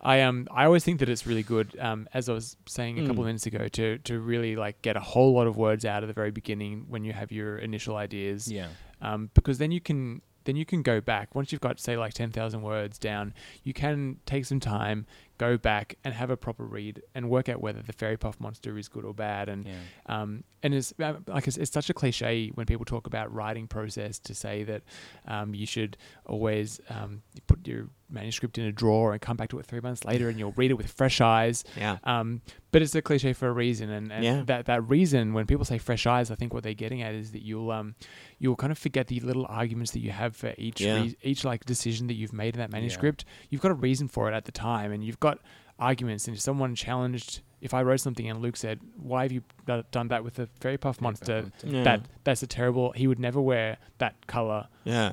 I 0.00 0.20
um 0.22 0.46
I 0.50 0.64
always 0.64 0.84
think 0.84 1.00
that 1.00 1.08
it's 1.08 1.26
really 1.26 1.42
good, 1.42 1.76
um, 1.80 2.08
as 2.14 2.28
I 2.28 2.32
was 2.32 2.56
saying 2.66 2.98
a 2.98 3.02
couple 3.02 3.16
Mm. 3.16 3.20
of 3.20 3.26
minutes 3.26 3.46
ago, 3.46 3.68
to 3.68 3.98
to 3.98 4.20
really 4.20 4.54
like 4.56 4.80
get 4.82 4.96
a 4.96 5.00
whole 5.00 5.32
lot 5.32 5.46
of 5.46 5.56
words 5.56 5.84
out 5.84 6.02
at 6.02 6.06
the 6.06 6.12
very 6.12 6.30
beginning 6.30 6.84
when 6.88 7.02
you 7.04 7.12
have 7.12 7.32
your 7.32 7.58
initial 7.58 7.96
ideas. 7.96 8.50
Yeah. 8.50 8.68
um, 9.00 9.30
because 9.34 9.58
then 9.58 9.70
you 9.70 9.80
can 9.80 10.22
then 10.44 10.56
you 10.56 10.64
can 10.64 10.82
go 10.82 10.98
back 11.00 11.34
once 11.34 11.52
you've 11.52 11.60
got 11.60 11.78
say 11.78 11.96
like 11.98 12.14
10,000 12.14 12.62
words 12.62 12.98
down 12.98 13.34
you 13.64 13.74
can 13.74 14.16
take 14.24 14.46
some 14.46 14.58
time 14.60 15.04
go 15.36 15.58
back 15.58 15.96
and 16.04 16.14
have 16.14 16.30
a 16.30 16.36
proper 16.38 16.64
read 16.64 17.02
and 17.14 17.28
work 17.28 17.48
out 17.50 17.60
whether 17.60 17.82
the 17.82 17.92
fairy 17.92 18.16
puff 18.16 18.40
monster 18.40 18.78
is 18.78 18.88
good 18.88 19.04
or 19.04 19.12
bad 19.12 19.48
and 19.50 19.66
Yeah. 19.66 19.74
um, 20.06 20.42
and 20.62 20.74
it's 20.74 20.92
uh, 20.98 21.14
like 21.26 21.46
it's, 21.46 21.58
it's 21.58 21.70
such 21.70 21.90
a 21.90 21.94
cliche 21.94 22.48
when 22.54 22.64
people 22.66 22.86
talk 22.86 23.06
about 23.06 23.32
writing 23.32 23.66
process 23.68 24.18
to 24.20 24.34
say 24.34 24.64
that 24.64 24.82
um, 25.26 25.54
you 25.54 25.66
should 25.66 25.98
always 26.24 26.80
um, 26.88 27.22
put 27.46 27.57
your 27.68 27.88
manuscript 28.10 28.56
in 28.58 28.64
a 28.64 28.72
drawer 28.72 29.12
and 29.12 29.20
come 29.20 29.36
back 29.36 29.50
to 29.50 29.58
it 29.58 29.66
three 29.66 29.80
months 29.80 30.04
later 30.04 30.30
and 30.30 30.38
you'll 30.38 30.52
read 30.56 30.70
it 30.70 30.74
with 30.74 30.90
fresh 30.90 31.20
eyes 31.20 31.62
Yeah. 31.76 31.98
um, 32.04 32.40
but 32.72 32.80
it's 32.82 32.94
a 32.94 33.02
cliche 33.02 33.34
for 33.34 33.48
a 33.48 33.52
reason, 33.52 33.90
and, 33.90 34.10
and 34.10 34.24
Yeah. 34.24 34.42
that 34.46 34.66
that 34.66 34.88
reason, 34.88 35.34
when 35.34 35.46
people 35.46 35.64
say 35.66 35.78
fresh 35.78 36.06
eyes, 36.06 36.30
I 36.30 36.34
think 36.34 36.52
what 36.54 36.62
they're 36.62 36.72
getting 36.74 37.02
at 37.02 37.14
is 37.14 37.32
that 37.32 37.42
you'll 37.42 37.70
um 37.70 37.94
you'll 38.38 38.56
kind 38.56 38.72
of 38.72 38.78
forget 38.78 39.06
the 39.08 39.20
little 39.20 39.46
arguments 39.48 39.92
that 39.92 40.00
you 40.00 40.10
have 40.10 40.34
for 40.34 40.54
each 40.58 40.80
Yeah. 40.80 41.02
rea- 41.02 41.16
each 41.22 41.44
like 41.44 41.64
decision 41.66 42.06
that 42.08 42.14
you've 42.14 42.32
made 42.32 42.54
in 42.54 42.60
that 42.60 42.72
manuscript. 42.72 43.24
You've 43.50 43.60
got 43.60 43.70
a 43.70 43.74
reason 43.74 44.08
for 44.08 44.28
it 44.30 44.34
at 44.34 44.44
the 44.46 44.52
time, 44.52 44.90
and 44.92 45.04
you've 45.04 45.20
got 45.20 45.38
arguments. 45.78 46.26
And 46.26 46.34
if 46.36 46.42
someone 46.42 46.74
challenged, 46.74 47.40
if 47.60 47.72
I 47.74 47.82
wrote 47.82 48.00
something 48.00 48.28
and 48.28 48.40
Luke 48.42 48.56
said, 48.56 48.80
"Why 48.96 49.22
have 49.22 49.32
you 49.32 49.42
done 49.90 50.08
that 50.08 50.24
with 50.24 50.34
the 50.34 50.46
fairy 50.60 50.78
puff 50.78 51.00
monster? 51.00 51.50
Yeah. 51.64 51.82
That 51.84 52.06
that's 52.24 52.42
a 52.42 52.46
terrible. 52.46 52.92
He 52.92 53.06
would 53.06 53.18
never 53.20 53.40
wear 53.40 53.76
that 53.98 54.26
color." 54.26 54.68
Yeah. 54.84 55.12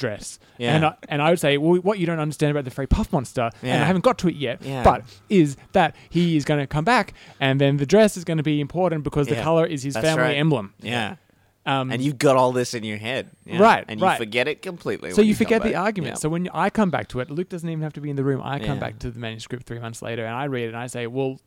Dress, 0.00 0.38
Yeah. 0.58 0.74
and 0.74 0.84
I, 0.86 0.94
and 1.08 1.22
I 1.22 1.30
would 1.30 1.38
say, 1.38 1.56
well, 1.58 1.80
what 1.82 1.98
you 2.00 2.06
don't 2.06 2.18
understand 2.18 2.50
about 2.50 2.64
the 2.64 2.70
fairy 2.72 2.88
puff 2.88 3.12
monster, 3.12 3.50
and 3.62 3.82
I 3.82 3.86
haven't 3.86 4.02
got 4.02 4.18
to 4.18 4.28
it 4.28 4.34
yet, 4.34 4.60
Yeah. 4.62 4.82
but 4.82 5.04
is 5.28 5.56
that 5.72 5.94
he 6.08 6.36
is 6.36 6.44
going 6.44 6.58
to 6.58 6.66
come 6.66 6.84
back, 6.84 7.14
and 7.38 7.60
then 7.60 7.76
the 7.76 7.86
dress 7.86 8.16
is 8.16 8.24
going 8.24 8.38
to 8.38 8.42
be 8.42 8.60
important 8.60 9.04
because 9.04 9.28
the 9.28 9.36
color 9.36 9.64
is 9.66 9.82
his 9.84 9.94
That's 9.94 10.04
family 10.06 10.22
right. 10.24 10.36
emblem. 10.38 10.74
Yeah. 10.80 11.16
Um, 11.66 11.92
And 11.92 12.00
you've 12.02 12.16
got 12.16 12.36
all 12.36 12.52
this 12.52 12.72
in 12.72 12.84
your 12.84 12.96
head. 12.96 13.30
Yeah. 13.44 13.58
Right, 13.58 13.84
And 13.86 14.00
you 14.00 14.06
right. 14.06 14.16
forget 14.16 14.48
it 14.48 14.62
completely. 14.62 15.10
so 15.10 15.18
when 15.18 15.26
you 15.28 15.34
forget 15.34 15.62
the 15.62 15.70
back. 15.72 15.78
argument. 15.78 16.12
Yeah. 16.12 16.18
So 16.20 16.28
when 16.30 16.48
I 16.54 16.70
come 16.70 16.90
back 16.90 17.08
to 17.08 17.20
it, 17.20 17.30
Luke 17.30 17.50
doesn't 17.50 17.68
even 17.68 17.82
have 17.82 17.92
to 17.94 18.00
be 18.00 18.08
in 18.08 18.16
the 18.16 18.24
room. 18.24 18.40
I 18.42 18.58
come 18.58 18.76
Yeah. 18.76 18.80
back 18.80 18.98
to 19.00 19.10
the 19.10 19.18
manuscript 19.20 19.66
three 19.66 19.78
months 19.78 20.00
later, 20.00 20.24
and 20.24 20.34
I 20.34 20.44
read 20.44 20.64
it, 20.64 20.68
and 20.68 20.76
I 20.78 20.86
say, 20.86 21.06
"Well, 21.06 21.38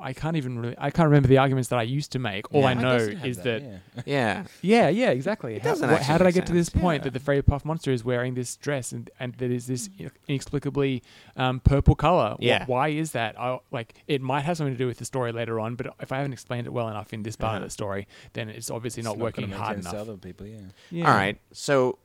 I 0.00 0.14
can't 0.14 0.36
even 0.36 0.58
really, 0.58 0.74
I 0.78 0.90
can't 0.90 1.06
remember 1.08 1.28
the 1.28 1.36
arguments 1.38 1.68
that 1.68 1.78
I 1.78 1.82
used 1.82 2.10
to 2.12 2.18
make. 2.18 2.52
All 2.54 2.62
Yeah. 2.62 2.68
I 2.68 2.74
know 2.74 2.96
is 2.96 3.38
that, 3.38 3.62
yeah. 3.62 3.76
yeah. 4.06 4.44
yeah, 4.62 4.88
yeah, 4.88 5.10
exactly. 5.10 5.58
How, 5.58 5.70
doesn't 5.70 5.90
what- 5.90 6.02
how 6.02 6.16
did 6.16 6.24
I 6.24 6.28
make 6.28 6.34
get 6.36 6.46
to 6.46 6.52
this 6.54 6.70
point 6.70 7.00
Yeah. 7.00 7.04
that 7.04 7.12
the 7.12 7.20
fairy 7.20 7.42
puff 7.42 7.64
monster 7.66 7.92
is 7.92 8.02
wearing 8.02 8.34
this 8.34 8.56
dress 8.56 8.92
and 8.92 9.10
and 9.20 9.34
that 9.34 9.50
is 9.50 9.66
this 9.66 9.90
inexplicably 10.28 11.02
um, 11.36 11.60
purple 11.60 11.94
color? 11.94 12.36
Wh- 12.38 12.44
Yeah. 12.44 12.64
why 12.66 12.88
is 12.88 13.12
that? 13.12 13.38
I, 13.38 13.58
like 13.70 13.94
it 14.06 14.22
might 14.22 14.42
have 14.42 14.56
something 14.56 14.74
to 14.74 14.78
do 14.78 14.86
with 14.86 14.98
the 14.98 15.04
story 15.04 15.32
later 15.32 15.60
on, 15.60 15.74
but 15.74 15.88
if 16.00 16.12
I 16.12 16.16
haven't 16.18 16.32
explained 16.32 16.66
it 16.66 16.72
well 16.72 16.88
enough 16.88 17.12
in 17.12 17.22
this 17.22 17.36
part 17.36 17.50
Uh-huh. 17.56 17.56
of 17.58 17.62
the 17.64 17.70
story, 17.70 18.06
then 18.32 18.48
it's 18.48 18.70
obviously 18.70 19.00
It's 19.00 19.04
not 19.06 19.12
gonna 19.14 19.24
working 19.24 19.49
make 19.50 19.58
hard 19.60 19.76
sense 19.82 19.92
enough. 19.92 20.08
other 20.08 20.16
people, 20.16 20.46
yeah. 20.46 20.58
Yeah. 20.90 21.08
All 21.10 21.14
right. 21.16 21.38
So, 21.52 21.98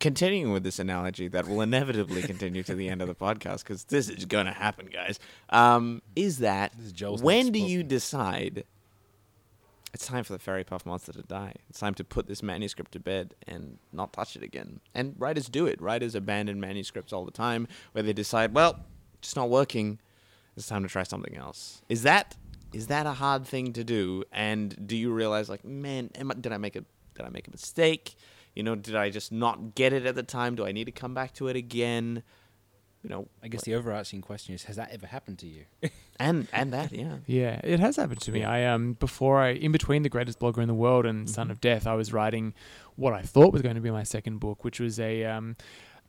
continuing 0.00 0.52
with 0.52 0.62
this 0.64 0.78
analogy 0.78 1.28
that 1.28 1.46
will 1.48 1.60
inevitably 1.60 2.22
continue 2.22 2.62
to 2.62 2.74
the 2.74 2.88
end 2.88 3.00
of 3.00 3.08
the 3.08 3.14
podcast 3.14 3.58
because 3.58 3.84
this 3.84 4.08
is 4.08 4.24
going 4.26 4.46
to 4.46 4.52
happen, 4.52 4.86
guys. 4.92 5.18
Um, 5.50 6.02
is 6.14 6.38
that 6.38 6.72
This 6.76 6.86
is 6.86 6.92
Joel's 6.92 7.22
when 7.22 7.52
do 7.52 7.58
you 7.58 7.82
decide 7.82 8.64
it's 9.92 10.06
time 10.06 10.24
for 10.24 10.32
the 10.32 10.40
fairy 10.40 10.64
puff 10.64 10.84
monster 10.84 11.12
to 11.12 11.22
die? 11.22 11.54
It's 11.70 11.78
time 11.78 11.94
to 11.94 12.04
put 12.04 12.26
this 12.26 12.42
manuscript 12.42 12.90
to 12.92 13.00
bed 13.00 13.34
and 13.46 13.78
not 13.92 14.12
touch 14.12 14.34
it 14.34 14.42
again. 14.42 14.80
And 14.92 15.14
writers 15.18 15.48
do 15.48 15.66
it. 15.66 15.80
Writers 15.80 16.16
abandon 16.16 16.58
manuscripts 16.60 17.12
all 17.12 17.24
the 17.24 17.30
time 17.30 17.68
where 17.92 18.02
they 18.02 18.12
decide, 18.12 18.54
well, 18.54 18.80
it's 19.20 19.36
not 19.36 19.48
working. 19.48 20.00
It's 20.56 20.66
time 20.66 20.82
to 20.82 20.88
try 20.88 21.04
something 21.04 21.36
else. 21.36 21.82
Is 21.88 22.02
that 22.02 22.36
is 22.74 22.86
that 22.88 23.06
a 23.06 23.12
hard 23.12 23.46
thing 23.46 23.72
to 23.74 23.84
do? 23.84 24.24
And 24.32 24.86
do 24.88 24.96
you 24.96 25.12
realize, 25.12 25.48
like, 25.48 25.64
man, 25.64 26.10
am 26.16 26.30
I, 26.30 26.34
did 26.34 26.52
I 26.52 26.58
make 26.58 26.76
a 26.76 26.84
did 27.14 27.24
I 27.24 27.30
make 27.30 27.46
a 27.48 27.50
mistake? 27.50 28.16
You 28.54 28.62
know, 28.62 28.74
did 28.74 28.96
I 28.96 29.10
just 29.10 29.30
not 29.32 29.74
get 29.74 29.92
it 29.92 30.04
at 30.06 30.14
the 30.16 30.22
time? 30.22 30.54
Do 30.56 30.66
I 30.66 30.72
need 30.72 30.84
to 30.86 30.92
come 30.92 31.14
back 31.14 31.32
to 31.34 31.48
it 31.48 31.56
again? 31.56 32.22
You 33.02 33.10
know, 33.10 33.28
I 33.42 33.48
guess 33.48 33.62
the 33.62 33.74
overarching 33.74 34.20
question 34.22 34.54
is: 34.54 34.64
Has 34.64 34.76
that 34.76 34.90
ever 34.90 35.06
happened 35.06 35.38
to 35.40 35.46
you? 35.46 35.64
and 36.18 36.48
and 36.52 36.72
that, 36.72 36.90
yeah, 36.92 37.18
Yeah, 37.26 37.60
it 37.62 37.78
has 37.80 37.96
happened 37.96 38.20
to 38.22 38.32
me. 38.32 38.40
Yeah. 38.40 38.50
I 38.50 38.64
um 38.66 38.94
before 38.94 39.40
I 39.40 39.50
in 39.50 39.72
between 39.72 40.02
the 40.02 40.08
greatest 40.08 40.38
blogger 40.40 40.58
in 40.62 40.68
the 40.68 40.74
world 40.74 41.04
and 41.06 41.28
Son 41.28 41.48
Mhm. 41.48 41.50
of 41.52 41.60
Death, 41.60 41.86
I 41.86 41.94
was 41.94 42.12
writing 42.12 42.54
what 42.96 43.12
I 43.12 43.22
thought 43.22 43.52
was 43.52 43.62
going 43.62 43.74
to 43.76 43.80
be 43.82 43.90
my 43.90 44.04
second 44.04 44.38
book, 44.40 44.64
which 44.64 44.80
was 44.80 44.98
a 44.98 45.24
um, 45.24 45.56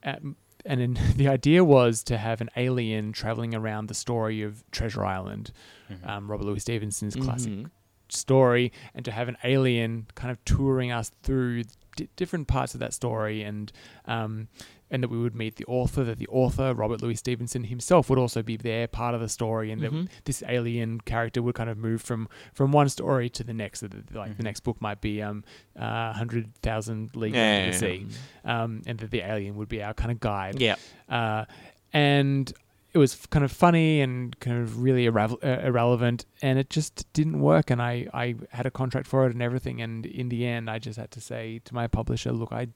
um 0.04 0.36
and 0.66 0.80
in, 0.80 0.98
the 1.16 1.28
idea 1.28 1.64
was 1.64 2.02
to 2.04 2.18
have 2.18 2.40
an 2.40 2.50
alien 2.56 3.12
traveling 3.12 3.54
around 3.54 3.88
the 3.88 3.94
story 3.94 4.42
of 4.42 4.68
Treasure 4.70 5.04
Island, 5.04 5.52
Mm-hmm. 5.90 6.08
um, 6.08 6.30
Robert 6.30 6.44
Louis 6.44 6.58
Stevenson's 6.60 7.14
classic 7.14 7.52
Mhm. 7.52 7.70
story, 8.08 8.72
and 8.94 9.04
to 9.04 9.12
have 9.12 9.28
an 9.28 9.36
alien 9.44 10.06
kind 10.16 10.30
of 10.32 10.44
touring 10.44 10.90
us 10.90 11.12
through 11.22 11.62
di- 11.96 12.08
different 12.16 12.48
parts 12.48 12.74
of 12.74 12.80
that 12.80 12.92
story, 12.92 13.42
and 13.42 13.70
um, 14.06 14.48
and 14.90 15.02
that 15.02 15.08
we 15.08 15.18
would 15.18 15.34
meet 15.34 15.56
the 15.56 15.64
author. 15.66 16.04
That 16.04 16.18
the 16.18 16.28
author 16.28 16.72
Robert 16.74 17.02
Louis 17.02 17.16
Stevenson 17.16 17.64
himself 17.64 18.08
would 18.10 18.18
also 18.18 18.42
be 18.42 18.56
there, 18.56 18.86
part 18.86 19.14
of 19.14 19.20
the 19.20 19.28
story, 19.28 19.70
and 19.72 19.80
Mhm. 19.82 20.04
that 20.04 20.10
this 20.24 20.42
alien 20.48 21.00
character 21.00 21.42
would 21.42 21.54
kind 21.54 21.68
of 21.70 21.76
move 21.78 22.02
from 22.02 22.28
from 22.54 22.72
one 22.72 22.88
story 22.88 23.28
to 23.30 23.44
the 23.44 23.52
next. 23.54 23.80
That 23.80 23.90
the- 24.06 24.18
like 24.18 24.36
the 24.36 24.42
Mhm. 24.42 24.46
next 24.46 24.60
book 24.60 24.80
might 24.80 25.00
be 25.00 25.20
um 25.22 25.44
uh, 25.76 26.12
hundred 26.12 26.54
thousand 26.62 27.14
leagues 27.16 27.36
Yeah, 27.36 27.56
under 27.66 27.78
the 27.78 27.86
yeah, 27.86 27.98
sea, 27.98 28.06
um, 28.44 28.82
and 28.86 28.98
that 28.98 29.10
the 29.10 29.20
alien 29.20 29.56
would 29.56 29.68
be 29.68 29.82
our 29.82 29.94
kind 29.94 30.10
of 30.10 30.20
guide. 30.20 30.60
yeah. 30.60 30.76
Uh, 31.08 31.44
and 31.92 32.52
it 32.94 32.98
was 32.98 33.26
kind 33.26 33.44
of 33.44 33.52
funny 33.52 34.00
and 34.00 34.38
kind 34.40 34.56
of 34.62 34.80
really 34.80 35.04
irrevel- 35.04 35.38
uh, 35.44 35.60
irrelevant, 35.62 36.24
and 36.40 36.58
it 36.58 36.70
just 36.70 37.10
didn't 37.12 37.40
work. 37.40 37.70
And 37.70 37.82
I, 37.82 38.06
I 38.14 38.36
had 38.52 38.64
a 38.64 38.70
contract 38.70 39.06
for 39.06 39.26
it 39.26 39.32
and 39.32 39.42
everything, 39.42 39.82
and 39.82 40.06
in 40.06 40.30
the 40.30 40.46
end, 40.46 40.70
I 40.70 40.78
just 40.78 40.98
had 40.98 41.10
to 41.10 41.20
say 41.20 41.60
to 41.66 41.74
my 41.74 41.88
publisher, 41.88 42.32
"Look, 42.32 42.52
I, 42.52 42.68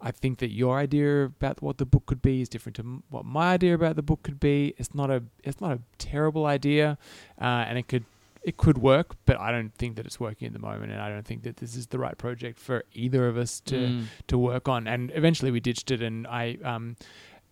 I 0.00 0.10
think 0.12 0.38
that 0.38 0.50
your 0.50 0.78
idea 0.78 1.24
about 1.24 1.60
what 1.62 1.78
the 1.78 1.84
book 1.86 2.06
could 2.06 2.22
be 2.22 2.40
is 2.40 2.48
different 2.48 2.76
to 2.76 3.02
what 3.10 3.24
my 3.24 3.52
idea 3.54 3.74
about 3.74 3.96
the 3.96 4.02
book 4.02 4.22
could 4.22 4.38
be. 4.40 4.74
It's 4.76 4.94
not 4.94 5.10
a, 5.10 5.22
it's 5.42 5.60
not 5.60 5.72
a 5.72 5.80
terrible 5.98 6.46
idea, 6.46 6.98
uh, 7.40 7.44
and 7.68 7.78
it 7.78 7.88
could." 7.88 8.04
It 8.44 8.56
could 8.56 8.78
work, 8.78 9.16
but 9.26 9.38
I 9.38 9.50
don't 9.50 9.74
think 9.74 9.96
that 9.96 10.06
it's 10.06 10.20
working 10.20 10.46
at 10.46 10.52
the 10.52 10.60
moment, 10.60 10.92
and 10.92 11.02
I 11.02 11.08
don't 11.10 11.26
think 11.26 11.42
that 11.42 11.56
this 11.56 11.74
is 11.74 11.88
the 11.88 11.98
right 11.98 12.16
project 12.16 12.58
for 12.60 12.84
either 12.94 13.26
of 13.28 13.36
us 13.36 13.60
to 13.62 13.74
Mm. 13.76 14.04
to 14.28 14.38
work 14.38 14.68
on. 14.68 14.86
And 14.86 15.10
eventually 15.12 15.50
we 15.50 15.58
ditched 15.60 15.90
it, 15.90 16.00
and 16.00 16.24
I 16.26 16.56
um, 16.62 16.96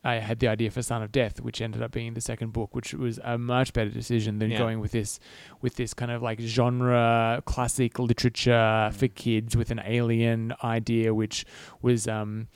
I 0.07 0.15
had 0.29 0.39
the 0.39 0.49
idea 0.49 0.71
for 0.71 0.83
Son 0.83 1.03
of 1.03 1.11
Death, 1.11 1.41
which 1.41 1.61
ended 1.61 1.83
up 1.83 1.91
being 1.93 2.15
the 2.15 2.21
second 2.21 2.53
book, 2.53 2.75
which 2.75 2.95
was 2.95 3.19
a 3.25 3.37
much 3.39 3.73
better 3.73 3.91
decision 3.91 4.39
than 4.39 4.51
Yeah. 4.51 4.59
going 4.59 4.79
with 4.81 4.93
this 4.93 5.19
with 5.61 5.75
this 5.77 5.93
kind 5.95 6.11
of 6.13 6.23
like 6.23 6.41
genre 6.41 7.43
classic 7.45 7.99
literature 7.99 8.91
for 8.95 9.09
kids 9.09 9.57
with 9.57 9.71
an 9.71 9.81
alien 9.85 10.55
idea, 10.63 11.13
which 11.13 11.45
was 11.83 12.07
um. 12.09 12.49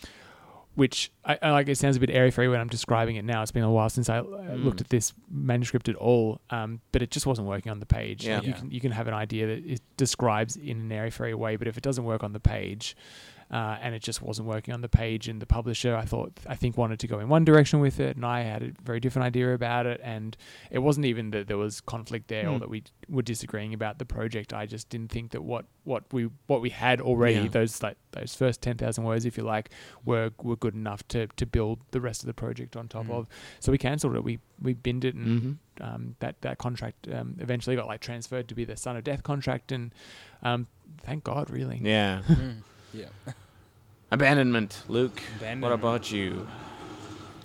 Which 0.76 1.11
I, 1.24 1.36
I 1.42 1.51
like. 1.51 1.68
It 1.68 1.76
sounds 1.76 1.96
a 1.96 2.01
bit 2.01 2.11
airy 2.11 2.30
fairy 2.30 2.48
when 2.48 2.61
I'm 2.61 2.68
describing 2.68 3.16
it 3.16 3.24
now. 3.24 3.42
It's 3.42 3.51
been 3.51 3.64
a 3.64 3.70
while 3.70 3.90
since 3.90 4.09
I 4.09 4.18
uh, 4.18 4.22
looked 4.55 4.78
Mm. 4.78 4.82
at 4.82 4.88
this 4.88 5.12
manuscript 5.28 5.88
at 5.88 5.96
all, 5.96 6.40
um, 6.48 6.80
but 6.92 7.03
it 7.03 7.11
just 7.11 7.26
wasn't 7.26 7.48
working 7.48 7.72
on 7.72 7.80
the 7.80 7.86
page. 7.86 8.24
Yeah. 8.24 8.36
Like, 8.36 8.44
you 8.46 8.51
Yeah. 8.53 8.59
can 8.61 8.70
you 8.70 8.80
can 8.80 8.92
have 8.92 9.09
an 9.09 9.12
idea 9.12 9.46
that 9.48 9.66
it 9.66 9.80
describes 9.96 10.55
in 10.57 10.78
an 10.80 10.92
airy 10.92 11.11
fairy 11.11 11.34
way, 11.34 11.57
but 11.57 11.66
if 11.66 11.76
it 11.76 11.82
doesn't 11.82 12.05
work 12.05 12.22
on 12.22 12.32
the 12.32 12.40
page, 12.40 12.96
uh, 13.51 13.76
and 13.82 13.94
it 13.94 14.03
just 14.03 14.22
wasn't 14.22 14.46
working 14.46 14.72
on 14.74 14.80
the 14.80 14.88
page. 14.88 15.28
And 15.28 15.40
the 15.42 15.46
publisher, 15.46 15.96
I 15.96 16.05
thought, 16.05 16.32
I 16.46 16.55
think, 16.55 16.76
wanted 16.76 16.98
to 17.01 17.07
go 17.09 17.18
in 17.18 17.28
one 17.28 17.44
direction 17.44 17.80
with 17.80 17.98
it, 18.01 18.16
and 18.16 18.24
I 18.24 18.42
had 18.42 18.62
a 18.62 18.70
very 18.82 19.01
different 19.01 19.26
idea 19.26 19.53
about 19.55 19.86
it. 19.86 20.01
And 20.05 20.36
it 20.70 20.78
wasn't 20.78 21.07
even 21.07 21.30
that 21.32 21.48
there 21.48 21.59
was 21.59 21.80
conflict 21.80 22.28
there 22.28 22.48
or 22.48 22.53
Hmm. 22.55 22.59
that 22.61 22.70
we 22.70 22.84
were 23.09 23.22
disagreeing 23.22 23.74
about 23.74 23.98
the 23.98 24.05
project. 24.05 24.53
I 24.53 24.66
just 24.66 24.88
didn't 24.88 25.11
think 25.11 25.32
that 25.32 25.42
what 25.42 25.64
what 25.84 26.05
we 26.12 26.28
what 26.46 26.61
we 26.61 26.70
had 26.70 27.01
already 27.01 27.34
Yeah. 27.40 27.48
those 27.48 27.82
like 27.82 27.96
those 28.12 28.34
first 28.34 28.61
ten 28.62 28.76
thousand 28.76 29.05
words, 29.05 29.24
if 29.24 29.36
you 29.38 29.42
like, 29.44 29.70
were 30.05 30.30
were 30.42 30.57
good 30.57 30.74
enough 30.74 31.07
to 31.09 31.26
to 31.26 31.46
build 31.46 31.80
the 31.90 32.01
rest 32.01 32.22
of 32.22 32.26
the 32.26 32.34
project 32.34 32.76
on 32.76 32.86
top 32.88 33.07
Mm. 33.07 33.14
of. 33.18 33.28
So 33.61 33.72
we 33.72 33.78
cancelled 33.78 34.14
it. 34.16 34.22
We 34.22 34.38
we 34.62 34.74
binned 34.74 35.05
it 35.05 35.14
and 35.14 35.26
Mm-hmm. 35.26 35.82
um, 35.94 36.16
that 36.20 36.40
that 36.42 36.59
contract 36.59 37.09
um, 37.12 37.36
eventually 37.40 37.74
got 37.76 37.86
like 37.88 38.01
transferred 38.01 38.46
to 38.48 38.55
be 38.55 38.64
the 38.64 38.76
Son 38.76 38.96
of 38.96 39.03
Death 39.05 39.22
contract, 39.22 39.72
and 39.72 39.92
um, 40.42 40.66
thank 41.03 41.24
God, 41.24 41.51
really. 41.51 41.80
Yeah. 41.82 42.22
Yeah. 42.93 43.07
Abandonment, 44.11 44.82
Luke. 44.88 45.20
What 45.61 45.72
about 45.72 46.11
you? 46.11 46.47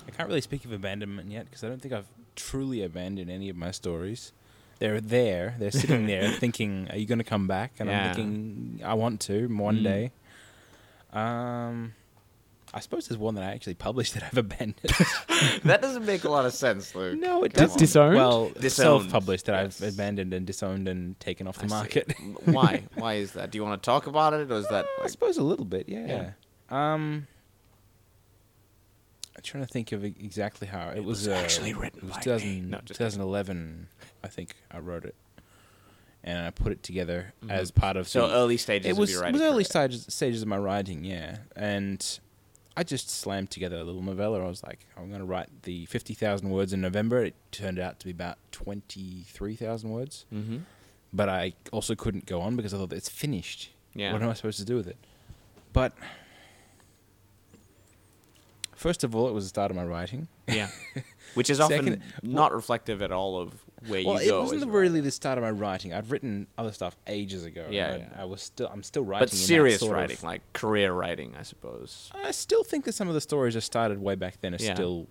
I 0.08 0.12
can't 0.12 0.28
really 0.28 0.42
speak 0.42 0.66
of 0.66 0.72
abandonment 0.72 1.32
yet 1.32 1.46
because 1.46 1.64
I 1.64 1.68
don't 1.68 1.82
think 1.82 1.94
I've 1.94 2.08
truly 2.36 2.84
abandoned 2.84 3.30
any 3.30 3.50
of 3.50 3.56
my 3.56 3.72
stories. 3.72 4.32
They're 4.80 5.00
there. 5.02 5.56
They're 5.60 5.72
sitting 5.72 6.06
there 6.08 6.30
thinking, 6.32 6.88
"Are 6.92 6.98
you 6.98 7.06
going 7.06 7.20
to 7.20 7.24
come 7.24 7.48
back?" 7.48 7.74
And 7.80 7.90
Yeah. 7.90 8.08
I'm 8.10 8.14
thinking, 8.16 8.82
"I 8.84 8.94
want 8.94 9.22
to 9.22 9.48
one 9.48 9.80
Mm. 9.80 9.84
day." 9.84 10.12
Um, 11.14 11.94
I 12.76 12.82
suppose 12.82 13.08
there's 13.08 13.18
one 13.18 13.36
that 13.36 13.44
I 13.46 13.52
actually 13.54 13.76
published 13.76 14.16
that 14.16 14.24
I've 14.24 14.38
abandoned. 14.38 14.76
that 15.64 15.82
doesn't 15.82 16.06
make 16.06 16.26
a 16.26 16.30
lot 16.30 16.46
of 16.46 16.54
sense, 16.54 16.94
Luke. 16.94 17.18
no, 17.18 17.44
it 17.46 17.54
Dis- 17.54 17.62
doesn't. 17.62 17.80
disowned? 17.80 18.16
Well, 18.16 18.50
Disowned, 18.50 19.04
self-published 19.04 19.46
that 19.46 19.64
yes. 19.64 19.82
I've 19.82 19.94
abandoned 19.94 20.34
and 20.34 20.46
disowned 20.46 20.90
and 20.90 21.18
taken 21.22 21.48
off 21.48 21.58
the 21.58 21.66
I 21.66 21.68
market. 21.68 22.14
Why? 22.46 22.84
Why 22.96 23.14
is 23.14 23.32
that? 23.32 23.52
Do 23.52 23.58
you 23.58 23.64
want 23.64 23.82
to 23.82 23.86
talk 23.86 24.08
about 24.08 24.34
it, 24.34 24.52
or 24.52 24.58
is 24.58 24.68
that 24.68 24.86
I 25.00 25.04
like? 25.04 25.10
suppose 25.10 25.38
a 25.38 25.44
little 25.44 25.64
bit, 25.64 25.88
yeah. 25.88 26.06
Yeah. 26.70 26.92
Um, 26.94 27.28
I'm 29.38 29.42
trying 29.44 29.66
to 29.66 29.72
think 29.72 29.92
of 29.92 30.04
e- 30.06 30.14
exactly 30.20 30.68
how 30.68 30.90
it, 30.90 31.00
was. 31.04 31.20
was 31.20 31.28
uh, 31.30 31.32
actually 31.32 31.74
written 31.74 32.00
it 32.00 32.04
was 32.04 32.12
by 32.14 32.18
me. 32.18 32.24
2000 32.24 32.70
No, 32.70 32.78
just 32.86 32.98
2011, 33.00 33.88
I 34.24 34.28
think 34.28 34.56
I 34.72 34.80
wrote 34.80 35.06
it, 35.06 35.16
and 36.24 36.40
I 36.46 36.50
put 36.52 36.72
it 36.72 36.84
together 36.84 37.34
Mhm. 37.44 37.52
as 37.52 37.72
part 37.72 37.98
of. 37.98 38.08
So 38.08 38.28
the- 38.28 38.34
early 38.36 38.58
stages 38.58 38.88
it 38.90 38.98
was 39.00 39.10
of 39.10 39.14
your 39.14 39.22
it 39.22 39.26
writing. 39.28 39.40
was 39.40 39.50
early 39.50 39.64
stages 39.64 40.06
stages 40.10 40.42
of 40.42 40.48
my 40.48 40.58
writing, 40.58 41.04
yeah, 41.04 41.38
and 41.56 42.20
I 42.78 42.84
just 42.84 43.10
slammed 43.10 43.52
together 43.52 43.78
a 43.78 43.84
little 43.84 44.02
novella. 44.02 44.44
I 44.44 44.48
was 44.48 44.62
like, 44.64 44.86
I'm 44.98 45.08
going 45.08 45.22
to 45.22 45.26
write 45.26 45.48
the 45.64 45.86
50,000 45.86 46.50
words 46.50 46.74
in 46.74 46.82
November. 46.82 47.24
It 47.24 47.36
turned 47.52 47.80
out 47.80 48.00
to 48.02 48.06
be 48.06 48.12
about 48.12 48.38
23,000 48.52 49.90
words, 49.90 50.26
Mm-hmm. 50.34 50.58
but 51.14 51.30
I 51.30 51.54
also 51.72 51.96
couldn't 51.96 52.26
go 52.26 52.42
on 52.42 52.56
because 52.58 52.74
I 52.74 52.78
thought 52.78 52.92
it's 52.92 53.08
finished. 53.10 53.70
Yeah. 53.94 54.12
What 54.12 54.22
am 54.22 54.30
I 54.30 54.34
supposed 54.34 54.60
to 54.60 54.66
do 54.66 54.76
with 54.76 54.88
it? 54.88 54.98
But 55.72 55.94
first 58.76 59.04
of 59.04 59.16
all, 59.16 59.28
it 59.30 59.34
was 59.34 59.46
the 59.46 59.50
start 59.50 59.72
of 59.72 59.78
my 59.78 59.86
writing. 59.86 60.28
Yeah. 60.48 60.70
Which 61.34 61.50
is 61.50 61.60
often 61.60 61.78
Second- 61.86 62.02
not 62.24 62.54
reflective 62.54 63.02
at 63.02 63.12
all 63.12 63.40
of 63.40 63.54
where 63.88 64.04
well, 64.06 64.22
you 64.24 64.30
go. 64.30 64.40
Well, 64.42 64.50
it 64.52 64.54
wasn't 64.54 64.72
really 64.72 65.02
the 65.02 65.12
start 65.12 65.38
of 65.38 65.44
my 65.44 65.52
writing. 65.52 65.94
I'd 65.94 66.10
written 66.10 66.48
other 66.58 66.72
stuff 66.72 66.96
ages 67.08 67.44
ago. 67.44 67.68
Yeah, 67.70 67.98
yeah. 67.98 68.10
I, 68.18 68.24
was 68.26 68.42
still. 68.42 68.68
I'm 68.72 68.84
still 68.84 69.04
writing. 69.04 69.28
but 69.28 69.32
serious 69.32 69.80
sort 69.82 69.92
of- 69.92 69.98
writing, 69.98 70.18
like 70.24 70.42
career 70.54 70.94
writing, 70.94 71.36
I 71.38 71.44
suppose. 71.44 72.10
I 72.14 72.32
still 72.32 72.64
think 72.64 72.86
that 72.86 72.94
some 72.94 73.08
of 73.10 73.14
the 73.14 73.22
stories 73.22 73.56
I 73.56 73.60
started 73.60 74.00
way 74.02 74.16
back 74.16 74.40
then 74.42 74.54
are 74.54 74.58
Yeah. 74.60 74.76
still 74.76 75.08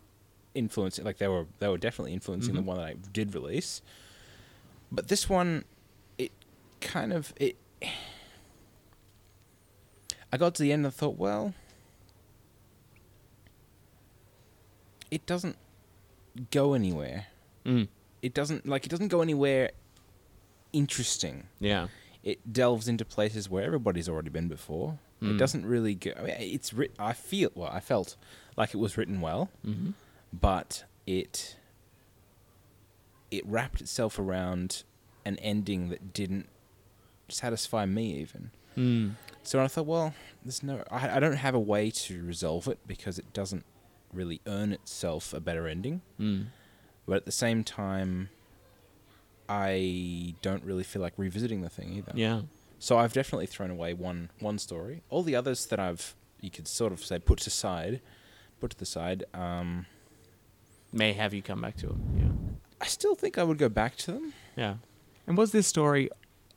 influencing. 0.55 1.05
Like 1.05 1.19
they 1.19 1.29
were, 1.29 1.47
they 1.59 1.69
were 1.69 1.79
definitely 1.79 2.13
influencing 2.15 2.55
Mhm. 2.55 2.59
the 2.59 2.63
one 2.63 2.77
that 2.79 2.87
I 2.87 2.95
did 3.13 3.35
release. 3.35 3.83
But 4.91 5.09
this 5.09 5.29
one, 5.29 5.65
it 6.17 6.33
kind 6.81 7.13
of 7.13 7.35
it. 7.37 7.57
I 10.33 10.37
got 10.37 10.55
to 10.57 10.63
the 10.63 10.73
end 10.73 10.81
and 10.81 10.87
I 10.89 10.91
thought, 10.97 11.17
well, 11.17 11.55
it 15.11 15.27
doesn't 15.27 15.57
go 16.51 16.75
anywhere. 16.75 17.27
Mm. 17.65 17.89
It 18.23 18.35
doesn't 18.35 18.67
like 18.67 18.87
it 18.87 18.89
doesn't 18.89 19.09
go 19.09 19.21
anywhere 19.23 19.71
interesting 20.73 21.47
Yeah. 21.61 21.87
it 22.23 22.53
delves 22.53 22.89
into 22.89 23.05
places 23.05 23.49
where 23.49 23.63
everybody's 23.65 24.09
already 24.09 24.31
been 24.31 24.49
before. 24.49 24.99
Mm. 25.23 25.35
It 25.35 25.39
doesn't 25.39 25.65
really 25.67 25.95
go. 25.95 26.13
I 26.19 26.23
mean, 26.23 26.35
it's 26.39 26.73
writ. 26.73 26.93
I 26.99 27.13
feel 27.13 27.51
well. 27.55 27.71
I 27.73 27.81
felt 27.81 28.17
like 28.57 28.75
it 28.75 28.79
was 28.79 28.97
written 28.97 29.21
well, 29.21 29.51
Mm-hmm. 29.65 29.91
but 30.33 30.85
it 31.07 31.57
it 33.31 33.45
wrapped 33.47 33.81
itself 33.81 34.19
around 34.19 34.83
an 35.25 35.37
ending 35.39 35.89
that 35.91 36.13
didn't 36.13 36.49
satisfy 37.29 37.87
me 37.87 38.15
even. 38.21 38.51
Mm. 38.77 39.13
So 39.43 39.61
I 39.63 39.69
thought, 39.69 39.87
well, 39.87 40.15
there's 40.45 40.63
no. 40.63 40.83
I, 40.91 41.17
I 41.17 41.21
don't 41.21 41.37
have 41.37 41.55
a 41.55 41.61
way 41.61 41.91
to 41.91 42.25
resolve 42.25 42.67
it 42.69 42.79
because 42.87 43.19
it 43.19 43.33
doesn't 43.33 43.65
really 44.15 44.41
earn 44.47 44.73
itself 44.73 45.33
a 45.33 45.41
better 45.41 45.67
ending. 45.67 46.03
Mm. 46.21 46.47
But 47.07 47.17
at 47.17 47.25
the 47.25 47.33
same 47.33 47.65
time, 47.65 48.31
I 49.49 50.35
don't 50.43 50.65
really 50.65 50.85
feel 50.85 51.03
like 51.03 51.15
revisiting 51.17 51.61
the 51.61 51.69
thing 51.69 51.93
either. 51.93 52.13
Yeah. 52.15 52.43
So 52.79 52.99
I've 52.99 53.13
definitely 53.13 53.47
thrown 53.47 53.71
away 53.71 53.95
one 53.95 54.31
one 54.41 54.59
story. 54.59 55.03
All 55.11 55.23
the 55.23 55.37
others 55.37 55.67
that 55.67 55.79
I've 55.79 56.15
you 56.41 56.51
could 56.51 56.69
sort 56.69 56.93
of 56.93 57.05
say 57.05 57.19
put 57.19 57.47
aside, 57.47 58.01
put 58.61 58.71
to 58.73 58.79
the 58.79 58.87
side. 58.87 59.25
Um, 59.33 59.87
May 60.93 61.13
have 61.13 61.35
you 61.35 61.43
come 61.43 61.61
back 61.61 61.77
to 61.79 61.87
them. 61.89 62.03
Yeah. 62.17 62.55
I 62.81 62.87
still 62.87 63.15
think 63.15 63.39
I 63.39 63.43
would 63.43 63.59
go 63.59 63.69
back 63.69 63.97
to 63.97 64.13
them. 64.13 64.35
Yeah. 64.57 64.75
And 65.27 65.37
was 65.37 65.53
this 65.53 65.67
story 65.67 66.11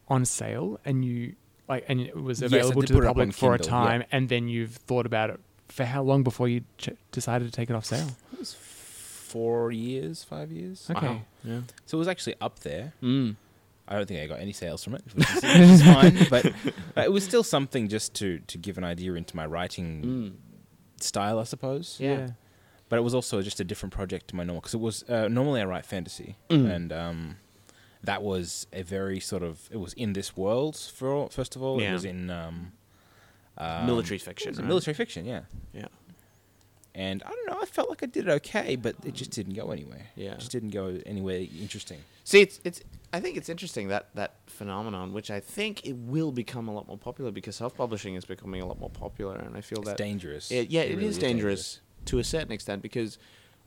on 0.09 0.25
sale 0.25 0.79
and 0.85 1.03
you 1.03 1.35
like 1.67 1.85
and 1.87 1.99
it 1.99 2.15
was 2.15 2.41
available 2.41 2.81
did 2.81 2.87
to 2.87 2.93
the 2.93 2.99
put 2.99 3.05
it 3.05 3.09
up 3.09 3.17
on 3.17 3.31
public 3.31 3.35
for 3.35 3.53
a 3.53 3.57
Kindle, 3.57 3.79
yeah. 3.79 3.87
time 3.87 4.03
and 4.11 4.29
then 4.29 4.47
you've 4.47 4.75
thought 4.75 5.05
about 5.05 5.29
it 5.29 5.39
for 5.69 5.85
how 5.85 6.01
long 6.03 6.23
before 6.23 6.47
you 6.47 6.61
ch- 6.77 6.89
decided 7.11 7.45
to 7.45 7.51
take 7.51 7.69
it 7.69 7.75
off 7.75 7.85
sale? 7.85 8.07
It 8.33 8.39
was 8.39 8.53
four 8.53 9.71
years, 9.71 10.23
five 10.23 10.51
years. 10.51 10.87
Okay. 10.89 11.07
Wow. 11.07 11.21
Yeah. 11.43 11.59
So 11.85 11.97
it 11.97 11.99
was 11.99 12.07
actually 12.07 12.35
up 12.41 12.59
there. 12.59 12.93
Mm. 13.03 13.35
I 13.87 13.95
don't 13.95 14.05
think 14.05 14.19
I 14.19 14.27
got 14.27 14.39
any 14.41 14.51
sales 14.53 14.83
from 14.83 14.95
it, 14.95 15.03
which 15.13 15.29
is, 15.35 15.43
which 15.43 15.43
is 15.45 15.83
fine. 15.83 16.27
But 16.29 16.45
uh, 16.97 17.01
it 17.01 17.11
was 17.11 17.23
still 17.23 17.43
something 17.43 17.87
just 17.87 18.13
to 18.15 18.39
to 18.39 18.57
give 18.57 18.77
an 18.77 18.83
idea 18.83 19.13
into 19.13 19.35
my 19.35 19.45
writing 19.45 20.01
Mm. 20.03 21.01
style, 21.01 21.39
I 21.39 21.43
suppose. 21.43 21.97
Yeah. 21.99 22.29
But 22.89 22.99
it 22.99 23.01
was 23.01 23.13
also 23.13 23.41
just 23.41 23.59
a 23.59 23.63
different 23.65 23.93
project 23.93 24.29
to 24.29 24.35
my 24.35 24.43
normal 24.43 24.61
because 24.61 24.73
it 24.73 24.79
was 24.79 25.03
uh, 25.09 25.27
normally 25.27 25.61
I 25.61 25.65
write 25.65 25.85
fantasy 25.85 26.35
Mm. 26.49 26.69
and 26.75 26.93
um, 26.93 27.35
that 28.03 28.23
was 28.23 28.67
a 28.71 28.81
very 28.83 29.19
sort 29.19 29.43
of 29.43 29.67
it 29.71 29.77
was 29.77 29.93
in 29.93 30.13
this 30.13 30.37
world 30.37 30.77
for 30.77 31.29
first 31.29 31.55
of 31.57 31.61
all 31.63 31.81
Yeah. 31.81 31.89
it 31.89 31.93
was 31.93 32.05
in 32.05 32.29
um, 32.29 32.71
um, 33.57 33.85
Military 33.85 34.17
fiction. 34.19 34.53
right? 34.55 34.65
military 34.65 34.93
fiction 34.93 35.25
yeah 35.25 35.41
Yeah. 35.73 35.87
and 36.95 37.21
I 37.23 37.29
don't 37.29 37.47
know. 37.49 37.59
I 37.61 37.65
felt 37.65 37.89
like 37.89 38.01
I 38.03 38.07
did 38.07 38.27
it 38.27 38.31
okay, 38.31 38.75
but 38.75 38.95
it 39.05 39.13
just 39.13 39.31
didn't 39.31 39.53
go 39.53 39.71
anywhere. 39.71 40.07
Yeah. 40.15 40.31
it 40.33 40.39
just 40.39 40.51
didn't 40.51 40.71
go 40.71 40.99
anywhere 41.05 41.45
interesting. 41.61 41.99
See, 42.23 42.41
it's 42.41 42.59
it's. 42.63 42.81
I 43.13 43.19
think 43.21 43.37
it's 43.37 43.47
interesting 43.49 43.87
that 43.87 44.09
that 44.15 44.31
phenomenon, 44.47 45.13
which 45.13 45.31
I 45.31 45.39
think 45.39 45.85
it 45.85 45.93
will 45.95 46.31
become 46.31 46.67
a 46.67 46.73
lot 46.73 46.87
more 46.87 46.97
popular 46.97 47.31
because 47.31 47.55
self-publishing 47.55 48.15
is 48.15 48.25
becoming 48.25 48.61
a 48.61 48.65
lot 48.65 48.79
more 48.79 48.89
popular, 48.89 49.35
and 49.37 49.55
I 49.55 49.61
feel 49.61 49.79
It's 49.79 49.87
that 49.89 49.97
dangerous. 49.97 50.51
It, 50.51 50.69
yeah, 50.69 50.81
It 50.81 50.91
it 50.91 50.95
really 50.95 51.07
is 51.07 51.17
is 51.17 51.21
dangerous 51.23 51.79
to 52.05 52.19
a 52.19 52.23
certain 52.23 52.51
extent 52.51 52.81
because 52.81 53.17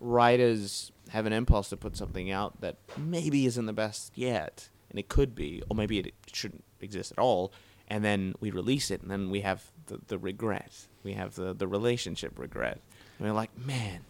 writers 0.00 0.92
have 1.10 1.26
an 1.26 1.32
impulse 1.32 1.68
to 1.70 1.76
put 1.76 1.96
something 1.96 2.30
out 2.30 2.60
that 2.60 2.76
maybe 2.96 3.46
isn't 3.46 3.66
the 3.66 3.72
best 3.72 4.12
yet, 4.14 4.68
and 4.90 4.98
it 4.98 5.08
could 5.08 5.34
be, 5.34 5.62
or 5.68 5.76
maybe 5.76 5.98
it 5.98 6.14
shouldn't 6.32 6.64
exist 6.80 7.12
at 7.12 7.18
all, 7.18 7.52
and 7.90 8.02
then 8.04 8.34
we 8.40 8.50
release 8.50 8.90
it, 8.90 9.02
and 9.02 9.10
then 9.10 9.28
we 9.30 9.40
have 9.42 9.64
the, 9.86 9.98
the 10.06 10.16
regret, 10.18 10.86
we 11.02 11.12
have 11.14 11.34
the, 11.34 11.52
the 11.52 11.66
relationship 11.68 12.38
regret, 12.38 12.78
and 13.18 13.26
we're 13.28 13.34
like, 13.34 13.50
man, 13.58 14.00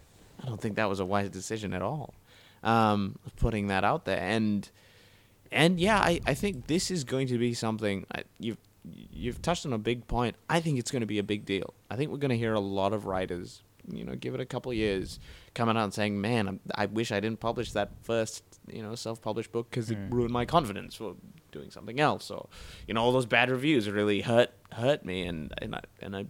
I 0.41 0.47
don't 0.47 0.61
think 0.61 0.75
that 0.75 0.87
was 0.87 0.99
a 0.99 1.05
wise 1.05 1.29
decision 1.29 1.73
at 1.73 1.81
all, 1.81 2.13
um, 2.63 3.17
putting 3.37 3.67
that 3.67 3.83
out 3.83 4.05
there, 4.05 4.19
and 4.21 4.69
and 5.51 5.79
yeah, 5.79 5.99
I, 5.99 6.21
I 6.25 6.33
think 6.33 6.67
this 6.67 6.89
is 6.91 7.03
going 7.03 7.27
to 7.27 7.37
be 7.37 7.53
something 7.53 8.05
I, 8.15 8.23
you've 8.39 8.57
you've 9.11 9.41
touched 9.41 9.65
on 9.65 9.73
a 9.73 9.77
big 9.77 10.07
point. 10.07 10.35
I 10.49 10.59
think 10.61 10.79
it's 10.79 10.89
going 10.91 11.01
to 11.01 11.05
be 11.07 11.19
a 11.19 11.23
big 11.23 11.45
deal. 11.45 11.73
I 11.89 11.95
think 11.97 12.09
we're 12.11 12.17
going 12.17 12.29
to 12.31 12.37
hear 12.37 12.53
a 12.53 12.59
lot 12.59 12.93
of 12.93 13.05
writers, 13.05 13.61
you 13.91 14.03
know, 14.03 14.15
give 14.15 14.33
it 14.33 14.39
a 14.39 14.45
couple 14.45 14.73
years, 14.73 15.19
coming 15.53 15.75
out 15.77 15.83
and 15.83 15.93
saying, 15.93 16.19
"Man, 16.21 16.47
I'm, 16.47 16.59
I 16.73 16.85
wish 16.87 17.11
I 17.11 17.19
didn't 17.19 17.39
publish 17.41 17.73
that 17.73 17.91
first, 18.01 18.43
you 18.71 18.81
know, 18.81 18.95
self-published 18.95 19.51
book 19.51 19.69
because 19.69 19.91
it 19.91 19.97
Mm. 19.97 20.13
ruined 20.13 20.31
my 20.33 20.45
confidence 20.45 20.99
doing 21.51 21.71
something 21.71 21.99
else." 21.99 22.31
Or, 22.31 22.47
you 22.87 22.93
know, 22.93 23.01
all 23.01 23.11
those 23.11 23.25
bad 23.25 23.49
reviews 23.49 23.89
really 23.89 24.21
hurt 24.21 24.51
hurt 24.73 25.05
me, 25.05 25.23
and 25.23 25.53
and 25.61 25.75
I, 25.75 25.81
and 26.01 26.15
I 26.15 26.25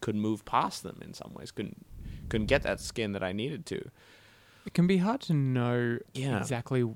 couldn't 0.00 0.20
move 0.20 0.44
past 0.44 0.82
them 0.82 0.98
in 1.02 1.14
some 1.14 1.32
ways. 1.34 1.50
Couldn't 1.50 1.84
couldn't 2.28 2.46
get 2.46 2.62
that 2.62 2.80
skin 2.80 3.12
that 3.12 3.22
I 3.22 3.32
needed 3.32 3.66
to. 3.66 3.90
It 4.66 4.72
can 4.74 4.86
be 4.86 4.96
hard 4.98 5.20
to 5.22 5.34
know 5.34 5.98
Yeah. 6.14 6.38
exactly 6.38 6.88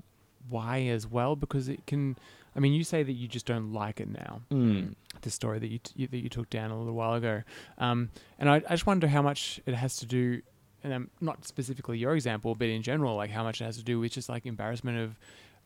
why 0.49 0.81
as 0.87 1.05
well 1.07 1.35
because 1.35 1.67
it 1.69 1.85
can. 1.85 2.17
I 2.55 2.59
mean, 2.59 2.73
you 2.73 2.83
say 2.83 3.03
that 3.03 3.11
you 3.13 3.27
just 3.27 3.45
don't 3.45 3.71
like 3.73 3.99
it 4.01 4.09
now. 4.09 4.41
Mm. 4.51 4.95
The 5.21 5.29
story 5.29 5.59
that 5.59 5.67
you, 5.67 5.77
t- 5.77 5.93
you 5.95 6.07
that 6.07 6.17
you 6.17 6.29
took 6.29 6.49
down 6.49 6.71
a 6.71 6.77
little 6.77 6.93
while 6.95 7.13
ago, 7.13 7.43
um, 7.77 8.09
and 8.39 8.49
I, 8.49 8.55
I 8.55 8.71
just 8.71 8.87
wonder 8.87 9.07
how 9.07 9.21
much 9.21 9.61
it 9.67 9.75
has 9.75 9.97
to 9.97 10.07
do, 10.07 10.41
and 10.83 10.91
um, 10.93 11.09
not 11.21 11.45
specifically 11.45 11.99
your 11.99 12.15
example, 12.15 12.55
but 12.55 12.67
in 12.67 12.81
general, 12.81 13.15
like 13.15 13.29
how 13.29 13.43
much 13.43 13.61
it 13.61 13.65
has 13.65 13.77
to 13.77 13.83
do 13.83 13.99
with 13.99 14.13
just 14.13 14.29
like 14.29 14.45
embarrassment 14.47 14.97
of, 14.97 15.19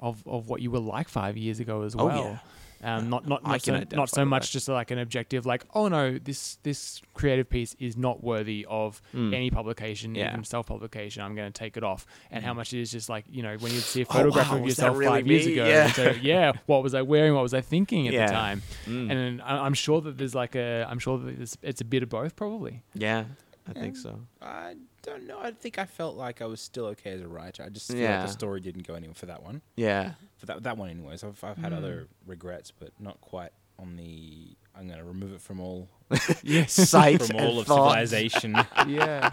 of, 0.04 0.16
of 0.28 0.49
what 0.49 0.62
you 0.62 0.70
were 0.70 0.80
like 0.95 1.08
five 1.10 1.36
years 1.38 1.60
ago 1.60 1.82
as 1.84 1.95
Oh, 1.97 2.06
well. 2.06 2.24
yeah. 2.24 2.39
Um, 2.86 3.10
not 3.10 3.26
not 3.26 3.39
I 3.45 3.51
not 3.54 3.62
so, 3.64 3.84
not 3.93 4.10
so 4.10 4.26
much 4.26 4.47
that. 4.47 4.51
just 4.51 4.68
like 4.68 4.91
an 4.91 4.99
objective 4.99 5.45
like 5.45 5.64
oh 5.74 5.88
no 5.88 6.18
this 6.18 6.58
this 6.64 7.01
creative 7.14 7.47
piece 7.49 7.78
is 7.80 7.95
not 7.95 8.22
worthy 8.22 8.66
of 8.70 9.01
Mm. 9.16 9.34
any 9.34 9.49
publication 9.49 10.14
Yeah. 10.16 10.32
even 10.34 10.43
self 10.43 10.66
publication 10.68 11.24
I'm 11.24 11.34
going 11.34 11.49
to 11.49 11.58
take 11.58 11.78
it 11.78 11.84
off 11.86 12.06
and 12.30 12.43
how 12.43 12.51
Mm. 12.51 12.58
much 12.58 12.74
it 12.74 12.82
is 12.82 12.91
just 12.91 13.08
like 13.08 13.24
you 13.32 13.41
know 13.41 13.56
when 13.64 13.72
you 13.72 13.80
see 13.80 14.01
a 14.01 14.06
Oh, 14.10 14.14
photograph 14.16 14.51
wow, 14.51 14.58
of 14.58 14.66
yourself 14.66 14.97
really 14.97 15.12
five 15.14 15.28
years 15.28 15.45
ago 15.45 15.66
Yeah. 15.66 15.86
and 15.86 15.93
so 15.93 16.12
yeah 16.22 16.51
what 16.66 16.84
was 16.84 16.93
I 16.93 17.04
wearing 17.04 17.34
what 17.34 17.43
was 17.43 17.54
I 17.54 17.62
thinking 17.62 18.06
at 18.10 18.14
Yeah. 18.14 18.26
the 18.28 18.34
time 18.34 18.62
Mm. 18.86 19.10
and 19.10 19.18
then 19.22 19.41
I- 19.41 19.64
I'm 19.66 19.76
sure 19.86 20.01
that 20.01 20.18
there's 20.18 20.36
like 20.36 20.54
a 20.56 20.86
I'm 20.89 20.99
sure 20.99 21.18
that 21.20 21.39
it's, 21.39 21.58
it's 21.62 21.80
a 21.80 21.86
bit 21.86 22.04
of 22.04 22.10
both 22.10 22.36
probably 22.36 22.84
yeah, 22.93 23.24
I 23.66 23.72
think 23.80 23.95
so. 23.95 24.20
I 24.41 24.76
don't 25.04 25.28
know. 25.28 25.38
I 25.39 25.51
think 25.51 25.78
I 25.78 25.86
felt 25.86 26.16
like 26.18 26.41
I 26.41 26.45
was 26.45 26.60
still 26.62 26.86
okay 26.88 27.12
as 27.12 27.22
a 27.22 27.28
writer. 27.28 27.64
I 27.64 27.70
just 27.70 27.88
feel 27.91 27.97
Yeah. 28.01 28.18
like 28.20 28.28
the 28.28 28.34
story 28.34 28.60
didn't 28.62 28.88
go 28.88 28.95
anywhere 28.95 29.14
for 29.16 29.28
that 29.28 29.43
one. 29.43 29.62
Yeah. 29.76 30.14
For 30.38 30.45
that 30.47 30.64
that 30.64 30.78
one, 30.78 30.89
anyways. 30.89 31.24
I've 31.24 31.43
I've 31.43 31.58
had 31.58 31.72
Mm. 31.74 31.78
other 31.78 32.08
regrets, 32.26 32.72
but 32.72 32.89
not 32.99 33.22
quite 33.22 33.51
on 33.80 33.95
the. 33.97 34.56
I'm 34.76 34.88
going 34.88 34.97
to 34.97 35.06
remove 35.06 35.34
it 35.34 35.41
from 35.41 35.60
all 35.60 35.88
yes 36.43 36.74
Sight 36.74 37.22
from 37.22 37.36
all 37.36 37.60
of 37.60 37.68
thought. 37.68 37.91
civilization. 37.91 38.54
yeah 38.88 39.30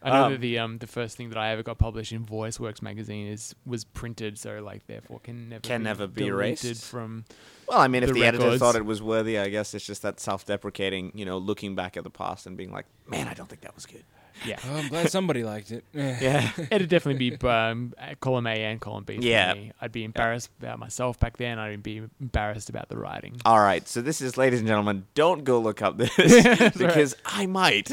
I 0.00 0.10
know 0.10 0.24
Um, 0.26 0.32
that 0.32 0.40
the 0.40 0.58
um 0.60 0.78
the 0.78 0.86
first 0.86 1.16
thing 1.16 1.28
that 1.30 1.38
I 1.38 1.50
ever 1.50 1.64
got 1.64 1.78
published 1.78 2.12
in 2.12 2.24
VoiceWorks 2.24 2.80
magazine 2.80 3.26
is 3.26 3.52
was 3.66 3.82
printed 3.84 4.38
so 4.38 4.60
like 4.62 4.86
therefore 4.86 5.18
can 5.20 5.48
never 5.48 5.60
Can 5.62 5.80
be 5.80 5.84
never 5.84 6.06
be 6.06 6.24
deleted 6.26 6.64
erased. 6.66 6.84
from 6.84 7.24
Well, 7.66 7.78
I 7.80 7.88
mean, 7.88 8.02
if 8.04 8.10
the 8.10 8.20
the, 8.20 8.24
editor 8.26 8.58
thought 8.58 8.76
it 8.76 8.84
was 8.84 9.02
worthy, 9.02 9.38
I 9.40 9.48
guess 9.48 9.74
it's 9.74 9.84
just 9.86 10.02
that 10.02 10.20
self-deprecating, 10.20 11.12
you 11.16 11.24
know, 11.24 11.38
looking 11.38 11.74
back 11.74 11.96
at 11.96 12.04
the 12.04 12.10
past 12.10 12.46
and 12.46 12.56
being 12.56 12.70
like, 12.72 12.86
"Man, 13.08 13.26
I 13.28 13.34
don't 13.34 13.48
think 13.48 13.62
that 13.62 13.74
was 13.74 13.86
good." 13.86 14.04
Yeah 14.46 14.58
oh, 14.68 14.76
I'm 14.76 14.88
glad 14.88 15.10
somebody 15.10 15.44
liked 15.44 15.70
it. 15.70 15.84
Yeah. 15.94 16.50
It'd 16.70 16.88
definitely 16.88 17.30
be 17.30 17.48
um, 17.48 17.94
column 18.20 18.46
A 18.46 18.50
and 18.64 18.80
column 18.80 19.04
B 19.04 19.16
for 19.16 19.22
Yeah. 19.22 19.54
me. 19.54 19.72
I'd 19.80 19.92
be 19.92 20.04
embarrassed 20.04 20.50
about 20.60 20.78
myself 20.78 21.18
back 21.18 21.36
then. 21.36 21.58
I'd 21.58 21.82
be 21.82 22.02
embarrassed 22.20 22.68
about 22.70 22.88
the 22.88 22.96
writing. 22.96 23.40
All 23.44 23.58
right, 23.60 23.86
so 23.86 24.00
this 24.02 24.20
is, 24.20 24.36
ladies 24.36 24.60
and 24.60 24.68
gentlemen, 24.68 25.06
don't 25.14 25.44
go 25.44 25.58
look 25.60 25.82
up 25.82 25.98
this 25.98 26.16
right. 26.18 26.72
because 26.76 27.14
I 27.24 27.46
might 27.46 27.90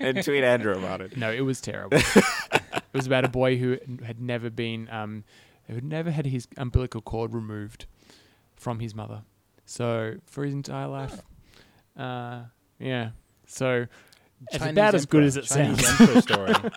and 0.00 0.22
tweet 0.24 0.44
Andrew 0.44 0.76
about 0.76 1.00
it. 1.00 1.16
No, 1.16 1.30
it 1.32 1.40
was 1.42 1.60
terrible. 1.60 1.98
it 1.98 2.82
was 2.92 3.06
about 3.06 3.24
a 3.24 3.28
boy 3.28 3.56
who 3.56 3.78
had 4.04 4.20
never 4.20 4.50
been, 4.50 4.88
um, 4.90 5.24
who 5.68 5.74
had 5.74 5.84
never 5.84 6.10
had 6.10 6.26
his 6.26 6.46
umbilical 6.56 7.00
cord 7.00 7.32
removed 7.32 7.86
from 8.56 8.80
his 8.80 8.94
mother. 8.94 9.22
So 9.66 10.16
for 10.26 10.44
his 10.44 10.52
entire 10.54 10.88
life, 10.88 11.22
uh, 11.96 12.42
yeah. 12.78 13.10
So 13.46 13.86
it's 14.52 14.64
about 14.64 14.94
as 14.94 15.06
good 15.06 15.24
as 15.24 15.36
it 15.36 15.44
Chinese 15.44 15.86
sounds. 15.86 16.00
Emperor 16.00 16.20
story. 16.22 16.54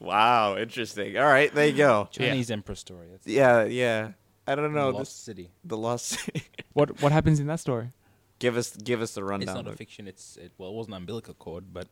Wow, 0.00 0.56
interesting. 0.56 1.16
All 1.18 1.24
right, 1.26 1.52
there 1.52 1.66
you 1.66 1.76
go. 1.76 2.08
Yeah. 2.12 2.28
Chinese 2.28 2.50
Emperor 2.52 2.76
story. 2.76 3.08
That's 3.10 3.26
Yeah, 3.26 3.64
yeah. 3.64 4.12
I 4.46 4.54
don't 4.54 4.72
know 4.72 4.92
The 4.92 4.98
Lost 4.98 5.10
this 5.10 5.24
City. 5.24 5.50
the 5.64 5.76
lost. 5.76 6.06
City. 6.06 6.42
What 6.72 7.00
what 7.02 7.10
happens 7.10 7.40
in 7.40 7.46
that 7.48 7.58
story? 7.60 7.90
give 8.38 8.56
us 8.56 8.76
give 8.76 9.00
us 9.02 9.14
the 9.14 9.24
rundown. 9.24 9.56
It's 9.56 9.64
not 9.64 9.72
a 9.72 9.76
fiction. 9.76 10.06
It's 10.06 10.36
it, 10.36 10.52
well, 10.58 10.70
it 10.70 10.74
wasn't 10.74 10.94
umbilical 10.94 11.34
cord, 11.34 11.64
but 11.72 11.88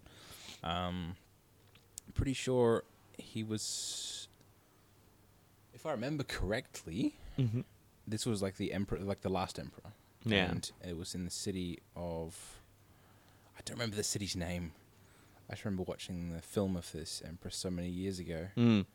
um, 0.63 1.17
pretty 2.15 2.35
sure 2.35 2.85
he 3.19 3.43
was. 3.43 4.29
If 5.73 5.85
I 5.87 5.91
remember 5.91 6.23
correctly, 6.23 7.17
Mhm. 7.39 7.65
this 8.07 8.25
was 8.27 8.41
like 8.43 8.57
the 8.57 8.73
emperor, 8.73 8.99
like 9.01 9.23
the 9.23 9.31
last 9.31 9.59
emperor. 9.59 9.93
Yeah. 10.25 10.51
and 10.51 10.71
it 10.87 10.97
was 10.97 11.15
in 11.15 11.25
the 11.25 11.31
city 11.31 11.81
of. 11.97 12.54
I 13.65 13.71
don't 13.71 13.79
remember 13.79 13.97
the 13.97 14.05
city's 14.05 14.37
name. 14.37 14.73
I 15.49 15.55
just 15.55 15.65
remember 15.65 15.85
watching 15.87 16.33
the 16.35 16.43
film 16.43 16.77
of 16.77 16.91
this 16.93 17.23
emperor 17.27 17.51
so 17.51 17.71
many 17.71 17.89
years 17.89 18.19
ago. 18.19 18.49
I 18.57 18.61
Mm. 18.61 18.77
think 18.77 18.87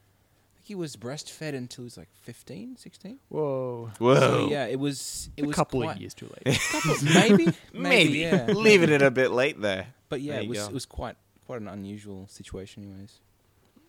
he 0.63 0.75
was 0.75 0.95
breastfed 0.95 1.55
until 1.55 1.83
he 1.83 1.85
was 1.85 1.97
like 1.97 2.09
15, 2.13 2.77
16. 2.77 3.19
Whoa. 3.29 3.91
Whoa. 3.97 4.19
So 4.19 4.49
yeah, 4.49 4.65
it 4.65 4.79
was. 4.79 5.29
It 5.37 5.43
a 5.43 5.47
was 5.47 5.55
couple 5.55 5.81
quite, 5.81 5.95
of 5.95 6.01
years 6.01 6.13
too 6.13 6.29
late. 6.45 6.59
maybe, 7.03 7.53
Maybe, 7.73 8.19
yeah. 8.19 8.45
leaving 8.47 8.89
it 8.91 9.01
a 9.01 9.09
bit 9.11 9.31
late 9.31 9.59
there. 9.59 9.87
But 10.09 10.21
yeah, 10.21 10.33
There 10.33 10.41
it 10.43 10.49
was 10.49 10.59
go. 10.59 10.65
it 10.67 10.73
was 10.73 10.85
quite 10.85 11.15
quite 11.47 11.61
an 11.61 11.67
unusual 11.67 12.27
situation, 12.27 12.83
anyways. 12.83 13.19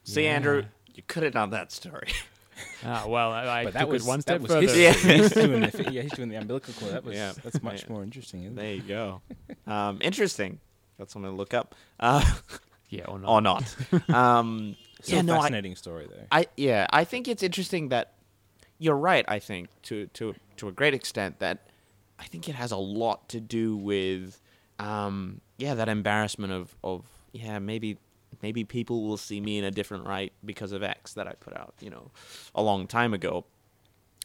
See, 0.05 0.24
Yeah. 0.24 0.31
Andrew, 0.37 0.64
you 0.95 1.03
could 1.07 1.22
have 1.24 1.35
done 1.35 1.51
that 1.51 1.72
story. 1.72 2.09
Ah, 2.85 3.07
well, 3.07 3.33
I, 3.33 3.47
I 3.61 3.64
but 3.64 3.70
took 3.70 3.78
that 3.78 3.89
was 3.89 4.05
it 4.05 4.09
one 4.09 4.20
step 4.20 4.43
was 4.43 4.51
further. 4.51 4.61
History. 4.66 4.83
Yeah. 4.83 5.16
he's 5.16 5.31
doing 5.33 5.61
the 5.62 5.89
yeah, 5.91 6.03
he's 6.03 6.12
doing 6.12 6.28
the 6.28 6.37
umbilical 6.37 6.74
cord. 6.74 6.93
That 6.93 7.05
was 7.05 7.14
Yeah. 7.16 7.33
that's 7.43 7.62
much 7.62 7.85
Yeah. 7.85 7.93
more 7.93 8.03
interesting, 8.03 8.43
isn't 8.43 8.59
it? 8.59 8.61
there 8.61 8.74
you 8.74 8.83
go. 8.83 9.22
Um, 9.66 9.99
interesting. 10.03 10.61
That's 11.01 11.12
something 11.12 11.30
to 11.32 11.36
look 11.36 11.55
up. 11.55 11.74
Uh, 11.98 12.22
Yeah, 12.90 13.05
or 13.07 13.20
not. 13.20 13.28
or 13.30 13.40
not. 13.40 14.11
Um, 14.11 14.76
Still 15.01 15.16
yeah, 15.16 15.22
no, 15.22 15.34
I, 15.36 15.42
fascinating 15.42 15.76
story 15.76 16.09
though. 16.11 16.26
I 16.32 16.46
yeah, 16.57 16.88
I 16.92 17.05
think 17.05 17.28
it's 17.28 17.42
interesting 17.42 17.88
that 17.90 18.14
you're 18.78 18.96
right. 18.96 19.24
I 19.28 19.38
think 19.38 19.68
to 19.84 20.09
to 20.09 20.34
to 20.57 20.66
a 20.68 20.72
great 20.72 20.92
extent 20.92 21.38
that 21.38 21.68
I 22.18 22.24
think 22.24 22.48
it 22.48 22.57
has 22.57 22.72
a 22.72 22.76
lot 22.76 23.28
to 23.28 23.40
do 23.40 23.76
with 23.76 24.40
um, 24.80 25.40
yeah 25.57 25.74
that 25.74 25.88
embarrassment 25.88 26.53
of 26.53 26.74
of 26.82 27.05
yeah 27.32 27.61
maybe 27.61 27.96
maybe 28.42 28.64
people 28.64 29.05
will 29.05 29.16
see 29.16 29.40
me 29.40 29.57
in 29.59 29.64
a 29.64 29.70
different 29.70 30.05
light 30.05 30.32
because 30.44 30.72
of 30.72 30.82
X 30.82 31.14
that 31.14 31.28
I 31.28 31.34
put 31.34 31.57
out 31.57 31.74
you 31.80 31.90
know 31.90 32.11
a 32.57 32.62
long 32.62 32.88
time 32.88 33.14
ago. 33.14 33.44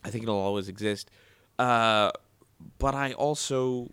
I 0.03 0.09
think 0.09 0.23
it'll 0.23 0.36
always 0.39 0.69
exist, 0.69 1.11
uh, 1.59 2.11
but 2.80 2.95
I 2.95 3.13
also 3.13 3.91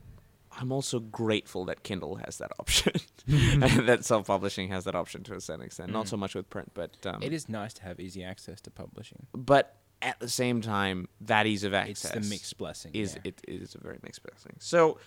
I'm 0.58 0.70
also 0.72 1.00
grateful 1.00 1.64
that 1.66 1.82
Kindle 1.82 2.16
has 2.24 2.38
that 2.38 2.52
option, 2.58 2.92
and 3.26 3.88
that 3.88 4.04
self-publishing 4.04 4.68
has 4.68 4.84
that 4.84 4.94
option 4.94 5.22
to 5.24 5.34
a 5.34 5.40
certain 5.40 5.64
extent. 5.64 5.90
Not 5.92 6.06
Mm. 6.06 6.10
so 6.10 6.16
much 6.16 6.34
with 6.34 6.50
print, 6.50 6.70
but 6.74 6.96
um, 7.06 7.22
it 7.22 7.32
is 7.32 7.48
nice 7.48 7.72
to 7.74 7.82
have 7.82 7.98
easy 8.00 8.22
access 8.22 8.60
to 8.62 8.70
publishing. 8.70 9.26
but 9.34 9.76
at 10.02 10.18
the 10.18 10.28
same 10.28 10.60
time, 10.60 11.08
that 11.20 11.46
ease 11.46 11.62
of 11.64 11.72
access 11.72 12.10
It's 12.16 12.26
the 12.28 12.34
mixed 12.34 12.58
blessing. 12.58 12.90
is 12.92 13.14
yeah. 13.14 13.30
it 13.30 13.40
is 13.46 13.74
a 13.76 13.78
very 13.78 13.98
mixed 14.02 14.22
blessing. 14.24 14.56
So, 14.58 14.98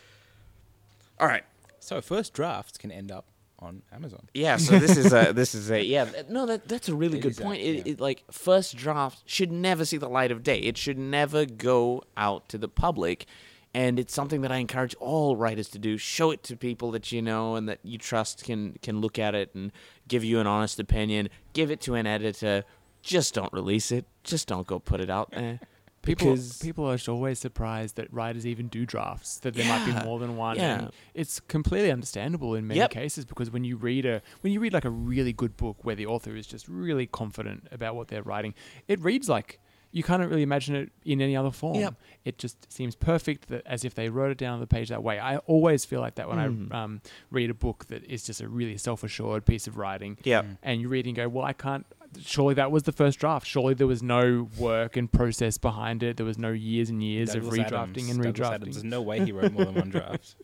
all 1.19 1.27
right, 1.27 1.43
So 1.79 2.01
first 2.01 2.33
drafts 2.33 2.77
can 2.77 2.91
end 2.91 3.11
up 3.11 3.25
on 3.59 3.81
Amazon. 3.91 4.27
yeah. 4.33 4.57
So 4.57 4.79
this 4.79 4.97
is 4.97 5.13
a 5.13 5.31
this 5.35 5.53
is 5.55 5.69
a 5.71 5.81
yeah. 5.83 6.09
No, 6.29 6.45
that 6.45 6.67
that's 6.67 6.89
a 6.89 6.95
really 6.95 7.19
It 7.19 7.21
good 7.21 7.31
is 7.31 7.39
a- 7.39 7.43
point. 7.43 7.61
It, 7.61 7.75
yeah. 7.85 7.93
it 7.93 7.99
like 7.99 8.23
first 8.31 8.75
draft 8.75 9.21
should 9.25 9.51
never 9.51 9.85
see 9.85 9.97
the 9.97 10.09
light 10.09 10.31
of 10.31 10.43
day. 10.43 10.59
It 10.59 10.77
should 10.77 10.97
never 10.97 11.45
go 11.45 12.03
out 12.17 12.49
to 12.49 12.57
the 12.57 12.67
public. 12.67 13.25
And 13.75 13.99
it's 13.99 14.13
something 14.13 14.39
that 14.41 14.51
I 14.53 14.57
encourage 14.57 14.95
all 14.95 15.35
writers 15.35 15.67
to 15.69 15.79
do. 15.79 15.97
Show 15.97 16.31
it 16.31 16.43
to 16.43 16.55
people 16.55 16.91
that 16.91 17.11
you 17.11 17.21
know 17.21 17.55
and 17.55 17.67
that 17.67 17.79
you 17.83 17.97
trust 17.97 18.43
can 18.45 18.77
can 18.81 19.01
look 19.01 19.19
at 19.19 19.35
it 19.35 19.53
and 19.53 19.71
give 20.07 20.23
you 20.23 20.39
an 20.39 20.47
honest 20.47 20.79
opinion. 20.79 21.27
Give 21.51 21.69
it 21.71 21.81
to 21.81 21.95
an 21.95 22.07
editor. 22.07 22.63
Just 23.01 23.33
don't 23.33 23.51
release 23.51 23.91
it. 23.91 24.05
Just 24.23 24.47
don't 24.47 24.65
go 24.65 24.79
put 24.79 25.01
it 25.01 25.09
out 25.09 25.31
there. 25.31 25.59
People 26.03 26.37
people 26.61 26.85
are 26.89 26.99
always 27.07 27.39
surprised 27.39 27.95
that 27.95 28.13
writers 28.13 28.45
even 28.45 28.67
do 28.67 28.85
drafts. 28.85 29.39
That 29.39 29.55
there 29.55 29.65
might 29.67 29.85
be 29.87 30.05
more 30.05 30.19
than 30.19 30.37
one. 30.37 30.55
yeah. 30.57 30.77
and 30.77 30.91
it's 31.15 31.39
completely 31.39 31.91
understandable 31.91 32.53
in 32.53 32.67
many 32.67 32.79
Yep. 32.79 32.91
cases 32.91 33.25
because 33.25 33.49
when 33.49 33.63
you 33.63 33.75
read 33.75 34.05
a 34.05 34.21
when 34.41 34.53
you 34.53 34.59
read 34.59 34.71
like 34.71 34.85
a 34.85 34.89
really 34.91 35.33
good 35.33 35.57
book 35.57 35.77
where 35.83 35.95
the 35.95 36.05
author 36.05 36.35
is 36.35 36.45
just 36.45 36.67
really 36.67 37.07
confident 37.07 37.67
about 37.71 37.95
what 37.95 38.07
they're 38.09 38.21
writing, 38.21 38.53
it 38.87 38.99
reads 39.01 39.27
like 39.27 39.59
you 39.95 40.03
can't 40.03 40.27
really 40.29 40.41
imagine 40.43 40.75
it 40.75 40.91
in 41.05 41.21
any 41.21 41.37
other 41.37 41.51
form. 41.51 41.79
Yep. 41.79 41.93
It 42.25 42.37
just 42.37 42.69
seems 42.71 42.95
perfect 42.95 43.47
that 43.47 43.61
as 43.65 43.85
if 43.85 43.95
they 43.95 44.09
wrote 44.09 44.29
it 44.31 44.37
down 44.37 44.55
on 44.55 44.59
the 44.59 44.67
page 44.67 44.89
that 44.89 45.01
way. 45.01 45.19
I 45.19 45.37
always 45.37 45.85
feel 45.85 46.01
like 46.01 46.15
that 46.15 46.27
when 46.27 46.37
Mm. 46.37 46.73
I 46.73 46.83
um, 46.83 47.01
read 47.31 47.49
a 47.49 47.53
book 47.53 47.85
that 47.87 48.03
is 48.03 48.23
just 48.25 48.41
a 48.41 48.49
really 48.49 48.77
self 48.77 49.03
assured 49.05 49.45
piece 49.45 49.67
of 49.67 49.77
writing 49.77 50.17
Yeah. 50.23 50.43
and 50.61 50.81
you 50.81 50.89
read 50.89 51.05
and 51.07 51.15
go, 51.15 51.29
well, 51.29 51.45
I 51.45 51.53
can't. 51.53 51.85
Surely 52.19 52.53
that 52.55 52.71
was 52.71 52.83
the 52.83 52.91
first 52.91 53.19
draft. 53.19 53.47
Surely 53.47 53.73
there 53.73 53.87
was 53.87 54.03
no 54.03 54.49
work 54.57 54.97
and 54.97 55.09
process 55.09 55.57
behind 55.57 56.03
it. 56.03 56.17
There 56.17 56.25
was 56.25 56.37
no 56.37 56.51
years 56.51 56.89
and 56.89 57.01
years 57.01 57.33
Douglas 57.33 57.53
of 57.57 57.65
redrafting 57.65 57.73
Adams. 57.73 58.09
and 58.09 58.23
Douglas 58.23 58.47
redrafting. 58.49 58.53
Adams, 58.53 58.75
There's 58.75 58.83
no 58.83 59.01
way 59.01 59.23
he 59.23 59.31
wrote 59.31 59.53
more 59.53 59.63
than 59.65 59.75
one 59.75 59.89
draft. 59.95 60.35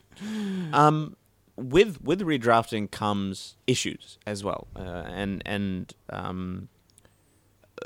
Um, 0.72 1.18
with 1.58 2.02
with 2.02 2.22
redrafting 2.22 2.90
comes 2.92 3.58
issues 3.68 4.18
as 4.26 4.44
well, 4.44 4.68
uh, 4.78 5.04
and 5.08 5.42
and 5.46 5.94
um, 6.10 6.70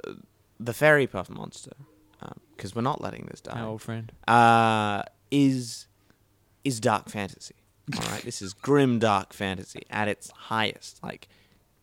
uh, 0.08 0.14
the 0.66 0.74
fairy 0.74 1.08
puff 1.08 1.30
monster, 1.30 1.72
because 2.56 2.76
we're 2.76 2.82
not 2.82 3.02
letting 3.02 3.26
this 3.32 3.42
die. 3.42 3.60
Our 3.60 3.68
old 3.68 3.82
friend. 3.82 4.12
uh, 4.28 5.04
is 5.32 5.88
is 6.64 6.80
dark 6.80 7.10
fantasy. 7.10 7.56
All 7.96 8.08
right, 8.10 8.22
this 8.30 8.42
is 8.42 8.54
grim 8.54 9.00
dark 9.00 9.34
fantasy 9.34 9.84
at 9.90 10.08
its 10.08 10.32
highest. 10.32 11.02
Like, 11.04 11.28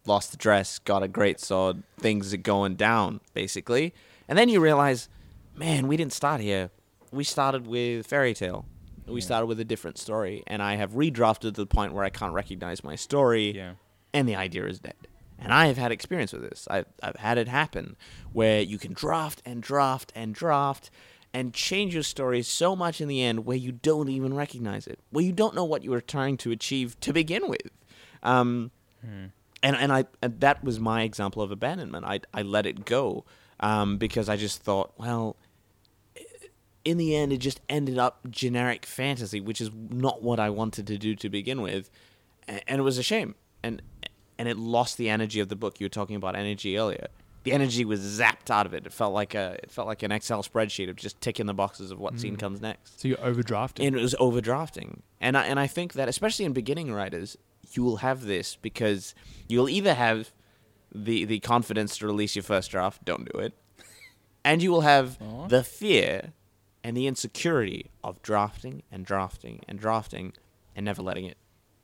lost 0.06 0.32
the 0.32 0.36
dress, 0.36 0.78
got 0.80 1.02
a 1.02 1.08
great 1.08 1.38
sword, 1.38 1.82
things 1.98 2.32
are 2.34 2.38
going 2.38 2.74
down 2.74 3.20
basically, 3.34 3.94
and 4.28 4.36
then 4.38 4.48
you 4.48 4.58
realize, 4.60 5.08
man, 5.54 5.86
we 5.86 5.96
didn't 5.96 6.12
start 6.12 6.40
here. 6.40 6.70
We 7.12 7.24
started 7.24 7.66
with 7.66 8.06
fairy 8.06 8.34
tale. 8.34 8.64
We 9.06 9.20
Yeah. 9.20 9.24
started 9.26 9.46
with 9.46 9.60
a 9.60 9.64
different 9.64 9.98
story, 9.98 10.42
and 10.46 10.62
I 10.62 10.76
have 10.76 10.92
redrafted 10.92 11.40
to 11.40 11.50
the 11.52 11.66
point 11.66 11.92
where 11.92 12.04
I 12.04 12.10
can't 12.10 12.32
recognize 12.32 12.82
my 12.82 12.96
story 12.96 13.54
Yeah. 13.54 13.72
and 14.14 14.28
the 14.28 14.34
idea 14.36 14.64
is 14.66 14.78
dead. 14.80 14.94
And 15.42 15.52
I 15.52 15.66
have 15.66 15.76
had 15.78 15.92
experience 15.92 16.32
with 16.32 16.42
this. 16.42 16.66
I've, 16.70 16.86
I've 17.02 17.16
had 17.16 17.38
it 17.38 17.48
happen 17.48 17.96
where 18.32 18.60
you 18.60 18.78
can 18.78 18.92
draft 18.92 19.42
and 19.44 19.62
draft 19.62 20.12
and 20.14 20.34
draft 20.34 20.90
and 21.34 21.52
change 21.54 21.94
your 21.94 22.02
story 22.02 22.42
so 22.42 22.76
much 22.76 23.00
in 23.00 23.08
the 23.08 23.22
end 23.22 23.44
where 23.46 23.56
you 23.56 23.72
don't 23.72 24.08
even 24.08 24.34
recognize 24.34 24.86
it, 24.86 24.98
where 25.10 25.24
you 25.24 25.32
don't 25.32 25.54
know 25.54 25.64
what 25.64 25.82
you 25.82 25.90
were 25.90 26.00
trying 26.00 26.36
to 26.38 26.50
achieve 26.50 26.98
to 27.00 27.12
begin 27.12 27.48
with. 27.48 27.70
Um, 28.22 28.70
Hmm. 29.04 29.26
and 29.64 29.74
and 29.76 29.92
I 29.92 30.04
and 30.22 30.38
that 30.40 30.62
was 30.62 30.78
my 30.78 31.02
example 31.02 31.42
of 31.42 31.50
abandonment. 31.50 32.04
I 32.04 32.20
I 32.32 32.42
let 32.42 32.66
it 32.66 32.84
go 32.84 33.24
um, 33.58 33.96
because 33.96 34.28
I 34.28 34.36
just 34.36 34.62
thought, 34.62 34.92
well, 34.96 35.36
in 36.84 36.98
the 36.98 37.14
end, 37.16 37.32
it 37.32 37.38
just 37.38 37.60
ended 37.68 37.98
up 37.98 38.20
generic 38.30 38.84
fantasy, 38.86 39.40
which 39.40 39.60
is 39.60 39.70
not 39.90 40.22
what 40.22 40.40
I 40.40 40.50
wanted 40.50 40.86
to 40.88 40.98
do 40.98 41.14
to 41.16 41.28
begin 41.28 41.62
with, 41.62 41.90
A- 42.48 42.68
and 42.70 42.80
it 42.80 42.82
was 42.82 42.98
a 42.98 43.02
shame. 43.02 43.34
And 43.62 43.80
and 44.42 44.48
it 44.48 44.56
lost 44.58 44.98
the 44.98 45.08
energy 45.08 45.38
of 45.38 45.48
the 45.48 45.54
book. 45.54 45.78
You 45.78 45.84
were 45.84 45.88
talking 46.00 46.16
about 46.16 46.34
energy 46.34 46.76
earlier. 46.76 47.06
The 47.44 47.52
energy 47.52 47.84
was 47.84 48.00
zapped 48.00 48.50
out 48.50 48.66
of 48.66 48.74
it. 48.74 48.86
It 48.86 48.92
felt 48.92 49.14
like 49.14 49.36
a 49.36 49.56
it 49.62 49.70
felt 49.70 49.86
like 49.86 50.02
an 50.02 50.10
Excel 50.10 50.42
spreadsheet 50.42 50.90
of 50.90 50.96
just 50.96 51.20
ticking 51.20 51.46
the 51.46 51.54
boxes 51.54 51.92
of 51.92 52.00
what 52.00 52.18
scene 52.18 52.34
Mm. 52.36 52.40
comes 52.40 52.60
next 52.60 53.00
So 53.00 53.06
you're 53.06 53.18
overdrafting. 53.18 53.86
and 53.86 53.94
it 53.96 54.02
was 54.02 54.16
overdrafting. 54.18 55.00
And 55.20 55.36
I, 55.36 55.44
and 55.46 55.60
I 55.60 55.68
think 55.68 55.92
that 55.92 56.08
especially 56.08 56.44
in 56.44 56.52
beginning 56.52 56.92
writers, 56.92 57.36
you 57.72 57.84
will 57.84 57.98
have 57.98 58.22
this 58.24 58.56
because 58.56 59.14
you'll 59.48 59.68
either 59.68 59.94
have 59.94 60.32
the 60.92 61.24
the 61.24 61.38
confidence 61.38 61.96
to 61.98 62.06
release 62.06 62.34
your 62.34 62.42
first 62.42 62.70
draft, 62.72 63.04
don't 63.04 63.30
do 63.32 63.38
it, 63.38 63.52
and 64.44 64.60
you 64.60 64.72
will 64.72 64.82
have 64.94 65.18
Aw. 65.22 65.46
the 65.46 65.62
fear 65.62 66.32
and 66.84 66.96
the 66.96 67.06
insecurity 67.06 67.90
of 68.02 68.20
drafting 68.22 68.82
and 68.90 69.06
drafting 69.06 69.60
and 69.68 69.78
drafting 69.78 70.32
and 70.74 70.84
never 70.84 71.00
letting 71.02 71.26
it 71.26 71.36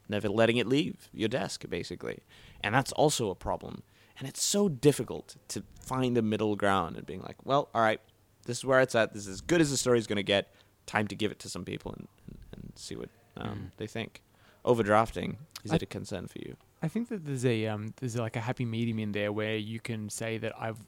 never 0.08 0.28
letting 0.28 0.56
it 0.56 0.66
leave 0.66 1.08
your 1.12 1.28
desk 1.28 1.64
basically. 1.68 2.18
And 2.62 2.74
that's 2.74 2.92
also 2.92 3.30
a 3.30 3.34
problem. 3.34 3.82
And 4.18 4.28
it's 4.28 4.42
so 4.42 4.68
difficult 4.68 5.36
to 5.48 5.62
find 5.80 6.18
a 6.18 6.22
middle 6.22 6.56
ground 6.56 6.96
and 6.96 7.06
being 7.06 7.20
like, 7.22 7.36
well, 7.44 7.68
all 7.74 7.80
right, 7.82 8.00
this 8.46 8.58
is 8.58 8.64
where 8.64 8.80
it's 8.80 8.94
at. 8.94 9.12
This 9.12 9.22
is 9.22 9.28
as 9.34 9.40
good 9.40 9.60
as 9.60 9.70
the 9.70 9.76
story's 9.76 10.06
going 10.06 10.16
to 10.16 10.22
get. 10.24 10.52
Time 10.86 11.06
to 11.08 11.14
give 11.14 11.30
it 11.30 11.38
to 11.40 11.48
some 11.48 11.64
people 11.64 11.92
and, 11.92 12.08
and, 12.26 12.38
and 12.64 12.72
see 12.76 12.96
what 12.96 13.10
um, 13.36 13.48
Mm. 13.48 13.70
they 13.76 13.86
think. 13.86 14.22
Overdrafting, 14.64 15.36
is 15.64 15.70
I- 15.72 15.76
it 15.76 15.82
a 15.82 15.86
concern 15.86 16.26
for 16.26 16.38
you? 16.40 16.56
I 16.82 16.88
think 16.88 17.08
that 17.08 17.24
there's 17.26 17.44
a 17.44 17.66
um, 17.66 17.92
there's 17.96 18.16
like 18.16 18.36
a 18.36 18.40
happy 18.40 18.64
medium 18.64 18.98
in 19.00 19.12
there 19.12 19.32
where 19.32 19.56
you 19.56 19.80
can 19.80 20.08
say 20.10 20.38
that 20.38 20.52
I've 20.60 20.78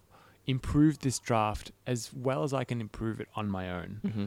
improved 0.47 1.03
this 1.03 1.19
draft 1.19 1.73
as 1.87 2.11
well 2.15 2.43
as 2.45 2.53
I 2.55 2.65
can 2.65 2.81
improve 2.81 3.21
it 3.21 3.29
on 3.35 3.49
my 3.49 3.71
own, 3.71 4.01
Mm-hmm. 4.05 4.25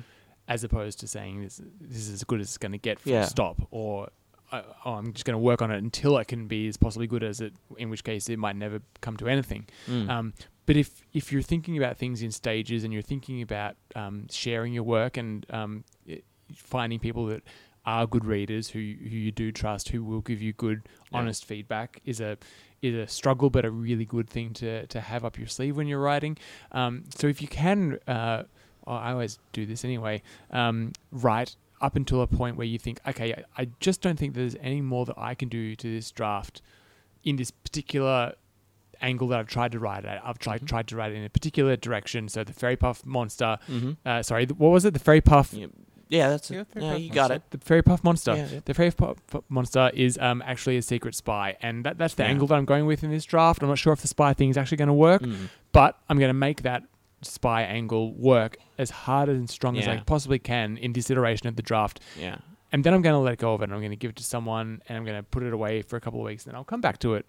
as 0.48 0.64
opposed 0.64 1.00
to 1.02 1.08
saying 1.08 1.42
this 1.42 1.62
this 1.82 1.98
is 1.98 2.10
as 2.10 2.24
good 2.24 2.40
as 2.42 2.48
it's 2.48 2.58
going 2.58 2.72
to 2.74 2.78
get. 2.78 3.00
Full 3.00 3.14
Yeah. 3.14 3.26
stop. 3.26 3.62
Or 3.72 4.10
uh, 4.54 4.62
oh, 4.86 4.94
I'm 4.94 5.12
just 5.14 5.26
going 5.26 5.34
to 5.34 5.38
work 5.40 5.62
on 5.62 5.72
it 5.72 5.78
until 5.78 6.18
it 6.18 6.28
can 6.28 6.48
be 6.48 6.68
as 6.68 6.78
possibly 6.78 7.08
good 7.08 7.24
as 7.24 7.42
it. 7.42 7.54
In 7.78 7.90
which 7.90 8.04
case, 8.04 8.30
it 8.30 8.40
might 8.40 8.56
never 8.56 8.80
come 9.02 9.18
to 9.18 9.28
anything. 9.28 9.68
Mm. 9.88 10.10
Um, 10.10 10.34
but 10.66 10.78
if 10.78 11.02
if 11.14 11.32
you're 11.32 11.42
thinking 11.42 11.78
about 11.78 11.98
things 11.98 12.22
in 12.22 12.32
stages 12.32 12.84
and 12.84 12.94
you're 12.94 13.02
thinking 13.02 13.42
about 13.42 13.76
um, 13.96 14.28
sharing 14.30 14.74
your 14.74 14.84
work 14.84 15.18
and 15.18 15.46
um, 15.50 15.84
i- 16.10 16.22
finding 16.56 17.00
people 17.00 17.26
that 17.28 17.44
are 17.86 18.08
good 18.08 18.24
readers 18.26 18.70
who 18.70 18.80
who 18.80 19.18
you 19.26 19.32
do 19.32 19.52
trust, 19.52 19.90
who 19.90 20.04
will 20.04 20.22
give 20.22 20.42
you 20.42 20.54
good, 20.54 20.88
Yeah. 21.12 21.18
honest 21.20 21.44
feedback, 21.46 22.00
is 22.06 22.22
a 22.22 22.38
is 22.82 22.96
a 22.96 23.08
struggle, 23.08 23.50
but 23.50 23.66
a 23.66 23.72
really 23.72 24.06
good 24.06 24.30
thing 24.30 24.54
to 24.54 24.88
to 24.88 25.02
have 25.02 25.26
up 25.26 25.38
your 25.38 25.48
sleeve 25.48 25.76
when 25.76 25.88
you're 25.88 26.00
writing. 26.02 26.38
Um, 26.72 27.04
so 27.16 27.28
if 27.28 27.42
you 27.42 27.48
can, 27.50 28.00
uh, 28.08 28.44
I 28.88 29.12
always 29.12 29.40
do 29.52 29.66
this 29.66 29.84
anyway. 29.84 30.22
Um, 30.52 30.92
write 31.12 31.56
up 31.84 31.96
until 31.96 32.22
a 32.22 32.28
point 32.28 32.56
where 32.58 32.66
you 32.66 32.80
think, 32.80 33.00
okay, 33.08 33.34
I, 33.34 33.64
I 33.64 33.68
just 33.80 34.02
don't 34.02 34.18
think 34.18 34.34
there's 34.34 34.56
any 34.62 34.82
more 34.82 35.06
that 35.06 35.18
I 35.18 35.36
can 35.36 35.50
do 35.50 35.76
to 35.76 35.88
this 35.96 36.10
draft 36.12 36.62
in 37.24 37.36
this 37.36 37.52
particular 37.52 38.34
angle 39.02 39.28
that 39.28 39.40
I've 39.40 39.48
tried 39.48 39.72
to 39.74 39.80
write 39.80 40.06
it 40.06 40.08
at. 40.08 40.22
I've 40.26 40.40
tried 40.40 40.62
Mhm. 40.62 40.68
tried 40.68 40.88
to 40.88 40.96
write 40.96 41.12
it 41.12 41.16
in 41.16 41.24
a 41.26 41.30
particular 41.30 41.76
direction. 41.76 42.30
So 42.30 42.44
the 42.44 42.54
fairy 42.54 42.78
puff 42.78 43.06
monster. 43.06 43.58
mm-hmm. 43.70 43.92
Uh, 44.06 44.24
sorry, 44.24 44.46
what 44.46 44.70
was 44.70 44.86
it? 44.86 44.94
The 44.94 45.00
fairy 45.00 45.20
puff. 45.22 45.54
yeah. 45.54 45.68
yeah, 46.08 46.30
that's 46.30 46.50
Yeah, 46.50 46.62
it. 46.62 46.68
fair 46.74 46.82
Yeah, 46.84 46.90
enough. 46.92 47.02
you 47.02 47.10
got 47.10 47.32
it. 47.32 47.42
The 47.50 47.58
fairy 47.58 47.82
puff 47.82 48.04
monster. 48.04 48.36
Yeah, 48.36 48.48
yeah. 48.54 48.60
The 48.64 48.74
fairy 48.74 48.92
puff, 48.92 49.18
puff 49.28 49.44
monster 49.50 49.92
is 49.94 50.18
um, 50.20 50.42
actually 50.46 50.78
a 50.78 50.82
secret 50.82 51.16
spy, 51.16 51.58
and 51.62 51.84
that, 51.86 51.98
that's 51.98 52.14
the 52.14 52.24
Yeah. 52.24 52.30
angle 52.30 52.48
that 52.48 52.56
I'm 52.56 52.66
going 52.66 52.86
with 52.86 53.04
in 53.04 53.10
this 53.12 53.26
draft. 53.26 53.62
I'm 53.62 53.68
not 53.70 53.78
sure 53.80 53.92
if 53.94 54.02
the 54.02 54.08
spy 54.08 54.34
thing 54.34 54.50
is 54.50 54.58
actually 54.58 54.78
going 54.78 54.88
to 54.88 54.94
work, 54.94 55.22
Mm. 55.24 55.50
but 55.74 55.98
I'm 56.08 56.18
going 56.20 56.30
to 56.30 56.34
make 56.48 56.62
that 56.62 56.84
spy 57.24 57.64
angle 57.64 58.14
work 58.14 58.58
as 58.78 58.90
hard 58.90 59.30
and 59.30 59.50
strong 59.50 59.78
as 59.78 59.88
I 59.88 59.96
Yeah. 59.96 60.04
possibly 60.06 60.40
can 60.40 60.78
in 60.78 60.94
this 60.94 61.10
iteration 61.10 61.48
of 61.48 61.56
the 61.56 61.62
draft. 61.62 62.00
Yeah. 62.20 62.38
And 62.72 62.84
then 62.84 62.94
I'm 62.94 63.02
going 63.04 63.14
to 63.14 63.20
let 63.20 63.38
go 63.38 63.54
of 63.54 63.62
it 63.62 63.66
and 63.66 63.74
I'm 63.74 63.80
going 63.82 63.92
to 63.92 63.96
give 63.98 64.10
it 64.10 64.16
to 64.18 64.24
someone 64.24 64.82
and 64.90 64.98
I'm 64.98 65.06
going 65.06 65.18
to 65.18 65.24
put 65.24 65.44
it 65.44 65.54
away 65.54 65.84
for 65.84 65.96
a 65.96 66.02
couple 66.02 66.20
of 66.20 66.26
weeks. 66.26 66.44
And 66.46 66.52
then 66.52 66.58
I'll 66.58 66.64
come 66.64 66.82
back 66.82 66.98
to 67.00 67.14
it 67.14 67.26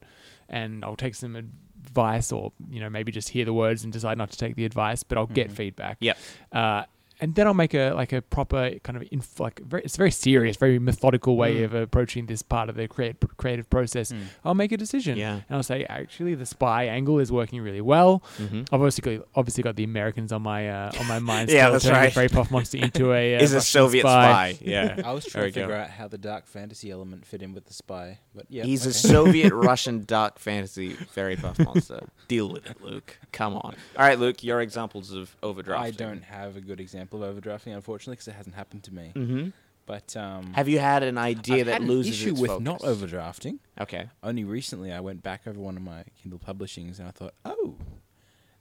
and 0.48 0.82
I'll 0.84 0.96
take 0.96 1.14
some 1.14 1.36
advice 1.36 2.32
or, 2.32 2.52
you 2.70 2.80
know, 2.80 2.88
maybe 2.88 3.12
just 3.12 3.28
hear 3.28 3.44
the 3.44 3.52
words 3.52 3.84
and 3.84 3.92
decide 3.92 4.16
not 4.16 4.30
to 4.30 4.38
take 4.38 4.56
the 4.56 4.64
advice, 4.64 5.02
but 5.02 5.18
I'll 5.18 5.26
get 5.26 5.50
Mhm. 5.50 5.54
feedback. 5.56 5.98
Yep. 6.00 6.16
Uh, 6.50 6.84
and 7.20 7.34
then 7.34 7.46
I'll 7.46 7.54
make 7.54 7.74
a 7.74 7.92
like 7.92 8.12
a 8.12 8.20
proper 8.22 8.72
kind 8.82 8.96
of 8.96 9.04
inf- 9.10 9.38
like 9.40 9.60
very, 9.60 9.82
it's 9.84 9.94
a 9.94 9.98
very 9.98 10.10
serious, 10.10 10.56
very 10.56 10.78
methodical 10.78 11.36
way 11.36 11.56
Mm. 11.56 11.64
of 11.64 11.74
approaching 11.74 12.26
this 12.26 12.42
part 12.42 12.68
of 12.68 12.74
the 12.76 12.88
create, 12.88 13.16
creative 13.36 13.68
process. 13.70 14.10
Mm. 14.12 14.22
I'll 14.44 14.54
make 14.54 14.72
a 14.72 14.76
decision, 14.76 15.16
Yeah. 15.16 15.34
and 15.48 15.56
I'll 15.56 15.62
say 15.62 15.84
actually 15.84 16.34
the 16.34 16.46
spy 16.46 16.84
angle 16.86 17.18
is 17.20 17.30
working 17.30 17.60
really 17.60 17.80
well. 17.80 18.22
Mm-hmm. 18.38 18.60
I've 18.72 18.80
obviously 18.80 19.18
got, 19.18 19.26
obviously 19.34 19.62
got 19.62 19.76
the 19.76 19.84
Americans 19.84 20.32
on 20.32 20.42
my 20.42 20.68
uh, 20.68 20.92
on 20.98 21.06
my 21.06 21.18
mind. 21.30 21.50
Yeah, 21.50 21.70
that's 21.70 21.86
right. 21.86 22.06
The 22.06 22.10
Fairy 22.14 22.28
Puff 22.28 22.50
Monster 22.50 22.78
into 22.78 23.12
a 23.12 23.36
uh, 23.36 23.42
Is 23.42 23.52
a 23.52 23.60
Soviet 23.60 24.02
spy. 24.02 24.58
Yeah. 24.60 25.00
I 25.04 25.12
was 25.12 25.24
trying 25.26 25.44
to 25.46 25.52
figure 25.52 25.68
go. 25.68 25.74
out 25.82 25.90
how 25.90 26.08
the 26.08 26.18
dark 26.18 26.46
fantasy 26.46 26.90
element 26.90 27.24
fit 27.26 27.42
in 27.42 27.52
with 27.52 27.66
the 27.66 27.74
spy, 27.74 28.18
but 28.34 28.46
yeah, 28.48 28.64
He's 28.64 28.86
a. 28.86 28.92
Soviet 28.92 29.52
Russian 29.52 30.04
dark 30.04 30.38
fantasy 30.38 30.90
fairy 30.94 31.36
puff 31.36 31.58
monster. 31.58 32.00
Deal 32.26 32.48
with 32.50 32.68
it, 32.68 32.82
Luke. 32.82 33.18
Come 33.32 33.54
on. 33.54 33.74
All 33.96 34.04
right, 34.04 34.18
Luke, 34.18 34.42
your 34.42 34.60
examples 34.60 35.12
of 35.12 35.36
overdrafting. 35.42 35.78
I 35.78 35.90
don't 35.90 36.24
have 36.24 36.56
a 36.56 36.60
good 36.60 36.80
example 36.80 37.03
of 37.12 37.20
overdrafting, 37.20 37.74
unfortunately, 37.74 38.14
because 38.14 38.28
it 38.28 38.34
hasn't 38.34 38.54
happened 38.54 38.84
to 38.84 38.94
me. 38.94 39.12
Mm-hmm. 39.14 39.48
But 39.86 40.16
um, 40.16 40.54
Have 40.54 40.68
you 40.68 40.78
had 40.78 41.02
an 41.02 41.18
idea 41.18 41.58
I've 41.60 41.66
that 41.66 41.72
had 41.72 41.82
an 41.82 41.88
loses 41.88 42.20
issue 42.20 42.30
its 42.30 42.40
with 42.40 42.50
focus? 42.50 42.64
not 42.64 42.80
overdrafting. 42.80 43.58
Okay. 43.78 44.08
Only 44.22 44.44
recently, 44.44 44.92
I 44.92 45.00
went 45.00 45.22
back 45.22 45.42
over 45.46 45.60
one 45.60 45.76
of 45.76 45.82
my 45.82 46.04
Kindle 46.20 46.38
publishings, 46.38 46.98
and 46.98 47.06
I 47.06 47.10
thought, 47.10 47.34
oh, 47.44 47.76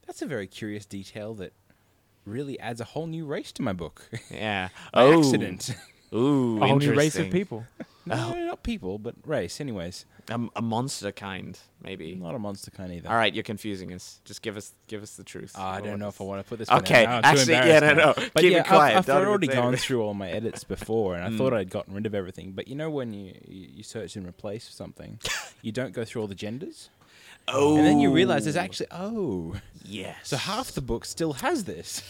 that's 0.05 0.21
a 0.21 0.25
very 0.25 0.47
curious 0.47 0.85
detail 0.85 1.33
that 1.35 1.53
really 2.25 2.59
adds 2.59 2.81
a 2.81 2.85
whole 2.85 3.07
new 3.07 3.25
race 3.25 3.51
to 3.53 3.61
my 3.61 3.73
book. 3.73 4.09
Yeah. 4.29 4.69
By 4.93 5.03
oh. 5.03 5.19
accident. 5.19 5.75
Ooh. 6.14 6.61
a 6.61 6.68
whole 6.68 6.78
new 6.80 6.93
race 6.93 7.16
of 7.18 7.30
people. 7.32 7.66
no, 8.05 8.34
Oh. 8.36 8.45
not 8.45 8.64
people, 8.64 8.97
but 8.99 9.16
race. 9.26 9.59
Anyways, 9.61 10.05
A, 10.30 10.39
a 10.57 10.61
monster 10.61 11.11
kind, 11.11 11.57
maybe. 11.82 12.16
not 12.16 12.36
a 12.36 12.39
monster 12.39 12.70
kind 12.72 12.91
either. 12.93 13.09
All 13.09 13.16
right, 13.16 13.34
you're 13.34 13.43
confusing 13.43 13.93
us. 13.93 14.20
Just 14.26 14.41
give 14.41 14.55
us 14.57 14.74
give 14.88 15.01
us 15.01 15.16
the 15.16 15.24
truth. 15.24 15.53
Ah, 15.57 15.72
I 15.74 15.82
don't 15.82 15.99
know 15.99 16.09
if 16.09 16.20
I 16.22 16.26
want 16.26 16.43
to 16.43 16.47
put 16.49 16.59
this. 16.59 16.70
one 16.70 16.78
out 16.78 16.84
Okay, 16.84 17.05
now. 17.05 17.18
I'm 17.18 17.26
actually, 17.26 17.53
yeah, 17.53 17.80
no, 17.80 17.88
embarrassed 17.89 17.97
no. 18.18 18.24
now. 18.24 18.30
But 18.34 18.41
Keep 18.41 18.51
yeah, 18.51 18.59
it 18.59 18.68
quiet. 18.68 18.97
I've, 18.97 19.09
I've 19.09 19.28
already 19.28 19.47
gone 19.47 19.76
through 19.78 20.01
all 20.03 20.14
my 20.14 20.30
edits 20.30 20.64
before, 20.64 21.16
and 21.16 21.24
I 21.24 21.30
Mm. 21.30 21.38
thought 21.38 21.53
I'd 21.53 21.70
gotten 21.70 21.93
rid 21.93 22.05
of 22.05 22.14
everything. 22.14 22.51
But 22.51 22.68
you 22.68 22.76
know, 22.76 22.89
when 22.89 23.14
you 23.14 23.34
you 23.47 23.68
you 23.78 23.84
search 23.84 24.16
and 24.16 24.28
replace 24.28 24.70
something, 24.70 25.20
you 25.61 25.72
don't 25.72 25.93
go 25.93 26.03
through 26.05 26.22
all 26.22 26.28
the 26.28 26.36
genders, 26.36 26.89
Oh. 27.47 27.78
and 27.78 27.86
then 27.86 27.99
you 27.99 28.11
realize 28.14 28.43
there's 28.45 28.55
actually 28.57 28.88
oh, 28.91 29.55
yes. 29.84 30.16
so 30.24 30.38
half 30.38 30.72
the 30.74 30.82
book 30.82 31.05
still 31.05 31.34
has 31.34 31.64
this. 31.64 32.01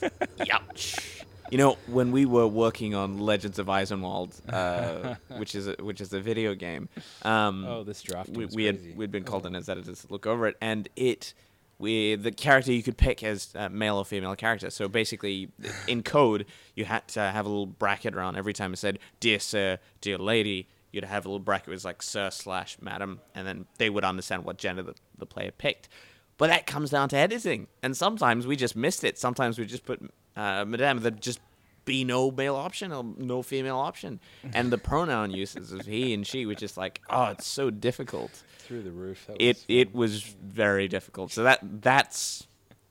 Youch. 0.38 1.24
You 1.50 1.58
know, 1.58 1.78
when 1.86 2.12
we 2.12 2.26
were 2.26 2.46
working 2.46 2.94
on 2.94 3.18
Legends 3.18 3.58
of 3.58 3.68
Eisenwald, 3.68 4.40
uh, 4.48 5.16
which 5.36 5.54
is 5.54 5.66
a, 5.66 5.74
which 5.80 6.00
is 6.00 6.12
a 6.12 6.20
video 6.20 6.54
game, 6.54 6.88
um, 7.22 7.64
Oh, 7.66 7.82
this 7.82 8.02
draft 8.02 8.30
we, 8.30 8.46
we 8.46 8.64
had 8.64 8.96
we'd 8.96 9.10
been 9.10 9.24
called 9.24 9.46
in 9.46 9.56
as 9.56 9.68
editors 9.68 10.02
to 10.02 10.12
look 10.12 10.26
over 10.26 10.46
it, 10.46 10.56
and 10.60 10.88
it 10.94 11.34
we 11.78 12.14
the 12.14 12.30
character 12.30 12.72
you 12.72 12.82
could 12.82 12.96
pick 12.96 13.24
as 13.24 13.52
uh, 13.56 13.68
male 13.68 13.96
or 13.96 14.04
female 14.04 14.36
character. 14.36 14.70
So 14.70 14.86
basically, 14.86 15.48
in 15.88 16.02
code, 16.02 16.46
you 16.76 16.84
had 16.84 17.08
to 17.08 17.20
have 17.20 17.46
a 17.46 17.48
little 17.48 17.66
bracket 17.66 18.14
around 18.14 18.36
every 18.36 18.52
time 18.52 18.72
it 18.72 18.76
said 18.76 18.98
"Dear 19.18 19.40
Sir," 19.40 19.78
"Dear 20.00 20.18
Lady." 20.18 20.68
You'd 20.92 21.04
have 21.04 21.24
a 21.24 21.28
little 21.28 21.38
bracket 21.38 21.68
was 21.68 21.84
like 21.84 22.02
"Sir" 22.02 22.30
slash 22.30 22.76
"Madam," 22.80 23.20
and 23.34 23.46
then 23.46 23.66
they 23.78 23.90
would 23.90 24.04
understand 24.04 24.44
what 24.44 24.56
gender 24.58 24.82
the, 24.82 24.94
the 25.18 25.26
player 25.26 25.52
picked. 25.56 25.88
But 26.36 26.48
that 26.48 26.66
comes 26.66 26.90
down 26.90 27.08
to 27.10 27.16
editing, 27.16 27.66
and 27.82 27.96
sometimes 27.96 28.46
we 28.46 28.56
just 28.56 28.74
missed 28.74 29.04
it. 29.04 29.18
Sometimes 29.18 29.58
we 29.58 29.66
just 29.66 29.84
put 29.84 30.00
uh, 30.40 30.64
"Madame," 30.64 31.00
there'd 31.00 31.20
just 31.20 31.40
be 31.84 32.04
no 32.04 32.30
male 32.30 32.56
option 32.56 32.92
or 32.92 33.04
no 33.18 33.42
female 33.42 33.78
option, 33.78 34.20
and 34.52 34.70
the 34.70 34.78
pronoun 34.78 35.30
uses 35.30 35.72
of 35.72 35.86
he 35.86 36.14
and 36.14 36.26
she, 36.26 36.46
which 36.46 36.62
is 36.62 36.76
like, 36.76 37.00
oh, 37.10 37.26
it's 37.26 37.46
so 37.46 37.70
difficult 37.70 38.42
through 38.58 38.82
the 38.82 38.90
roof. 38.90 39.26
That 39.26 39.36
it 39.40 39.56
was 39.56 39.64
it 39.68 39.94
was 39.94 40.22
very 40.22 40.88
difficult. 40.88 41.32
So 41.32 41.42
that 41.42 41.60
that's 41.62 42.46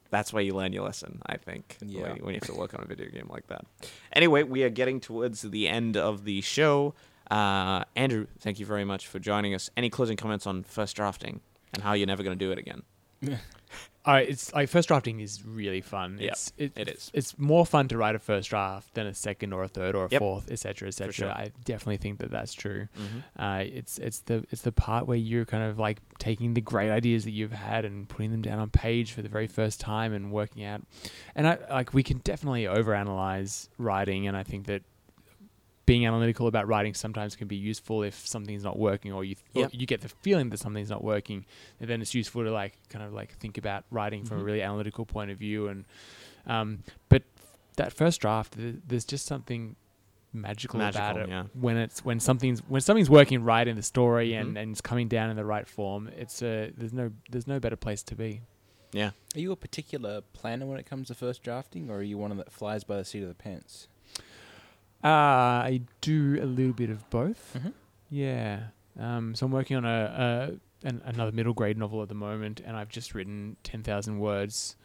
that's 0.09 0.33
where 0.33 0.43
you 0.43 0.53
learn 0.53 0.73
your 0.73 0.83
lesson, 0.83 1.21
I 1.25 1.37
think. 1.37 1.77
Yeah. 1.81 2.01
When, 2.01 2.11
when 2.17 2.33
you 2.33 2.39
have 2.41 2.49
to 2.49 2.55
work 2.59 2.73
on 2.73 2.81
a 2.81 2.85
video 2.85 3.09
game 3.09 3.27
like 3.29 3.47
that. 3.47 3.65
Anyway, 4.13 4.43
we 4.43 4.63
are 4.63 4.69
getting 4.69 4.99
towards 4.99 5.41
the 5.41 5.67
end 5.67 5.97
of 5.97 6.25
the 6.25 6.41
show. 6.41 6.93
Uh, 7.29 7.83
Andrew, 7.95 8.25
thank 8.39 8.59
you 8.59 8.65
very 8.65 8.85
much 8.85 9.07
for 9.07 9.19
joining 9.19 9.53
us. 9.53 9.69
Any 9.77 9.89
closing 9.89 10.17
comments 10.17 10.47
on 10.47 10.63
first 10.63 10.95
drafting 10.95 11.41
and 11.73 11.83
how 11.83 11.93
you're 11.93 12.07
never 12.07 12.23
going 12.23 12.37
to 12.37 12.45
do 12.45 12.51
it 12.51 12.57
again? 12.57 12.81
Uh, 14.05 14.21
it's 14.25 14.53
like 14.53 14.69
first 14.69 14.87
drafting 14.87 15.19
is 15.19 15.45
really 15.45 15.81
fun. 15.81 16.17
Yep, 16.19 16.31
it's, 16.31 16.53
it, 16.57 16.71
it 16.77 16.87
is. 16.87 17.11
It's 17.13 17.37
more 17.37 17.65
fun 17.65 17.87
to 17.89 17.97
write 17.97 18.15
a 18.15 18.19
first 18.19 18.49
draft 18.49 18.93
than 18.93 19.05
a 19.05 19.13
second 19.13 19.51
or 19.51 19.63
a 19.63 19.67
third 19.67 19.93
or 19.93 20.05
a 20.05 20.09
Yep. 20.09 20.19
fourth, 20.19 20.49
etc., 20.51 20.87
etc. 20.87 21.11
sure. 21.13 21.29
I 21.29 21.51
definitely 21.65 21.97
think 21.97 22.19
that 22.19 22.31
that's 22.31 22.53
true. 22.53 22.87
Mm-hmm. 22.97 23.41
Uh, 23.41 23.57
it's 23.59 23.97
it's 23.99 24.19
the 24.21 24.45
it's 24.51 24.61
the 24.61 24.71
part 24.71 25.05
where 25.05 25.17
you're 25.17 25.45
kind 25.45 25.63
of 25.63 25.77
like 25.77 25.99
taking 26.17 26.53
the 26.53 26.61
great 26.61 26.89
ideas 26.89 27.25
that 27.25 27.31
you've 27.31 27.51
had 27.51 27.83
and 27.85 28.07
putting 28.07 28.31
them 28.31 28.41
down 28.41 28.59
on 28.59 28.69
page 28.69 29.11
for 29.11 29.21
the 29.21 29.29
very 29.29 29.47
first 29.47 29.79
time 29.81 30.13
and 30.13 30.31
working 30.31 30.63
out. 30.63 30.81
And 31.35 31.45
I 31.47 31.57
like 31.69 31.93
we 31.93 32.01
can 32.01 32.19
definitely 32.19 32.63
overanalyze 32.63 33.67
writing, 33.77 34.27
and 34.27 34.35
I 34.37 34.43
think 34.43 34.65
that 34.67 34.83
being 35.89 36.05
analytical 36.05 36.45
about 36.47 36.67
writing 36.67 36.93
sometimes 36.93 37.35
can 37.35 37.47
be 37.47 37.55
useful 37.55 38.03
if 38.03 38.15
something's 38.27 38.63
not 38.63 38.77
working 38.77 39.11
or 39.11 39.23
you 39.29 39.35
or 39.55 39.61
Yep. 39.63 39.69
you 39.73 39.85
get 39.93 40.01
the 40.01 40.09
feeling 40.25 40.49
that 40.51 40.59
something's 40.59 40.89
not 40.95 41.03
working. 41.03 41.45
And 41.79 41.89
then 41.89 42.01
it's 42.01 42.13
useful 42.13 42.43
to 42.43 42.51
like 42.51 42.73
kind 42.89 43.03
of 43.05 43.11
like 43.13 43.31
think 43.43 43.57
about 43.57 43.83
writing 43.91 44.23
from 44.25 44.37
a 44.37 44.41
Mhm. 44.41 44.45
really 44.45 44.61
analytical 44.61 45.05
point 45.05 45.31
of 45.31 45.37
view. 45.37 45.67
And 45.67 45.85
um, 46.45 46.83
but 47.09 47.23
that 47.77 47.91
first 47.93 48.21
draft, 48.21 48.53
th- 48.53 48.75
there's 48.87 49.05
just 49.05 49.25
something 49.25 49.75
magical, 50.31 50.79
about 50.81 51.17
it 51.17 51.27
yeah. 51.27 51.45
when 51.53 51.75
it's 51.77 52.05
when 52.05 52.19
something's 52.19 52.59
when 52.69 52.81
something's 52.81 53.09
working 53.09 53.43
right 53.43 53.67
in 53.67 53.75
the 53.75 53.81
story 53.81 54.33
and, 54.35 54.55
Mhm. 54.55 54.61
and 54.61 54.71
it's 54.71 54.81
coming 54.81 55.07
down 55.07 55.29
in 55.31 55.35
the 55.35 55.45
right 55.45 55.67
form. 55.67 56.07
It's 56.15 56.41
a 56.43 56.71
there's 56.77 56.93
no 56.93 57.11
there's 57.31 57.47
no 57.47 57.59
better 57.59 57.75
place 57.75 58.03
to 58.03 58.15
be. 58.15 58.41
Yeah. 58.91 59.11
Are 59.35 59.39
you 59.39 59.51
a 59.51 59.55
particular 59.55 60.21
planner 60.33 60.65
when 60.67 60.79
it 60.79 60.85
comes 60.85 61.07
to 61.07 61.15
first 61.15 61.41
drafting, 61.43 61.89
or 61.89 61.97
are 61.97 62.03
you 62.03 62.17
one 62.17 62.35
that 62.37 62.51
flies 62.51 62.83
by 62.83 62.97
the 62.97 63.05
seat 63.05 63.21
of 63.23 63.27
the 63.29 63.35
pants? 63.35 63.87
Uh, 65.03 65.07
I 65.07 65.81
do 66.01 66.39
a 66.41 66.45
little 66.45 66.73
bit 66.73 66.89
of 66.89 67.09
both. 67.09 67.55
Mhm. 67.57 67.73
Yeah. 68.09 68.59
Um, 68.99 69.33
so 69.35 69.45
I'm 69.45 69.51
working 69.51 69.77
on 69.77 69.85
a, 69.85 70.57
a 70.83 70.87
an, 70.87 71.01
another 71.05 71.31
middle 71.31 71.53
grade 71.53 71.77
novel 71.77 72.01
at 72.01 72.09
the 72.09 72.15
moment, 72.15 72.61
and 72.65 72.75
I've 72.75 72.89
just 72.89 73.13
written 73.13 73.55
ten 73.63 73.83
thousand 73.83 74.19
words. 74.19 74.75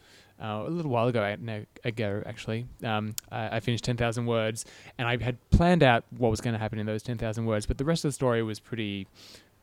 Uh, 0.42 0.64
a 0.66 0.70
little 0.70 0.90
while 0.90 1.06
ago, 1.06 1.36
ago 1.84 2.22
actually, 2.26 2.66
um, 2.82 3.14
I, 3.30 3.56
I 3.56 3.60
finished 3.60 3.84
ten 3.84 3.96
thousand 3.96 4.26
words, 4.26 4.64
and 4.98 5.06
I 5.08 5.16
had 5.22 5.36
planned 5.50 5.82
out 5.84 6.04
what 6.16 6.30
was 6.30 6.40
going 6.40 6.54
to 6.54 6.58
happen 6.58 6.78
in 6.78 6.86
those 6.86 7.02
ten 7.02 7.18
thousand 7.18 7.46
words. 7.46 7.66
But 7.66 7.78
the 7.78 7.84
rest 7.84 8.04
of 8.04 8.08
the 8.08 8.12
story 8.12 8.42
was 8.42 8.58
pretty, 8.60 9.06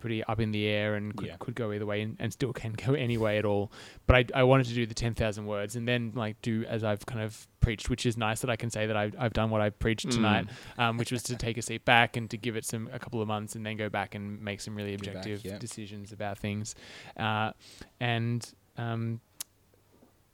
pretty 0.02 0.24
up 0.26 0.40
in 0.42 0.52
the 0.52 0.68
air 0.68 0.96
and 0.96 1.16
could, 1.16 1.28
Yeah. 1.28 1.36
could 1.40 1.56
go 1.56 1.72
either 1.72 1.86
way, 1.86 2.02
and, 2.02 2.18
and 2.20 2.34
still 2.34 2.52
can 2.52 2.74
go 2.74 2.94
any 3.08 3.18
way 3.18 3.38
at 3.38 3.46
all. 3.46 3.72
But 4.08 4.16
I, 4.36 4.42
I 4.42 4.44
wanted 4.44 4.66
to 4.68 4.74
do 4.74 4.86
the 4.86 4.94
ten 4.94 5.14
thousand 5.14 5.46
words, 5.46 5.78
and 5.78 5.88
then 5.88 6.12
like 6.16 6.42
do 6.42 6.66
as 6.68 6.84
I've 6.84 7.06
kind 7.06 7.22
of 7.22 7.48
preached, 7.62 7.90
which 7.90 8.06
is 8.06 8.18
nice 8.18 8.42
that 8.42 8.50
I 8.50 8.56
can 8.58 8.70
say 8.70 8.88
that 8.88 8.98
I've, 8.98 9.16
I've 9.18 9.34
done 9.34 9.50
what 9.52 9.62
I 9.62 9.70
preached 9.70 10.08
Mm. 10.08 10.12
tonight 10.16 10.48
um, 10.80 10.98
which 10.98 11.12
was 11.12 11.22
to 11.24 11.36
take 11.36 11.58
a 11.60 11.62
seat 11.62 11.86
back 11.86 12.18
and 12.18 12.28
to 12.32 12.38
give 12.38 12.56
it 12.58 12.66
some 12.66 12.90
a 12.92 12.98
couple 13.00 13.22
of 13.22 13.28
months 13.28 13.56
and 13.56 13.64
then 13.66 13.78
go 13.78 13.88
back 13.88 14.16
and 14.16 14.42
make 14.42 14.60
some 14.62 14.76
really 14.76 14.98
Go 14.98 15.06
back, 15.14 15.16
objective 15.18 15.46
yeah. 15.46 15.58
decisions 15.60 16.12
about 16.12 16.40
things. 16.40 16.74
Uh, 17.16 17.52
and 18.00 18.52
um, 18.78 19.22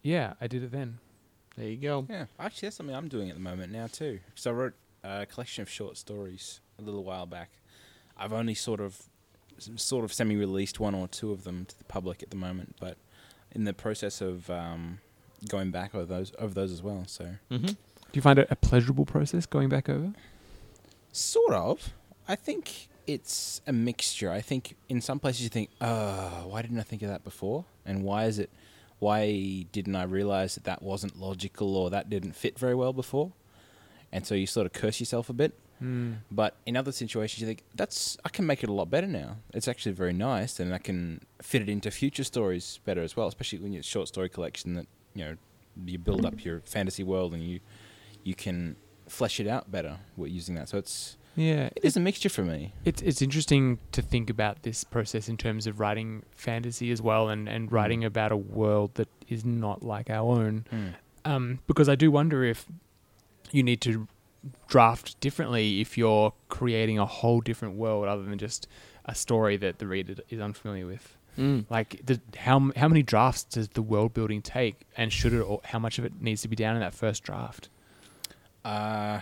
yeah, 0.02 0.34
I 0.40 0.48
did 0.48 0.64
it 0.64 0.72
then. 0.72 1.00
There 1.58 1.68
you 1.68 1.78
go. 1.78 2.06
Yeah, 2.10 2.26
actually, 2.40 2.68
that's 2.68 2.78
something 2.78 2.96
I'm 2.96 3.08
doing 3.08 3.30
at 3.30 3.36
the 3.36 3.42
moment 3.42 3.72
now 3.72 3.88
too. 3.88 4.20
So 4.36 4.52
I 4.52 4.54
wrote 4.54 4.74
a 5.04 5.26
collection 5.26 5.62
of 5.64 5.70
short 5.70 5.98
stories 5.98 6.62
a 6.80 6.82
little 6.82 7.04
while 7.04 7.26
back. 7.26 7.50
I've 8.16 8.34
only 8.34 8.54
sort 8.54 8.80
of, 8.80 8.94
s- 8.94 9.10
sort 9.76 10.04
of 10.06 10.14
semi-released 10.14 10.80
one 10.80 10.96
or 10.96 11.08
two 11.08 11.32
of 11.32 11.44
them 11.44 11.66
to 11.66 11.78
the 11.78 11.84
public 11.86 12.22
at 12.24 12.30
the 12.30 12.36
moment, 12.36 12.76
but 12.80 12.98
in 13.52 13.64
the 13.64 13.74
process 13.74 14.22
of 14.22 14.50
um, 14.50 15.00
going 15.50 15.72
back 15.72 15.96
over 15.96 16.06
those 16.06 16.32
over 16.40 16.54
those 16.54 16.72
as 16.72 16.82
well. 16.84 17.04
So 17.08 17.26
Mm-hmm. 17.52 17.66
Do 17.66 17.76
you 18.14 18.22
find 18.22 18.40
it 18.40 18.48
a 18.50 18.56
pleasurable 18.56 19.06
process 19.06 19.46
going 19.46 19.68
back 19.70 19.90
over? 19.90 20.14
Sort 21.12 21.54
of. 21.54 21.94
I 22.28 22.36
think 22.36 22.88
it's 23.06 23.62
a 23.68 23.74
mixture. 23.74 24.32
I 24.32 24.42
think 24.42 24.76
in 24.90 25.02
some 25.02 25.20
places 25.20 25.42
you 25.44 25.50
think, 25.50 25.70
"Uh, 25.82 26.42
why 26.44 26.62
didn't 26.62 26.80
I 26.80 26.84
think 26.84 27.02
of 27.02 27.10
that 27.10 27.24
before?" 27.24 27.66
And 27.86 28.04
why 28.04 28.26
is 28.26 28.40
it? 28.40 28.50
Why 29.00 29.66
didn't 29.72 29.96
I 29.96 30.04
realize 30.04 30.56
that 30.56 30.64
that 30.64 30.82
wasn't 30.82 31.20
logical 31.20 31.76
or 31.76 31.90
that 31.90 32.10
didn't 32.10 32.34
fit 32.34 32.58
very 32.58 32.74
well 32.76 32.94
before? 32.94 33.32
And 34.12 34.26
so 34.26 34.34
you 34.36 34.48
sort 34.48 34.66
of 34.66 34.74
curse 34.74 35.00
yourself 35.00 35.30
a 35.30 35.34
bit. 35.34 35.54
Mm. 35.82 36.18
But 36.32 36.56
in 36.66 36.76
other 36.76 36.92
situations, 36.92 37.40
you 37.42 37.48
think 37.48 37.64
that's 37.76 38.18
I 38.26 38.30
can 38.30 38.46
make 38.46 38.64
it 38.64 38.70
a 38.70 38.74
lot 38.74 38.90
better 38.90 39.08
now. 39.08 39.38
It's 39.54 39.68
actually 39.68 39.94
very 39.94 40.14
nice, 40.14 40.60
and 40.60 40.74
I 40.74 40.78
can 40.80 41.22
fit 41.42 41.62
it 41.62 41.70
into 41.70 41.92
future 41.92 42.24
stories 42.24 42.80
better 42.86 43.02
as 43.02 43.16
well. 43.16 43.28
Especially 43.28 43.60
when 43.60 43.74
you're 43.74 43.82
a 43.82 43.84
short 43.84 44.08
story 44.08 44.30
collection 44.30 44.74
that 44.74 44.88
you 45.14 45.26
know 45.26 45.36
you 45.86 46.00
build 46.00 46.26
up 46.26 46.44
your 46.44 46.62
fantasy 46.62 47.04
world 47.04 47.34
and 47.34 47.44
you 47.44 47.60
you 48.24 48.34
can 48.36 48.76
flesh 49.08 49.40
it 49.40 49.48
out 49.48 49.72
better 49.72 49.98
with 50.16 50.32
using 50.32 50.56
that. 50.56 50.70
So 50.70 50.78
it's 50.78 51.18
Yeah, 51.36 51.70
it 51.76 51.84
is 51.84 51.96
a 51.96 52.00
mixture 52.00 52.30
for 52.30 52.44
me. 52.44 52.74
It's 52.84 53.02
it's 53.02 53.22
interesting 53.22 53.80
to 53.92 54.02
think 54.02 54.30
about 54.30 54.64
this 54.64 54.84
process 54.84 55.30
in 55.30 55.38
terms 55.38 55.68
of 55.68 55.80
writing 55.80 56.24
fantasy 56.32 56.92
as 56.92 57.02
well, 57.02 57.30
and 57.30 57.48
and 57.48 57.72
writing 57.72 58.04
about 58.04 58.32
a 58.32 58.38
world 58.38 58.96
that 58.96 59.10
is 59.28 59.46
not 59.46 59.84
like 59.84 60.10
our 60.10 60.28
own. 60.42 60.66
um, 61.26 61.60
because 61.68 61.90
I 61.90 61.96
do 61.96 62.10
wonder 62.10 62.44
if 62.44 62.66
you 63.52 63.62
need 63.64 63.82
to 63.82 64.08
draft 64.68 65.20
differently 65.20 65.82
if 65.82 65.98
you're 65.98 66.34
creating 66.50 67.00
a 67.00 67.06
whole 67.06 67.42
different 67.42 67.76
world 67.76 68.08
other 68.08 68.24
than 68.24 68.38
just 68.38 68.68
a 69.06 69.16
story 69.16 69.58
that 69.58 69.80
the 69.80 69.88
reader 69.88 70.16
is 70.30 70.40
unfamiliar 70.40 70.86
with. 70.86 71.16
Mm. 71.38 71.66
Like, 71.70 72.02
the, 72.06 72.20
how 72.38 72.72
how 72.76 72.88
many 72.88 73.04
drafts 73.04 73.44
does 73.44 73.70
the 73.70 73.82
world 73.84 74.14
building 74.14 74.42
take, 74.42 74.82
and 74.98 75.14
should 75.14 75.34
it, 75.34 75.40
or 75.42 75.62
how 75.66 75.78
much 75.80 76.00
of 76.00 76.06
it 76.06 76.20
needs 76.20 76.42
to 76.42 76.48
be 76.48 76.56
down 76.56 76.76
in 76.76 76.82
that 76.82 76.96
first 76.96 77.24
draft? 77.24 77.70
Uh, 78.66 79.20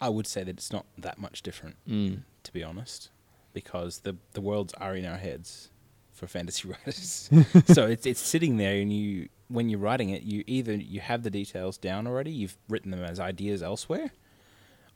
I 0.00 0.08
would 0.08 0.26
say 0.26 0.44
that 0.44 0.50
it's 0.50 0.72
not 0.72 0.86
that 0.96 1.18
much 1.18 1.42
different, 1.42 1.76
Mm. 1.88 2.22
to 2.44 2.52
be 2.52 2.62
honest, 2.62 3.10
because 3.52 4.00
the 4.00 4.16
the 4.34 4.40
worlds 4.40 4.72
are 4.74 4.94
in 4.94 5.04
our 5.04 5.16
heads 5.16 5.70
for 6.12 6.26
fantasy 6.28 6.68
writers. 6.86 7.28
so 7.66 7.86
it's 7.86 8.06
it's 8.06 8.20
sitting 8.20 8.56
there, 8.56 8.80
and 8.80 8.92
you 8.92 9.28
when 9.48 9.68
you're 9.68 9.80
writing 9.80 10.10
it, 10.10 10.22
you 10.22 10.44
either 10.46 10.74
you 10.74 11.00
have 11.00 11.22
the 11.24 11.30
details 11.30 11.76
down 11.76 12.06
already, 12.06 12.30
you've 12.30 12.56
written 12.68 12.90
them 12.92 13.02
as 13.02 13.18
ideas 13.18 13.62
elsewhere, 13.62 14.12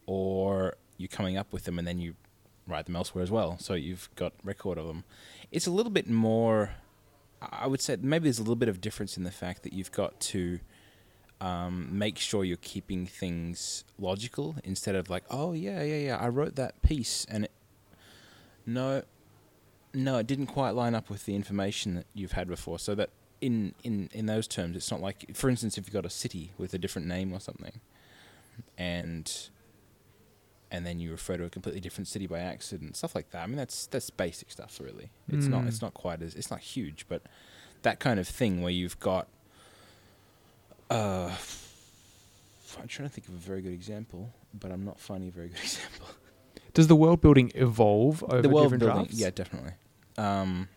or 0.06 0.76
you're 0.96 1.08
coming 1.08 1.36
up 1.36 1.52
with 1.52 1.64
them 1.64 1.78
and 1.78 1.86
then 1.86 1.98
you 1.98 2.14
write 2.66 2.86
them 2.86 2.96
elsewhere 2.96 3.22
as 3.22 3.30
well. 3.30 3.56
So 3.58 3.74
you've 3.74 4.08
got 4.16 4.32
record 4.44 4.78
of 4.78 4.86
them. 4.86 5.04
It's 5.50 5.66
a 5.66 5.70
little 5.70 5.92
bit 5.92 6.08
more. 6.08 6.70
I 7.40 7.66
would 7.66 7.80
say 7.80 7.96
maybe 8.00 8.24
there's 8.24 8.38
a 8.38 8.42
little 8.42 8.56
bit 8.56 8.68
of 8.68 8.80
difference 8.80 9.16
in 9.16 9.24
the 9.24 9.30
fact 9.30 9.64
that 9.64 9.72
you've 9.72 9.90
got 9.90 10.20
to 10.20 10.60
um, 11.40 11.88
make 11.98 12.18
sure 12.18 12.44
you're 12.44 12.56
keeping 12.58 13.04
things 13.06 13.84
logical 13.98 14.54
instead 14.62 14.94
of 14.94 15.10
like, 15.10 15.24
oh 15.28 15.52
yeah, 15.52 15.82
yeah, 15.82 15.96
yeah, 15.96 16.16
I 16.18 16.28
wrote 16.28 16.54
that 16.54 16.80
piece 16.82 17.26
and 17.28 17.44
it, 17.44 17.50
no, 18.64 19.02
no, 19.92 20.18
it 20.18 20.26
didn't 20.28 20.46
quite 20.46 20.70
line 20.70 20.94
up 20.94 21.10
with 21.10 21.26
the 21.26 21.34
information 21.34 21.96
that 21.96 22.06
you've 22.14 22.32
had 22.32 22.46
before. 22.46 22.78
So 22.78 22.94
that 22.94 23.10
in 23.40 23.74
in 23.82 24.08
in 24.12 24.26
those 24.26 24.46
terms, 24.46 24.76
it's 24.76 24.90
not 24.90 25.00
like, 25.00 25.34
for 25.34 25.50
instance, 25.50 25.76
if 25.76 25.86
you've 25.86 25.92
got 25.92 26.06
a 26.06 26.10
city 26.10 26.52
with 26.56 26.72
a 26.74 26.78
different 26.78 27.08
name 27.08 27.32
or 27.32 27.40
something, 27.40 27.80
and 28.78 29.50
and 30.72 30.84
then 30.86 30.98
you 30.98 31.12
refer 31.12 31.36
to 31.36 31.44
a 31.44 31.50
completely 31.50 31.80
different 31.80 32.08
city 32.08 32.26
by 32.26 32.40
accident, 32.40 32.96
stuff 32.96 33.14
like 33.14 33.30
that. 33.30 33.42
I 33.44 33.46
mean, 33.46 33.56
that's 33.56 33.86
that's 33.86 34.10
basic 34.10 34.50
stuff, 34.50 34.80
really. 34.82 35.10
It's 35.28 35.46
not 35.46 35.64
Mm. 35.64 35.68
it's 35.68 35.82
not 35.82 35.94
quite 35.94 36.22
as 36.22 36.34
it's 36.34 36.50
not 36.50 36.60
huge, 36.60 37.06
but 37.08 37.22
that 37.82 38.00
kind 38.00 38.18
of 38.18 38.26
thing 38.26 38.62
where 38.62 38.72
you've 38.72 38.98
got. 38.98 39.28
Uh, 40.90 41.30
I'm 42.80 42.88
trying 42.88 43.08
to 43.08 43.14
think 43.14 43.28
of 43.28 43.34
a 43.34 43.38
very 43.38 43.60
good 43.62 43.72
example, 43.72 44.32
but 44.54 44.70
I'm 44.72 44.84
not 44.84 44.98
finding 44.98 45.28
a 45.28 45.32
very 45.32 45.48
good 45.48 45.58
example. 45.62 46.06
Does 46.74 46.86
the 46.86 46.96
world 46.96 47.20
building 47.20 47.52
evolve 47.54 48.22
over 48.24 48.40
the 48.42 48.48
world 48.48 48.66
different 48.66 48.80
building, 48.82 49.02
drafts? 49.04 49.18
yeah, 49.18 49.30
definitely. 49.30 49.72
Um, 50.16 50.68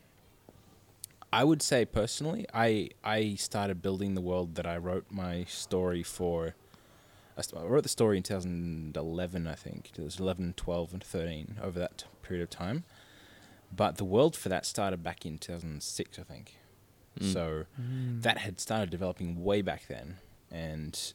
I 1.31 1.43
would 1.43 1.61
say 1.61 1.85
personally, 1.85 2.45
I 2.53 2.89
I 3.03 3.35
started 3.35 3.81
building 3.81 4.13
the 4.13 4.21
world 4.21 4.55
that 4.55 4.65
I 4.65 4.77
wrote 4.77 5.05
my 5.09 5.45
story 5.45 6.03
for 6.03 6.55
I, 7.37 7.41
st- 7.41 7.61
I 7.61 7.65
wrote 7.65 7.83
the 7.83 7.89
story 7.89 8.17
in 8.17 8.23
2011, 8.23 9.47
I 9.47 9.55
think. 9.55 9.91
It 9.97 10.01
was 10.01 10.19
11, 10.19 10.53
12, 10.55 10.93
and 10.93 11.03
13 11.03 11.59
over 11.61 11.79
that 11.79 11.99
t- 11.99 12.05
period 12.21 12.43
of 12.43 12.49
time. 12.49 12.83
But 13.75 13.97
the 13.97 14.05
world 14.05 14.35
for 14.35 14.49
that 14.49 14.65
started 14.65 15.03
back 15.03 15.25
in 15.25 15.37
2006, 15.37 16.19
I 16.19 16.23
think. 16.23 16.55
Mm. 17.19 17.33
So 17.33 17.65
that 18.21 18.39
had 18.39 18.59
started 18.59 18.89
developing 18.89 19.43
way 19.43 19.61
back 19.61 19.87
then, 19.87 20.17
and 20.51 21.13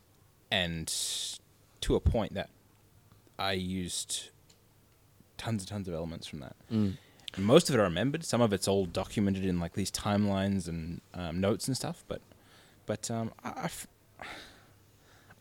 and 0.51 0.93
to 1.83 1.95
a 1.95 2.01
point 2.01 2.35
that 2.35 2.51
I 3.39 3.53
used 3.53 4.31
tons 5.37 5.63
and 5.63 5.69
tons 5.69 5.89
of 5.89 5.95
elements 5.95 6.27
from 6.27 6.41
that. 6.41 6.57
Mm. 6.73 6.97
And 7.37 7.45
most 7.45 7.69
of 7.69 7.75
it 7.75 7.79
I 7.79 7.85
remembered. 7.85 8.25
Some 8.25 8.41
of 8.41 8.53
it's 8.53 8.67
all 8.67 8.87
documented 8.87 9.45
in 9.45 9.61
like 9.61 9.75
these 9.75 9.91
timelines 9.91 10.69
and 10.69 11.01
um, 11.15 11.41
notes 11.41 11.69
and 11.69 11.77
stuff. 11.77 12.03
But 12.09 12.21
but 12.87 13.11
um, 13.11 13.33
I, 13.45 13.49
I 13.51 13.65
f- 13.65 13.87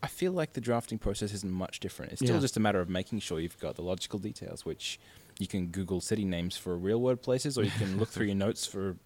I 0.02 0.06
feel 0.06 0.32
like 0.32 0.54
the 0.54 0.60
drafting 0.60 0.98
process 0.98 1.32
isn't 1.34 1.52
much 1.52 1.78
different. 1.80 2.12
It's 2.12 2.22
still 2.22 2.36
Yeah. 2.36 2.40
just 2.40 2.56
a 2.56 2.60
matter 2.60 2.80
of 2.80 2.88
making 2.88 3.20
sure 3.20 3.38
you've 3.40 3.58
got 3.58 3.76
the 3.76 3.82
logical 3.82 4.18
details, 4.18 4.64
which 4.64 4.98
you 5.38 5.46
can 5.46 5.66
Google 5.68 6.00
city 6.00 6.24
names 6.24 6.56
for 6.56 6.76
real 6.76 7.00
world 7.00 7.22
places, 7.22 7.58
or 7.58 7.64
you 7.64 7.70
can 7.70 7.98
look 7.98 8.08
through 8.08 8.26
your 8.26 8.34
notes 8.46 8.66
for 8.66 8.96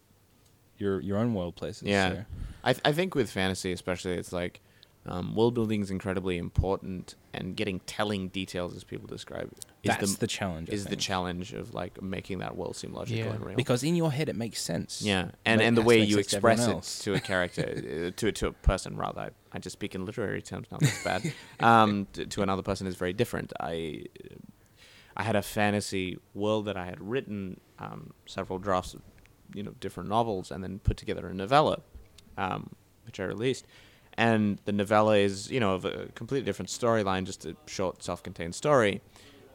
your 0.78 1.00
your 1.00 1.18
own 1.18 1.34
world 1.34 1.56
places. 1.56 1.82
Yeah. 1.88 2.10
so- 2.12 2.24
I, 2.66 2.72
th- 2.72 2.82
I 2.84 2.92
think 2.92 3.14
with 3.14 3.30
fantasy, 3.30 3.72
especially, 3.72 4.12
it's 4.14 4.32
like 4.32 4.60
um, 5.06 5.34
world 5.34 5.54
building 5.54 5.82
is 5.82 5.90
incredibly 5.90 6.38
important, 6.38 7.14
and 7.34 7.56
getting 7.56 7.80
telling 7.80 8.28
details, 8.28 8.74
as 8.76 8.84
people 8.84 9.06
describe, 9.06 9.50
it, 9.52 9.58
is 9.82 9.90
That's 9.96 10.12
the, 10.14 10.20
the, 10.20 10.26
challenge. 10.26 10.70
I 10.70 10.72
is 10.74 10.84
the 10.84 10.90
think. 10.90 11.00
challenge 11.02 11.52
of 11.52 11.74
like 11.74 12.00
making 12.02 12.38
that 12.38 12.56
world 12.56 12.76
seem 12.76 12.92
logical 12.94 13.24
Yeah. 13.26 13.32
and 13.34 13.44
real. 13.44 13.56
because 13.56 13.82
in 13.82 13.94
your 13.96 14.10
head 14.12 14.28
it 14.28 14.36
makes 14.36 14.60
sense. 14.60 15.02
yeah, 15.02 15.30
and 15.44 15.58
but 15.58 15.64
it 15.64 15.66
and 15.68 15.76
the 15.76 15.82
has 15.82 15.84
to 15.84 15.88
way 15.88 15.98
make 16.00 16.08
you 16.08 16.14
sense 16.16 16.26
to 16.28 16.36
everyone 16.36 16.52
express 16.58 16.68
it 16.68 16.74
else. 16.74 16.98
to 17.00 17.14
a 17.14 17.20
character, 17.20 17.62
uh, 18.08 18.10
to 18.16 18.32
to 18.32 18.46
a 18.48 18.52
person 18.52 18.96
rather. 18.96 19.20
I, 19.20 19.30
I 19.52 19.58
just 19.58 19.74
speak 19.74 19.94
in 19.94 20.04
literary 20.06 20.42
terms 20.42 20.66
now. 20.72 20.78
That's 20.80 21.04
bad. 21.04 21.32
um, 21.60 22.06
to, 22.14 22.26
to 22.26 22.42
another 22.42 22.62
person 22.62 22.86
is 22.86 22.96
very 22.96 23.12
different. 23.12 23.52
I 23.60 24.04
I 25.16 25.22
had 25.22 25.36
a 25.36 25.42
fantasy 25.42 26.18
world 26.34 26.64
that 26.66 26.76
I 26.76 26.86
had 26.86 27.00
written 27.00 27.60
um, 27.78 28.12
several 28.26 28.58
drafts 28.58 28.94
of 28.94 29.02
you 29.54 29.62
know 29.62 29.72
different 29.80 30.08
novels 30.08 30.50
and 30.50 30.62
then 30.64 30.78
put 30.80 30.96
together 30.96 31.26
a 31.28 31.34
novella, 31.34 31.80
um, 32.36 32.70
which 33.06 33.20
I 33.20 33.24
released. 33.24 33.66
And 34.16 34.58
the 34.64 34.72
novella 34.72 35.16
is 35.16 35.50
you 35.50 35.60
know 35.60 35.74
of 35.74 35.84
a 35.84 36.06
completely 36.14 36.44
different 36.44 36.68
storyline, 36.68 37.24
just 37.24 37.44
a 37.44 37.56
short 37.66 38.02
self-contained 38.02 38.54
story, 38.54 39.00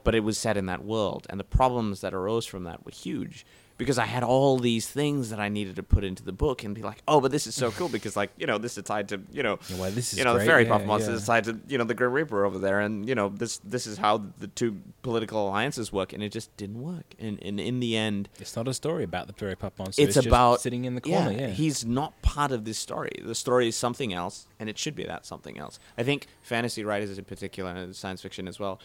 but 0.03 0.15
it 0.15 0.21
was 0.21 0.37
set 0.37 0.57
in 0.57 0.65
that 0.65 0.83
world, 0.83 1.27
and 1.29 1.39
the 1.39 1.45
problems 1.45 2.01
that 2.01 2.13
arose 2.13 2.45
from 2.45 2.63
that 2.65 2.85
were 2.85 2.91
huge 2.91 3.45
because 3.79 3.97
I 3.97 4.05
had 4.05 4.23
all 4.23 4.57
these 4.59 4.87
things 4.87 5.29
that 5.29 5.39
I 5.39 5.47
needed 5.47 5.77
to 5.77 5.83
put 5.83 6.03
into 6.03 6.21
the 6.21 6.33
book 6.33 6.65
and 6.65 6.75
be 6.75 6.83
like, 6.83 7.01
oh, 7.07 7.21
but 7.21 7.31
this 7.31 7.47
is 7.47 7.55
so 7.55 7.71
cool 7.71 7.87
because 7.97 8.17
like 8.17 8.29
you 8.37 8.45
know 8.45 8.57
this 8.59 8.77
is 8.77 8.83
tied 8.83 9.09
to 9.09 9.21
you 9.31 9.41
know 9.41 9.57
Yeah, 9.69 9.77
well, 9.77 9.89
this 9.89 10.11
is 10.11 10.19
you 10.19 10.25
know 10.25 10.37
the 10.37 10.45
fairy 10.45 10.63
yeah, 10.63 10.69
puff 10.69 10.85
monster 10.85 11.11
yeah. 11.11 11.17
is 11.17 11.25
tied 11.25 11.45
to 11.45 11.59
you 11.67 11.77
know 11.77 11.85
the 11.85 11.93
Grim 11.93 12.11
Reaper 12.11 12.45
over 12.45 12.59
there, 12.59 12.81
and 12.81 13.07
you 13.07 13.15
know 13.15 13.29
this 13.29 13.57
this 13.59 13.87
is 13.87 13.97
how 13.97 14.17
the 14.37 14.47
two 14.47 14.79
political 15.01 15.47
alliances 15.47 15.91
work, 15.93 16.11
and 16.11 16.21
it 16.21 16.31
just 16.31 16.55
didn't 16.57 16.81
work. 16.81 17.15
And, 17.17 17.41
and 17.41 17.59
in 17.59 17.79
the 17.79 17.95
end, 17.95 18.29
It's 18.39 18.55
not 18.55 18.67
a 18.67 18.73
story 18.73 19.05
about 19.05 19.27
the 19.27 19.33
fairy 19.33 19.55
puff 19.55 19.73
monster. 19.79 20.01
it's, 20.01 20.15
just 20.15 20.27
about 20.27 20.59
sitting 20.59 20.83
in 20.83 20.95
the 20.95 21.01
corner. 21.01 21.31
Yeah, 21.31 21.47
he's 21.47 21.85
not 21.85 22.21
part 22.21 22.51
of 22.51 22.65
this 22.65 22.77
story. 22.77 23.11
The 23.23 23.33
story 23.33 23.69
is 23.69 23.77
something 23.77 24.13
else, 24.13 24.47
and 24.59 24.69
it 24.69 24.77
should 24.77 24.95
be 24.95 25.05
that 25.05 25.25
something 25.25 25.57
else. 25.57 25.79
I 25.97 26.03
think 26.03 26.27
fantasy 26.41 26.83
writers, 26.83 27.17
in 27.17 27.23
particular, 27.23 27.71
and 27.71 27.95
science 27.95 28.21
fiction 28.21 28.45
as 28.45 28.59
well, 28.59 28.81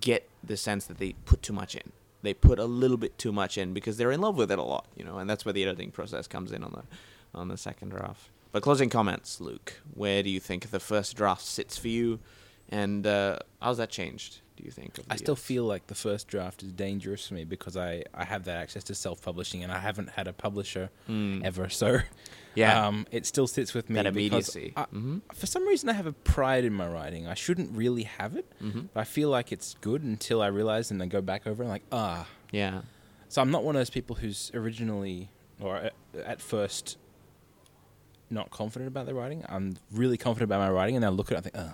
get 0.00 0.28
the 0.42 0.56
sense 0.56 0.86
that 0.86 0.98
they 0.98 1.12
put 1.12 1.42
too 1.42 1.52
much 1.52 1.74
in. 1.74 1.92
They 2.22 2.34
put 2.34 2.58
a 2.58 2.64
little 2.64 2.96
bit 2.96 3.16
too 3.18 3.32
much 3.32 3.56
in 3.58 3.72
because 3.72 3.96
they're 3.96 4.10
in 4.12 4.20
love 4.20 4.36
with 4.36 4.50
it 4.50 4.58
a 4.58 4.62
lot, 4.62 4.86
you 4.96 5.04
know, 5.04 5.18
and 5.18 5.28
that's 5.30 5.44
where 5.44 5.52
the 5.52 5.62
editing 5.62 5.90
process 5.90 6.26
comes 6.26 6.52
in 6.52 6.62
on 6.64 6.72
the 6.72 7.38
on 7.38 7.48
the 7.48 7.56
second 7.56 7.90
draft. 7.90 8.30
But 8.50 8.62
closing 8.62 8.88
comments, 8.90 9.40
Luke. 9.40 9.74
Where 9.94 10.22
do 10.22 10.30
you 10.30 10.40
think 10.40 10.70
the 10.70 10.80
first 10.80 11.16
draft 11.16 11.42
sits 11.42 11.76
for 11.76 11.88
you, 11.88 12.18
and 12.70 13.06
uh, 13.06 13.38
how's 13.60 13.76
that 13.78 13.90
changed? 13.90 14.40
Do 14.56 14.64
you 14.64 14.70
think? 14.72 14.98
I 15.08 15.14
still 15.16 15.34
years? 15.34 15.44
feel 15.44 15.64
like 15.64 15.86
the 15.86 15.94
first 15.94 16.26
draft 16.26 16.62
is 16.64 16.72
dangerous 16.72 17.28
for 17.28 17.34
me 17.34 17.44
because 17.44 17.76
I, 17.76 18.02
I 18.12 18.24
have 18.24 18.44
that 18.46 18.56
access 18.56 18.82
to 18.84 18.94
self 18.94 19.22
publishing 19.22 19.62
and 19.62 19.70
I 19.70 19.78
haven't 19.78 20.10
had 20.10 20.26
a 20.26 20.32
publisher 20.32 20.90
Mm. 21.08 21.44
ever. 21.44 21.68
So 21.68 21.98
yeah, 22.58 22.86
um, 22.86 23.06
it 23.10 23.24
still 23.26 23.46
sits 23.46 23.72
with 23.74 23.88
me. 23.88 23.94
that 24.02 24.12
because 24.14 24.54
immediacy. 24.54 24.72
I- 24.76 24.84
hmm 24.84 25.18
for 25.34 25.46
some 25.46 25.66
reason, 25.66 25.88
I 25.88 25.92
have 25.94 26.06
a 26.06 26.12
pride 26.12 26.64
in 26.64 26.72
my 26.72 26.86
writing. 26.88 27.26
I 27.26 27.34
shouldn't 27.34 27.70
really 27.76 28.04
have 28.04 28.36
it, 28.36 28.46
hmm 28.60 28.82
but 28.92 29.00
I 29.00 29.04
feel 29.04 29.28
like 29.30 29.52
it's 29.52 29.76
good 29.80 30.02
until 30.02 30.42
I 30.42 30.46
realize 30.48 30.90
and 30.90 31.00
then 31.00 31.08
go 31.08 31.20
back 31.20 31.46
over 31.46 31.62
and 31.62 31.70
like, 31.70 31.84
ah. 31.92 32.26
Yeah. 32.52 32.82
So 33.28 33.42
I'm 33.42 33.50
not 33.50 33.62
one 33.64 33.76
of 33.76 33.80
those 33.80 33.90
people 33.90 34.16
who's 34.16 34.50
originally 34.54 35.28
or 35.60 35.76
at, 35.76 35.92
at 36.24 36.40
first 36.40 36.96
not 38.30 38.50
confident 38.50 38.88
about 38.88 39.06
their 39.06 39.14
writing. 39.14 39.44
I'm 39.48 39.76
really 39.92 40.16
confident 40.16 40.48
about 40.50 40.60
my 40.60 40.70
writing, 40.70 40.96
and 40.96 41.02
then 41.02 41.12
I 41.12 41.14
look 41.14 41.32
at 41.32 41.46
it 41.46 41.50
and 41.54 41.64
I 41.66 41.72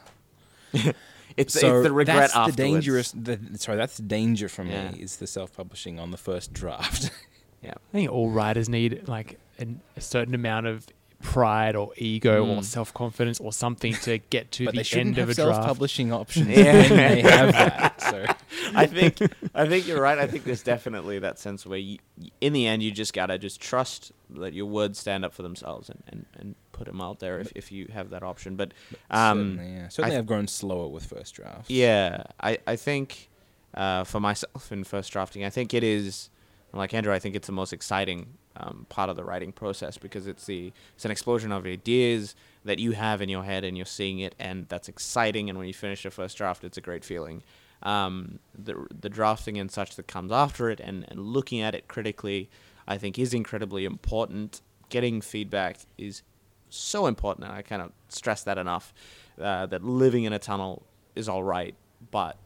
think, 0.82 0.97
ah. 0.97 1.01
It's, 1.37 1.59
so 1.59 1.78
it's 1.78 1.89
the 1.89 1.93
regret 1.93 2.16
that's 2.16 2.37
afterwards. 2.37 2.57
the 2.57 2.62
dangerous. 2.62 3.11
The, 3.12 3.59
sorry, 3.59 3.76
that's 3.76 3.97
the 3.97 4.05
danger 4.05 4.49
for 4.49 4.62
me 4.62 4.95
is 5.01 5.16
the 5.16 5.26
self-publishing 5.26 5.99
on 5.99 6.11
the 6.12 6.16
first 6.16 6.53
draft. 6.53 7.11
Yeah. 7.62 7.72
I 7.72 7.93
think 7.93 8.12
all 8.12 8.28
writers 8.28 8.68
need 8.68 9.09
like 9.09 9.39
an, 9.59 9.81
a 9.97 10.01
certain 10.01 10.35
amount 10.35 10.67
of 10.67 10.87
pride 11.23 11.75
or 11.75 11.91
ego 11.97 12.45
or 12.47 12.57
Mm. 12.59 12.65
self 12.65 12.93
confidence 12.93 13.41
or 13.41 13.51
something 13.51 13.95
to 13.95 14.19
get 14.29 14.53
to 14.53 14.67
but 14.67 14.73
the 14.75 14.79
they 14.81 14.83
shouldn't 14.83 15.17
end 15.17 15.19
of 15.19 15.31
a 15.31 15.35
draft. 15.35 15.55
self-publishing 15.55 16.13
options. 16.21 16.49
Yeah. 16.49 16.75
when 16.83 16.89
they 16.97 17.23
have 17.23 17.53
that. 17.53 18.01
So 18.01 18.27
I 18.75 18.85
think 18.87 19.19
I 19.55 19.67
think 19.67 19.87
you're 19.87 20.03
right. 20.03 20.19
I 20.19 20.27
think 20.27 20.45
there's 20.45 20.63
definitely 20.63 21.19
that 21.21 21.39
sense 21.39 21.65
where 21.65 21.79
you, 21.79 21.99
in 22.43 22.53
the 22.53 22.67
end 22.67 22.83
you 22.83 22.91
just 22.91 23.15
gotta 23.15 23.39
just 23.39 23.59
trust 23.59 24.13
that 24.37 24.53
your 24.53 24.67
words 24.67 24.99
stand 24.99 25.25
up 25.25 25.33
for 25.33 25.43
themselves 25.43 25.89
and, 25.89 26.03
and, 26.09 26.27
and 26.39 26.55
put 26.73 26.87
them 26.87 27.01
out 27.01 27.21
there 27.21 27.39
if, 27.39 27.53
if 27.55 27.73
you 27.73 27.89
have 27.95 28.11
that 28.11 28.23
option. 28.23 28.57
But 28.57 28.73
um, 29.11 29.57
certainly, 29.57 29.73
yeah. 29.77 29.89
certainly 29.89 30.17
I- 30.17 30.19
I've 30.19 30.27
grown 30.27 30.47
slower 30.47 30.89
with 30.89 31.07
first 31.07 31.35
drafts. 31.37 31.71
yeah, 31.71 32.25
I 32.39 32.59
I 32.67 32.77
think 32.77 33.31
uh, 33.73 34.05
for 34.05 34.21
myself 34.21 34.71
in 34.73 34.85
first 34.85 35.11
drafting, 35.11 35.43
I 35.43 35.49
think 35.49 35.73
it 35.73 35.83
is 35.83 36.29
like 36.75 36.93
Andrew. 36.93 37.15
I 37.15 37.19
think 37.19 37.35
it's 37.35 37.47
the 37.47 37.53
most 37.53 37.73
exciting 37.73 38.35
um, 38.57 38.87
part 38.89 39.11
of 39.11 39.17
the 39.17 39.25
writing 39.25 39.53
process 39.53 39.99
because 39.99 40.27
it's 40.27 40.47
the 40.47 40.73
it's 40.95 41.05
an 41.05 41.11
explosion 41.11 41.53
of 41.53 41.67
ideas 41.67 42.35
that 42.65 42.79
you 42.79 42.93
have 42.93 43.21
in 43.21 43.29
your 43.29 43.45
head 43.45 43.65
and 43.65 43.77
you're 43.77 43.87
seeing 43.87 44.21
it, 44.21 44.35
and 44.39 44.67
that's 44.69 44.89
exciting. 44.89 45.49
And 45.51 45.59
when 45.59 45.69
you 45.69 45.75
finish 45.75 46.05
your 46.05 46.11
first 46.11 46.37
draft, 46.37 46.65
it's 46.65 46.79
a 46.79 46.81
great 46.81 47.05
feeling. 47.05 47.43
Um, 47.83 48.39
the 48.57 48.87
the 49.01 49.09
drafting 49.09 49.59
and 49.59 49.71
such 49.71 49.97
that 49.97 50.07
comes 50.07 50.33
after 50.33 50.71
it, 50.71 50.81
and, 50.81 51.05
and 51.09 51.21
looking 51.21 51.61
at 51.61 51.75
it 51.75 51.89
critically, 51.89 52.49
I 52.87 52.99
think 52.99 53.19
is 53.19 53.35
incredibly 53.35 53.85
important. 53.85 54.61
Getting 54.89 55.21
feedback 55.21 55.79
is 55.99 56.23
so 56.71 57.07
important, 57.07 57.47
and 57.47 57.57
I 57.57 57.63
kind 57.63 57.83
of 57.83 57.93
stress 58.09 58.43
that 58.45 58.59
enough. 58.59 58.95
Uh, 59.41 59.67
that 59.67 59.83
living 59.83 60.25
in 60.25 60.33
a 60.33 60.39
tunnel 60.39 60.87
is 61.17 61.29
all 61.29 61.43
right, 61.43 61.75
but 62.13 62.37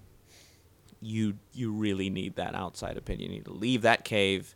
you 1.01 1.35
you 1.53 1.71
really 1.73 2.11
need 2.11 2.37
that 2.37 2.55
outside 2.55 2.97
opinion. 2.97 3.31
You 3.31 3.39
need 3.39 3.45
to 3.45 3.53
leave 3.53 3.83
that 3.83 4.05
cave, 4.05 4.55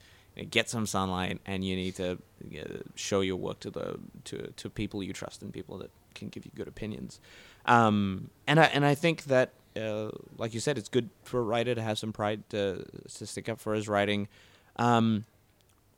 get 0.51 0.69
some 0.69 0.87
sunlight, 0.87 1.41
and 1.47 1.65
you 1.65 1.77
need 1.77 1.97
to 1.97 2.13
uh, 2.13 2.79
show 2.95 3.21
your 3.21 3.37
work 3.37 3.61
to 3.61 3.71
the 3.71 3.99
to 4.25 4.53
to 4.57 4.71
people 4.71 5.03
you 5.03 5.13
trust 5.13 5.43
and 5.43 5.53
people 5.53 5.79
that 5.79 5.91
can 6.15 6.29
give 6.29 6.45
you 6.45 6.53
good 6.55 6.69
opinions. 6.69 7.21
Um, 7.67 8.31
and 8.47 8.59
I 8.59 8.65
and 8.65 8.85
I 8.85 8.95
think 8.95 9.25
that, 9.25 9.53
uh, 9.77 10.11
like 10.39 10.55
you 10.55 10.61
said, 10.61 10.79
it's 10.79 10.89
good 10.89 11.11
for 11.23 11.41
a 11.41 11.43
writer 11.43 11.75
to 11.75 11.83
have 11.83 11.99
some 11.99 12.13
pride 12.13 12.49
to 12.51 12.85
to 13.15 13.27
stick 13.27 13.49
up 13.49 13.61
for 13.61 13.75
his 13.75 13.89
writing. 13.89 14.29
Um, 14.77 15.25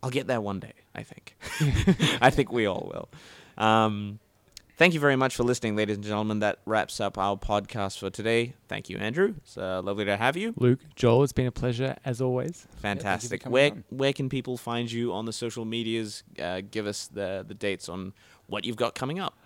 I'll 0.03 0.11
get 0.11 0.26
there 0.26 0.41
one 0.41 0.61
day. 0.61 0.72
I 0.95 1.03
think. 1.03 1.37
I 2.20 2.30
think 2.30 2.53
we 2.53 2.66
all 2.66 2.91
will. 2.93 3.64
Um, 3.64 4.18
Thank 4.77 4.93
you 4.93 4.99
very 4.99 5.14
much 5.14 5.37
for 5.37 5.45
listening, 5.45 5.77
ladies 5.77 5.97
and 5.97 6.05
gentlemen. 6.05 6.41
That 6.41 6.59
wraps 6.66 7.01
up 7.01 7.16
our 7.16 7.37
podcast 7.37 7.99
for 7.99 8.11
today. 8.11 8.55
Thank 8.66 8.91
you, 8.91 8.99
Andrew. 8.99 9.35
It's 9.37 9.57
uh, 9.57 9.81
lovely 9.83 10.05
to 10.07 10.16
have 10.16 10.37
you. 10.37 10.53
Luke, 10.57 10.81
Joel, 10.97 11.22
it's 11.22 11.33
been 11.33 11.47
a 11.47 11.53
pleasure 11.53 11.95
as 12.05 12.20
always. 12.20 12.66
Fantastic. 12.83 13.43
coming 13.43 13.53
where 13.53 13.70
on. 13.70 13.85
where 13.91 14.12
can 14.12 14.29
people 14.29 14.57
find 14.57 14.91
you 14.91 15.12
on 15.12 15.27
the 15.27 15.33
social 15.33 15.64
medias? 15.64 16.25
Uh, 16.43 16.61
give 16.68 16.89
us 16.89 17.07
the 17.07 17.45
the 17.47 17.55
dates 17.55 17.89
on 17.89 18.14
what 18.49 18.64
you've 18.64 18.77
got 18.77 18.97
coming 18.97 19.20
up. 19.20 19.39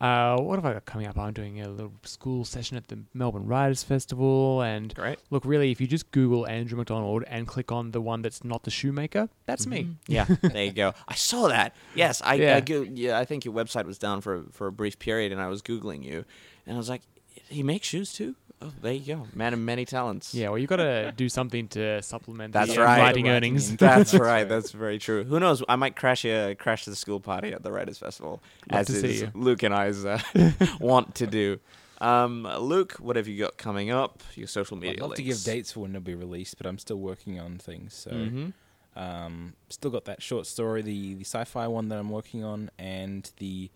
Uh, 0.00 0.38
what 0.40 0.56
have 0.56 0.64
I 0.64 0.74
got 0.74 0.84
coming 0.84 1.08
up? 1.08 1.18
I'm 1.18 1.32
doing 1.32 1.60
a 1.60 1.68
little 1.68 1.92
school 2.04 2.44
session 2.44 2.76
at 2.76 2.86
the 2.86 3.00
Melbourne 3.14 3.46
Writers 3.46 3.82
Festival. 3.82 4.62
And 4.62 4.94
Great. 4.94 5.18
look, 5.30 5.44
really, 5.44 5.72
if 5.72 5.80
you 5.80 5.86
just 5.88 6.10
Google 6.12 6.46
Andrew 6.46 6.78
McDonald 6.78 7.24
and 7.26 7.48
click 7.48 7.72
on 7.72 7.90
the 7.90 8.00
one 8.00 8.22
that's 8.22 8.44
not 8.44 8.62
the 8.62 8.70
shoemaker, 8.70 9.28
that's 9.46 9.66
me. 9.66 9.96
Yeah, 10.06 10.24
there 10.42 10.64
you 10.64 10.72
go. 10.72 10.94
I 11.08 11.14
saw 11.14 11.48
that. 11.48 11.74
Yes, 11.96 12.22
I, 12.24 12.34
Yeah. 12.34 12.56
I 12.56 12.60
go, 12.60 12.82
yeah. 12.82 13.18
I 13.18 13.24
think 13.24 13.44
your 13.44 13.54
website 13.54 13.86
was 13.86 13.98
down 13.98 14.20
for 14.20 14.44
for 14.52 14.68
a 14.68 14.72
brief 14.72 14.98
period, 15.00 15.32
and 15.32 15.40
I 15.40 15.48
was 15.48 15.62
googling 15.62 16.04
you, 16.04 16.24
and 16.66 16.76
I 16.76 16.78
was 16.78 16.88
like, 16.88 17.02
he 17.48 17.62
makes 17.64 17.88
shoes 17.88 18.12
too. 18.12 18.36
Oh, 18.60 18.72
there 18.82 18.92
you 18.92 19.14
go. 19.14 19.26
Man 19.34 19.52
of 19.54 19.60
many 19.60 19.84
talents. 19.84 20.34
Yeah, 20.34 20.48
well, 20.48 20.58
you've 20.58 20.68
got 20.68 20.76
to 20.76 21.12
do 21.16 21.28
something 21.28 21.68
to 21.68 22.02
supplement 22.02 22.52
That's 22.52 22.74
the 22.74 22.80
right. 22.80 22.86
writing 22.98 23.26
Writing 23.26 23.28
earnings. 23.28 23.76
That's, 23.76 24.10
That's 24.10 24.14
right. 24.14 24.20
right. 24.20 24.48
That's 24.48 24.72
very 24.72 24.98
true. 24.98 25.22
Who 25.24 25.38
knows? 25.38 25.62
I 25.68 25.76
might 25.76 25.94
crash 25.94 26.24
a 26.24 26.56
crash 26.56 26.84
the 26.84 26.96
school 26.96 27.20
party 27.20 27.52
at 27.52 27.62
the 27.62 27.70
Writers 27.70 27.98
Festival, 27.98 28.42
Love 28.70 28.80
as 28.80 28.86
to 28.88 28.92
see 28.94 29.08
is 29.10 29.20
you. 29.22 29.30
Luke 29.34 29.62
and 29.62 29.72
I's 29.72 30.04
uh, 30.04 30.20
want 30.80 31.14
to 31.16 31.26
do. 31.28 31.60
Um, 32.00 32.48
Luke, 32.58 32.94
what 33.00 33.14
have 33.16 33.28
you 33.28 33.38
got 33.38 33.56
coming 33.58 33.90
up? 33.90 34.22
Your 34.34 34.46
social 34.48 34.76
media. 34.76 34.94
I'd 35.04 35.08
love 35.08 35.14
to 35.14 35.22
give 35.22 35.42
dates 35.44 35.72
for 35.72 35.80
when 35.80 35.92
they'll 35.92 36.00
be 36.02 36.14
released, 36.16 36.56
but 36.58 36.66
I'm 36.66 36.78
still 36.78 36.98
working 36.98 37.38
on 37.40 37.58
things. 37.58 37.94
So 37.94 38.10
Mhm. 38.10 38.52
um, 38.96 39.54
still 39.68 39.90
got 39.92 40.04
that 40.06 40.20
short 40.22 40.46
story, 40.46 40.82
the 40.82 41.14
the 41.14 41.24
sci-fi 41.24 41.66
one 41.68 41.88
that 41.90 41.98
I'm 41.98 42.10
working 42.10 42.42
on, 42.42 42.70
and 42.78 43.30
the 43.38 43.70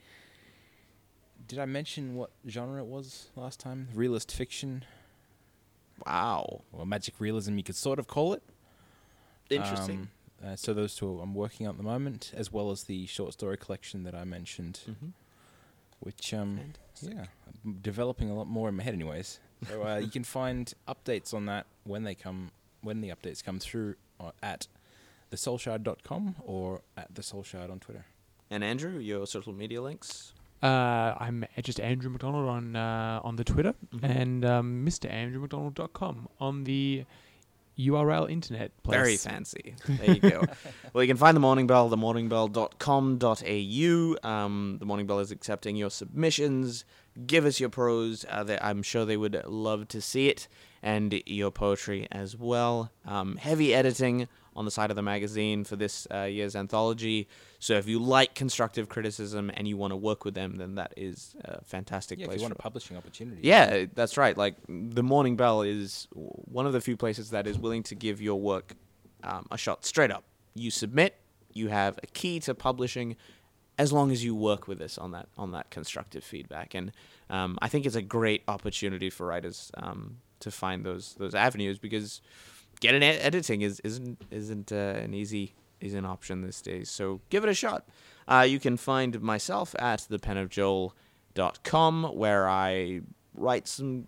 did 1.53 1.59
I 1.59 1.67
mention 1.67 2.15
what 2.15 2.31
genre 2.49 2.81
it 2.81 2.87
was 2.87 3.29
last 3.37 3.61
time? 3.61 3.89
Realist 3.93 4.33
fiction 4.33 4.87
Wow. 6.07 6.63
or 6.73 6.87
magic 6.87 7.21
realism, 7.21 7.59
you 7.59 7.63
could 7.63 7.77
sort 7.77 7.99
of 7.99 8.07
call 8.07 8.33
it. 8.33 8.43
Interesting. 9.51 10.09
Um, 10.43 10.53
uh, 10.53 10.57
so 10.57 10.73
those 10.73 10.95
two 10.95 11.21
I'm 11.21 11.35
working 11.35 11.67
on 11.67 11.73
at 11.73 11.77
the 11.77 11.83
moment, 11.83 12.33
as 12.35 12.51
well 12.51 12.71
as 12.71 12.85
the 12.85 13.05
short 13.05 13.35
story 13.35 13.59
collection 13.59 14.05
that 14.05 14.15
I 14.15 14.25
mentioned, 14.25 14.81
mm-hmm. 14.89 15.09
which 16.01 16.33
um, 16.33 16.73
yeah, 17.03 17.27
I'm 17.67 17.81
developing 17.83 18.31
a 18.31 18.35
lot 18.35 18.47
more 18.47 18.71
in 18.71 18.77
my 18.77 18.83
head, 18.83 18.95
anyways. 18.95 19.39
So 19.69 19.87
uh, 19.87 19.99
you 19.99 20.09
can 20.09 20.25
find 20.25 20.73
updates 20.89 21.35
on 21.35 21.45
that 21.47 21.67
when 21.85 22.05
they 22.05 22.15
come, 22.15 22.51
when 22.81 23.03
the 23.03 23.11
updates 23.11 23.45
come 23.45 23.59
through 23.59 23.97
uh, 24.19 24.31
at 24.43 24.69
thesoulshard.com 25.31 26.37
or 26.41 26.81
at 26.97 27.15
the 27.15 27.21
Soulshard 27.21 27.71
on 27.71 27.79
Twitter. 27.79 28.07
And 28.51 28.65
Andrew, 28.65 28.99
your 28.99 29.27
social 29.27 29.53
media 29.53 29.83
links. 29.83 30.33
Uh, 30.63 31.15
I'm 31.19 31.45
just 31.63 31.81
Andrew 31.81 32.11
McDonald 32.11 32.49
on 32.49 32.77
uh, 32.77 33.21
on 33.25 33.37
the 33.37 33.45
Twitter 33.45 33.75
Mhm. 33.95 34.05
and 34.21 34.45
um, 34.45 34.85
MrAndrewMcDonald.com 34.87 36.29
on 36.39 36.65
the 36.65 37.05
URL 37.79 38.31
internet 38.31 38.71
place. 38.83 38.97
Very 38.97 39.17
fancy. 39.17 39.75
There 39.89 40.15
you 40.15 40.21
go. 40.21 40.45
well, 40.93 41.03
you 41.03 41.09
can 41.09 41.17
find 41.17 41.35
the 41.35 41.41
Morning 41.41 41.67
Bell, 41.67 41.89
themorningbell.com.au. 41.91 44.29
Um, 44.29 44.77
the 44.79 44.85
Morning 44.87 45.07
Bell 45.07 45.19
is 45.21 45.31
accepting 45.31 45.77
your 45.77 45.91
submissions. 45.91 46.85
Give 47.27 47.45
us 47.47 47.61
your 47.61 47.69
prose. 47.71 48.25
Uh, 48.29 48.45
they, 48.45 48.59
I'm 48.59 48.83
sure 48.83 49.05
they 49.05 49.17
would 49.17 49.41
love 49.47 49.89
to 49.89 50.01
see 50.01 50.29
it, 50.29 50.49
and 50.83 51.23
your 51.27 51.51
poetry 51.51 52.09
as 52.11 52.37
well. 52.37 52.91
Um, 53.07 53.37
heavy 53.37 53.75
editing 53.75 54.29
on 54.55 54.65
the 54.67 54.71
side 54.71 54.91
of 54.91 54.97
the 54.97 55.03
magazine 55.03 55.65
for 55.65 55.77
this 55.77 56.07
uh, 56.13 56.25
year's 56.25 56.55
anthology. 56.55 57.27
So 57.59 57.75
if 57.75 57.87
you 57.89 57.99
like 57.99 58.35
constructive 58.35 58.89
criticism 58.89 59.51
and 59.55 59.67
you 59.67 59.77
want 59.79 59.93
to 59.93 59.97
work 59.97 60.25
with 60.25 60.35
them, 60.35 60.57
then 60.57 60.75
that 60.75 60.93
is 60.97 61.35
a 61.45 61.65
fantastic 61.65 62.19
Yeah, 62.19 62.25
if 62.25 62.29
place. 62.31 62.41
you 62.41 62.45
want 62.45 62.53
a 62.53 62.57
publishing 62.57 62.97
opportunity. 62.97 63.41
yeah, 63.43 63.87
that's 63.95 64.17
right. 64.19 64.37
Like 64.37 64.57
the 64.69 65.03
Morning 65.03 65.37
Bell 65.37 65.63
is 65.63 66.07
one 66.13 66.67
of 66.67 66.73
the 66.75 66.81
few 66.81 66.97
places 66.97 67.31
that 67.31 67.47
is 67.47 67.59
willing 67.59 67.83
to 67.85 67.95
give 67.95 68.21
your 68.21 68.39
work 68.41 68.75
um, 69.23 69.47
a 69.51 69.57
shot 69.57 69.85
straight 69.87 70.11
up. 70.11 70.25
You 70.55 70.71
submit, 70.71 71.17
you 71.55 71.69
have 71.69 71.99
a 72.03 72.07
key 72.09 72.41
to 72.41 72.55
publishing, 72.55 73.17
as 73.79 73.91
long 73.91 74.11
as 74.11 74.23
you 74.23 74.35
work 74.35 74.69
with 74.69 74.83
us 74.83 74.99
on 74.99 75.13
that 75.13 75.29
on 75.39 75.53
that 75.53 75.71
constructive 75.71 76.23
feedback. 76.23 76.75
And 76.75 76.93
um, 77.31 77.59
I 77.63 77.69
think 77.69 77.87
it's 77.87 77.97
a 77.97 78.03
great 78.03 78.43
opportunity 78.49 79.09
for 79.09 79.25
writers 79.27 79.71
um, 79.75 80.19
to 80.43 80.51
find 80.51 80.85
those 80.85 81.15
those 81.15 81.35
avenues 81.35 81.79
because 81.79 82.21
getting 82.81 83.03
ed- 83.03 83.21
editing 83.21 83.63
is 83.63 83.81
isn't 83.81 84.21
isn't 84.31 84.71
uh, 84.73 85.01
an 85.03 85.15
easy 85.15 85.55
is 85.81 85.95
an 85.95 86.05
option 86.05 86.43
these 86.43 86.61
days. 86.63 86.91
So 86.91 87.21
give 87.31 87.43
it 87.45 87.51
a 87.51 87.55
shot. 87.55 87.89
Uh, 88.29 88.47
you 88.49 88.61
can 88.61 88.77
find 88.77 89.21
myself 89.21 89.75
at 89.79 90.07
thepenofjoel.com 90.11 92.05
where 92.15 92.49
I 92.49 93.01
write 93.35 93.67
some 93.67 94.07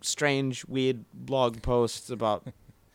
strange, 0.00 0.64
weird 0.64 1.04
blog 1.12 1.60
posts 1.62 2.08
about 2.10 2.46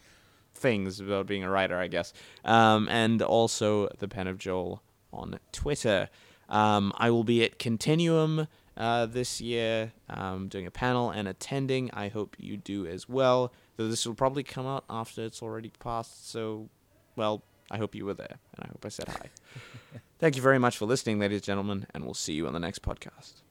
things 0.55 0.99
about 0.99 1.27
being 1.27 1.43
a 1.43 1.49
writer, 1.49 1.77
I 1.77 1.87
guess. 1.87 2.13
Um, 2.43 2.89
and 2.89 3.21
also 3.21 3.87
the 3.99 4.07
Pen 4.07 4.27
of 4.27 4.39
Joel 4.39 4.81
on 5.13 5.39
Twitter. 5.51 6.09
Um, 6.49 6.93
I 6.97 7.11
will 7.11 7.23
be 7.23 7.43
at 7.43 7.59
Continuum 7.59 8.47
uh, 8.77 9.07
this 9.07 9.41
year, 9.41 9.91
um, 10.09 10.47
doing 10.47 10.67
a 10.67 10.71
panel 10.71 11.09
and 11.09 11.27
attending. 11.27 11.89
I 11.91 12.07
hope 12.09 12.35
you 12.39 12.57
do 12.57 12.85
as 12.85 13.09
well. 13.09 13.51
Though 13.75 13.87
this 13.87 14.05
will 14.05 14.15
probably 14.15 14.43
come 14.43 14.65
out 14.65 14.85
after 14.89 15.23
it's 15.23 15.41
already 15.41 15.71
passed. 15.79 16.29
So, 16.29 16.69
well, 17.15 17.43
I 17.69 17.77
hope 17.77 17.95
you 17.95 18.05
were 18.05 18.13
there, 18.13 18.39
and 18.55 18.65
I 18.65 18.67
hope 18.67 18.85
I 18.85 18.89
said 18.89 19.07
hi. 19.09 19.29
Thank 20.19 20.35
you 20.35 20.41
very 20.41 20.59
much 20.59 20.77
for 20.77 20.85
listening, 20.85 21.19
ladies 21.19 21.39
and 21.39 21.45
gentlemen, 21.45 21.87
and 21.93 22.05
we'll 22.05 22.13
see 22.13 22.33
you 22.33 22.47
on 22.47 22.53
the 22.53 22.59
next 22.59 22.81
podcast. 22.81 23.41